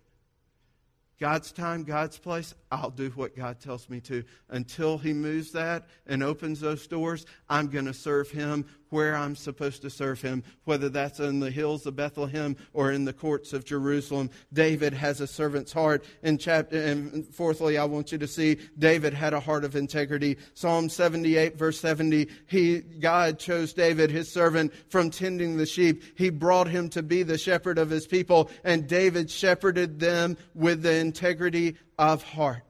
God's 1.20 1.52
time, 1.52 1.84
God's 1.84 2.18
place, 2.18 2.56
I'll 2.72 2.92
do 2.92 3.10
what 3.10 3.36
God 3.36 3.60
tells 3.60 3.90
me 3.90 4.00
to. 4.02 4.24
Until 4.50 4.98
He 4.98 5.12
moves 5.12 5.52
that 5.52 5.88
and 6.08 6.24
opens 6.24 6.62
those 6.62 6.88
doors, 6.88 7.26
I'm 7.50 7.68
going 7.68 7.86
to 7.86 7.94
serve 7.94 8.32
Him 8.32 8.66
where 8.90 9.16
I'm 9.16 9.36
supposed 9.36 9.82
to 9.84 9.90
serve 9.90 10.22
Him, 10.22 10.44
whether 10.66 10.90
that's 10.90 11.20
in 11.20 11.40
the 11.40 11.52
hills 11.52 11.86
of 11.86 11.96
Bethlehem 11.96 12.56
or 12.74 12.92
in 12.92 13.06
the 13.06 13.14
courts 13.14 13.54
of 13.54 13.66
Jerusalem. 13.66 14.30
David 14.52 14.94
has 14.94 15.22
a 15.22 15.28
servant's 15.28 15.72
heart. 15.72 16.04
And, 16.24 16.40
chapter, 16.40 16.78
and 16.82 17.28
fourthly, 17.34 17.78
I 17.78 17.86
want 17.86 18.12
you 18.12 18.18
to 18.18 18.28
see 18.28 18.58
David 18.78 19.14
had 19.14 19.34
a 19.34 19.40
heart 19.40 19.64
of 19.64 19.76
integrity. 19.76 20.38
Psalm 20.54 20.90
78, 20.90 21.58
verse 21.58 21.80
70, 21.80 22.28
he, 22.48 22.80
God 22.80 23.40
chose 23.40 23.74
David, 23.74 24.12
His 24.12 24.32
servant, 24.32 24.74
from 24.90 25.10
tending 25.10 25.58
the 25.58 25.66
sheep. 25.66 26.04
He 26.18 26.30
brought 26.30 26.68
him 26.68 26.90
to 26.90 27.04
be 27.04 27.24
the 27.24 27.38
shepherd 27.38 27.78
of 27.78 27.90
His 27.90 28.08
people, 28.08 28.50
and 28.64 28.88
David 28.88 29.30
shepherded 29.30 30.00
them 30.00 30.38
with 30.54 30.82
the 30.82 30.96
integrity 30.96 31.78
of 31.98 32.24
heart. 32.24 32.64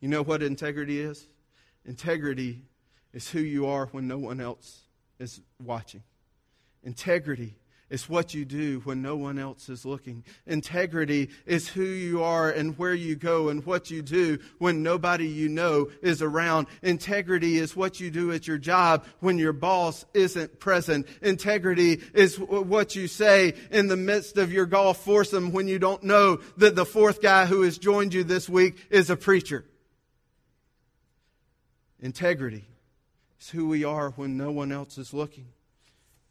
You 0.00 0.08
know 0.08 0.22
what 0.22 0.42
integrity 0.42 1.00
is? 1.00 1.26
Integrity 1.84 2.62
is 3.12 3.28
who 3.30 3.40
you 3.40 3.66
are 3.66 3.86
when 3.86 4.06
no 4.06 4.18
one 4.18 4.40
else 4.40 4.82
is 5.18 5.40
watching. 5.62 6.02
Integrity 6.82 7.56
is 7.90 8.08
what 8.08 8.32
you 8.32 8.44
do 8.44 8.80
when 8.84 9.02
no 9.02 9.16
one 9.16 9.38
else 9.38 9.68
is 9.68 9.84
looking. 9.84 10.24
Integrity 10.46 11.28
is 11.44 11.68
who 11.68 11.82
you 11.82 12.22
are 12.22 12.48
and 12.48 12.78
where 12.78 12.94
you 12.94 13.16
go 13.16 13.48
and 13.48 13.66
what 13.66 13.90
you 13.90 14.00
do 14.00 14.38
when 14.58 14.82
nobody 14.82 15.26
you 15.26 15.48
know 15.48 15.90
is 16.00 16.22
around. 16.22 16.68
Integrity 16.82 17.58
is 17.58 17.74
what 17.74 17.98
you 17.98 18.10
do 18.10 18.30
at 18.30 18.46
your 18.46 18.58
job 18.58 19.04
when 19.18 19.38
your 19.38 19.52
boss 19.52 20.04
isn't 20.14 20.60
present. 20.60 21.06
Integrity 21.20 22.00
is 22.14 22.36
what 22.38 22.94
you 22.94 23.08
say 23.08 23.54
in 23.72 23.88
the 23.88 23.96
midst 23.96 24.38
of 24.38 24.52
your 24.52 24.66
golf 24.66 25.04
foursome 25.04 25.52
when 25.52 25.66
you 25.66 25.80
don't 25.80 26.04
know 26.04 26.38
that 26.56 26.76
the 26.76 26.86
fourth 26.86 27.20
guy 27.20 27.46
who 27.46 27.62
has 27.62 27.76
joined 27.76 28.14
you 28.14 28.22
this 28.22 28.48
week 28.48 28.76
is 28.90 29.10
a 29.10 29.16
preacher. 29.16 29.64
Integrity 32.00 32.64
is 33.40 33.50
who 33.50 33.68
we 33.68 33.84
are 33.84 34.10
when 34.10 34.36
no 34.36 34.50
one 34.50 34.72
else 34.72 34.98
is 34.98 35.14
looking. 35.14 35.48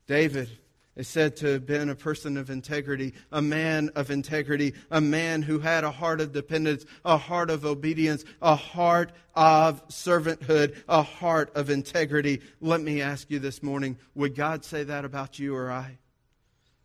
David 0.07 0.49
is 0.95 1.07
said 1.07 1.35
to 1.37 1.47
have 1.47 1.65
been 1.65 1.89
a 1.89 1.95
person 1.95 2.35
of 2.35 2.49
integrity, 2.49 3.13
a 3.31 3.41
man 3.41 3.89
of 3.95 4.11
integrity, 4.11 4.73
a 4.91 4.99
man 4.99 5.41
who 5.41 5.59
had 5.59 5.83
a 5.83 5.91
heart 5.91 6.19
of 6.19 6.33
dependence, 6.33 6.85
a 7.05 7.17
heart 7.17 7.49
of 7.49 7.65
obedience, 7.65 8.25
a 8.41 8.55
heart 8.55 9.11
of 9.33 9.87
servanthood, 9.87 10.75
a 10.89 11.01
heart 11.01 11.51
of 11.55 11.69
integrity. 11.69 12.41
Let 12.59 12.81
me 12.81 13.01
ask 13.01 13.29
you 13.29 13.39
this 13.39 13.63
morning 13.63 13.97
would 14.13 14.35
God 14.35 14.65
say 14.65 14.83
that 14.83 15.05
about 15.05 15.39
you 15.39 15.55
or 15.55 15.71
I? 15.71 15.99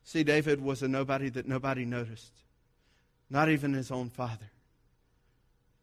See, 0.05 0.23
David 0.23 0.61
was 0.61 0.83
a 0.83 0.89
nobody 0.89 1.31
that 1.31 1.49
nobody 1.49 1.85
noticed, 1.85 2.33
not 3.31 3.49
even 3.49 3.73
his 3.73 3.91
own 3.91 4.11
father. 4.11 4.51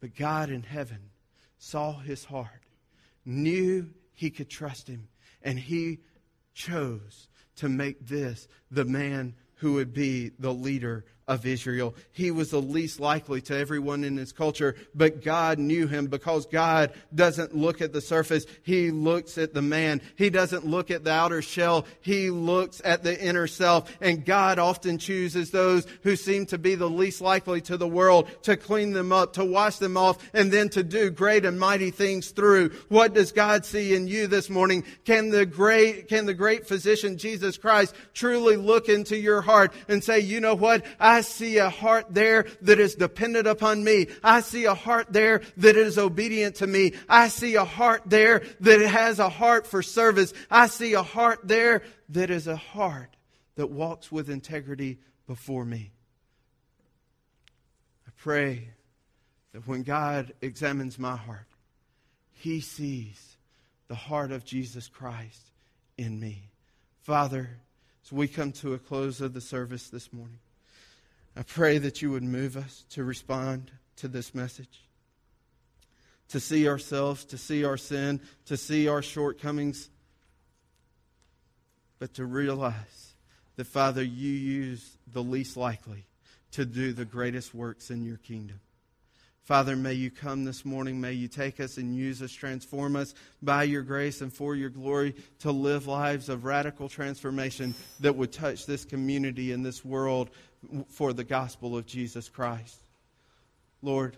But 0.00 0.16
God 0.16 0.48
in 0.48 0.62
heaven 0.62 1.10
saw 1.58 1.98
his 1.98 2.24
heart, 2.24 2.62
knew 3.24 3.90
he 4.22 4.30
could 4.30 4.48
trust 4.48 4.86
him, 4.86 5.08
and 5.42 5.58
he 5.58 5.98
chose 6.54 7.28
to 7.56 7.68
make 7.68 8.06
this 8.06 8.46
the 8.70 8.84
man 8.84 9.34
who 9.56 9.72
would 9.72 9.92
be 9.92 10.30
the 10.38 10.54
leader 10.54 11.04
of 11.32 11.46
Israel. 11.46 11.94
He 12.12 12.30
was 12.30 12.50
the 12.50 12.60
least 12.60 13.00
likely 13.00 13.40
to 13.42 13.56
everyone 13.56 14.04
in 14.04 14.16
his 14.16 14.32
culture, 14.32 14.76
but 14.94 15.22
God 15.22 15.58
knew 15.58 15.86
him 15.86 16.06
because 16.06 16.46
God 16.46 16.92
doesn't 17.14 17.56
look 17.56 17.80
at 17.80 17.92
the 17.92 18.00
surface. 18.00 18.46
He 18.62 18.90
looks 18.90 19.38
at 19.38 19.54
the 19.54 19.62
man. 19.62 20.00
He 20.16 20.30
doesn't 20.30 20.66
look 20.66 20.90
at 20.90 21.04
the 21.04 21.12
outer 21.12 21.42
shell. 21.42 21.86
He 22.00 22.30
looks 22.30 22.82
at 22.84 23.02
the 23.02 23.18
inner 23.20 23.46
self. 23.46 23.90
And 24.00 24.24
God 24.24 24.58
often 24.58 24.98
chooses 24.98 25.50
those 25.50 25.86
who 26.02 26.16
seem 26.16 26.46
to 26.46 26.58
be 26.58 26.74
the 26.74 26.90
least 26.90 27.20
likely 27.20 27.60
to 27.62 27.76
the 27.76 27.88
world 27.88 28.28
to 28.42 28.56
clean 28.56 28.92
them 28.92 29.12
up, 29.12 29.34
to 29.34 29.44
wash 29.44 29.76
them 29.76 29.96
off, 29.96 30.18
and 30.34 30.52
then 30.52 30.68
to 30.70 30.82
do 30.82 31.10
great 31.10 31.44
and 31.44 31.58
mighty 31.58 31.90
things 31.90 32.30
through. 32.30 32.70
What 32.88 33.14
does 33.14 33.32
God 33.32 33.64
see 33.64 33.94
in 33.94 34.06
you 34.06 34.26
this 34.26 34.50
morning? 34.50 34.84
Can 35.04 35.30
the 35.30 35.46
great, 35.46 36.08
can 36.08 36.26
the 36.26 36.34
great 36.34 36.66
physician 36.66 37.16
Jesus 37.16 37.56
Christ 37.56 37.94
truly 38.12 38.56
look 38.56 38.88
into 38.88 39.16
your 39.16 39.40
heart 39.40 39.72
and 39.88 40.02
say, 40.04 40.20
you 40.20 40.40
know 40.40 40.54
what? 40.54 40.84
I 41.22 41.24
see 41.24 41.58
a 41.58 41.70
heart 41.70 42.06
there 42.10 42.46
that 42.62 42.80
is 42.80 42.96
dependent 42.96 43.46
upon 43.46 43.84
me. 43.84 44.08
I 44.24 44.40
see 44.40 44.64
a 44.64 44.74
heart 44.74 45.12
there 45.12 45.42
that 45.58 45.76
is 45.76 45.96
obedient 45.96 46.56
to 46.56 46.66
me. 46.66 46.94
I 47.08 47.28
see 47.28 47.54
a 47.54 47.64
heart 47.64 48.02
there 48.06 48.42
that 48.58 48.80
has 48.80 49.20
a 49.20 49.28
heart 49.28 49.68
for 49.68 49.84
service. 49.84 50.34
I 50.50 50.66
see 50.66 50.94
a 50.94 51.04
heart 51.04 51.38
there 51.44 51.84
that 52.08 52.30
is 52.30 52.48
a 52.48 52.56
heart 52.56 53.14
that 53.54 53.70
walks 53.70 54.10
with 54.10 54.30
integrity 54.30 54.98
before 55.28 55.64
me. 55.64 55.92
I 58.08 58.10
pray 58.16 58.70
that 59.52 59.68
when 59.68 59.84
God 59.84 60.32
examines 60.42 60.98
my 60.98 61.14
heart, 61.14 61.46
he 62.32 62.58
sees 62.58 63.36
the 63.86 63.94
heart 63.94 64.32
of 64.32 64.44
Jesus 64.44 64.88
Christ 64.88 65.52
in 65.96 66.18
me. 66.18 66.50
Father, 67.02 67.48
as 68.04 68.10
we 68.10 68.26
come 68.26 68.50
to 68.54 68.74
a 68.74 68.78
close 68.80 69.20
of 69.20 69.34
the 69.34 69.40
service 69.40 69.88
this 69.88 70.12
morning, 70.12 70.40
I 71.36 71.42
pray 71.42 71.78
that 71.78 72.02
you 72.02 72.10
would 72.10 72.22
move 72.22 72.56
us 72.56 72.84
to 72.90 73.04
respond 73.04 73.70
to 73.96 74.08
this 74.08 74.34
message, 74.34 74.82
to 76.28 76.40
see 76.40 76.68
ourselves, 76.68 77.24
to 77.26 77.38
see 77.38 77.64
our 77.64 77.76
sin, 77.76 78.20
to 78.46 78.56
see 78.56 78.88
our 78.88 79.02
shortcomings, 79.02 79.88
but 81.98 82.14
to 82.14 82.26
realize 82.26 83.14
that, 83.56 83.66
Father, 83.66 84.02
you 84.02 84.32
use 84.32 84.98
the 85.06 85.22
least 85.22 85.56
likely 85.56 86.06
to 86.52 86.64
do 86.64 86.92
the 86.92 87.04
greatest 87.04 87.54
works 87.54 87.90
in 87.90 88.04
your 88.04 88.18
kingdom. 88.18 88.60
Father, 89.44 89.74
may 89.74 89.94
you 89.94 90.08
come 90.10 90.44
this 90.44 90.64
morning. 90.64 91.00
May 91.00 91.14
you 91.14 91.26
take 91.26 91.58
us 91.58 91.76
and 91.76 91.96
use 91.96 92.22
us, 92.22 92.30
transform 92.30 92.94
us 92.94 93.12
by 93.42 93.64
your 93.64 93.82
grace 93.82 94.20
and 94.20 94.32
for 94.32 94.54
your 94.54 94.70
glory 94.70 95.16
to 95.40 95.50
live 95.50 95.88
lives 95.88 96.28
of 96.28 96.44
radical 96.44 96.88
transformation 96.88 97.74
that 98.00 98.14
would 98.14 98.32
touch 98.32 98.66
this 98.66 98.84
community 98.84 99.50
and 99.50 99.66
this 99.66 99.84
world 99.84 100.30
for 100.88 101.12
the 101.12 101.24
gospel 101.24 101.76
of 101.76 101.86
Jesus 101.86 102.28
Christ. 102.28 102.76
Lord, 103.82 104.16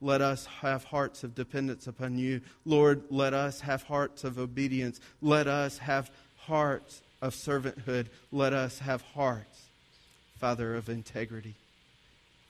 let 0.00 0.20
us 0.20 0.46
have 0.46 0.84
hearts 0.84 1.22
of 1.22 1.34
dependence 1.34 1.86
upon 1.86 2.18
you. 2.18 2.40
Lord, 2.64 3.02
let 3.10 3.34
us 3.34 3.60
have 3.60 3.82
hearts 3.84 4.24
of 4.24 4.38
obedience. 4.38 5.00
Let 5.20 5.46
us 5.46 5.78
have 5.78 6.10
hearts 6.38 7.02
of 7.20 7.34
servanthood. 7.34 8.06
Let 8.32 8.52
us 8.52 8.80
have 8.80 9.02
hearts, 9.02 9.62
Father, 10.38 10.74
of 10.74 10.88
integrity. 10.88 11.54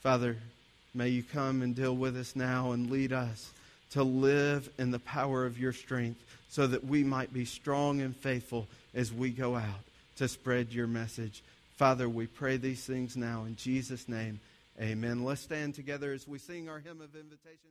Father, 0.01 0.39
May 0.95 1.09
you 1.09 1.23
come 1.23 1.63
and 1.63 1.75
deal 1.75 1.97
with 1.97 2.19
us 2.19 2.37
now 2.37 2.73
and 2.73 2.91
lead 2.91 3.15
us 3.15 3.53
to 3.93 4.03
live 4.03 4.69
in 4.79 4.91
the 4.91 4.99
power 4.99 5.47
of 5.47 5.59
your 5.59 5.73
strength 5.73 6.21
so 6.51 6.67
that 6.67 6.85
we 6.85 7.03
might 7.03 7.33
be 7.33 7.47
strong 7.47 8.03
and 8.03 8.15
faithful 8.15 8.67
as 8.95 9.11
we 9.11 9.31
go 9.31 9.57
out 9.57 9.85
to 10.17 10.29
spread 10.29 10.73
your 10.73 10.87
message. 10.87 11.43
Father, 11.83 12.09
we 12.09 12.29
pray 12.29 12.59
these 12.59 12.85
things 12.85 13.17
now 13.17 13.43
in 13.43 13.57
Jesus' 13.57 14.09
name. 14.09 14.39
Amen. 14.81 15.25
Let's 15.25 15.41
stand 15.41 15.75
together 15.75 16.13
as 16.13 16.29
we 16.29 16.39
sing 16.39 16.69
our 16.69 16.79
hymn 16.79 17.01
of 17.01 17.17
invitation. 17.17 17.71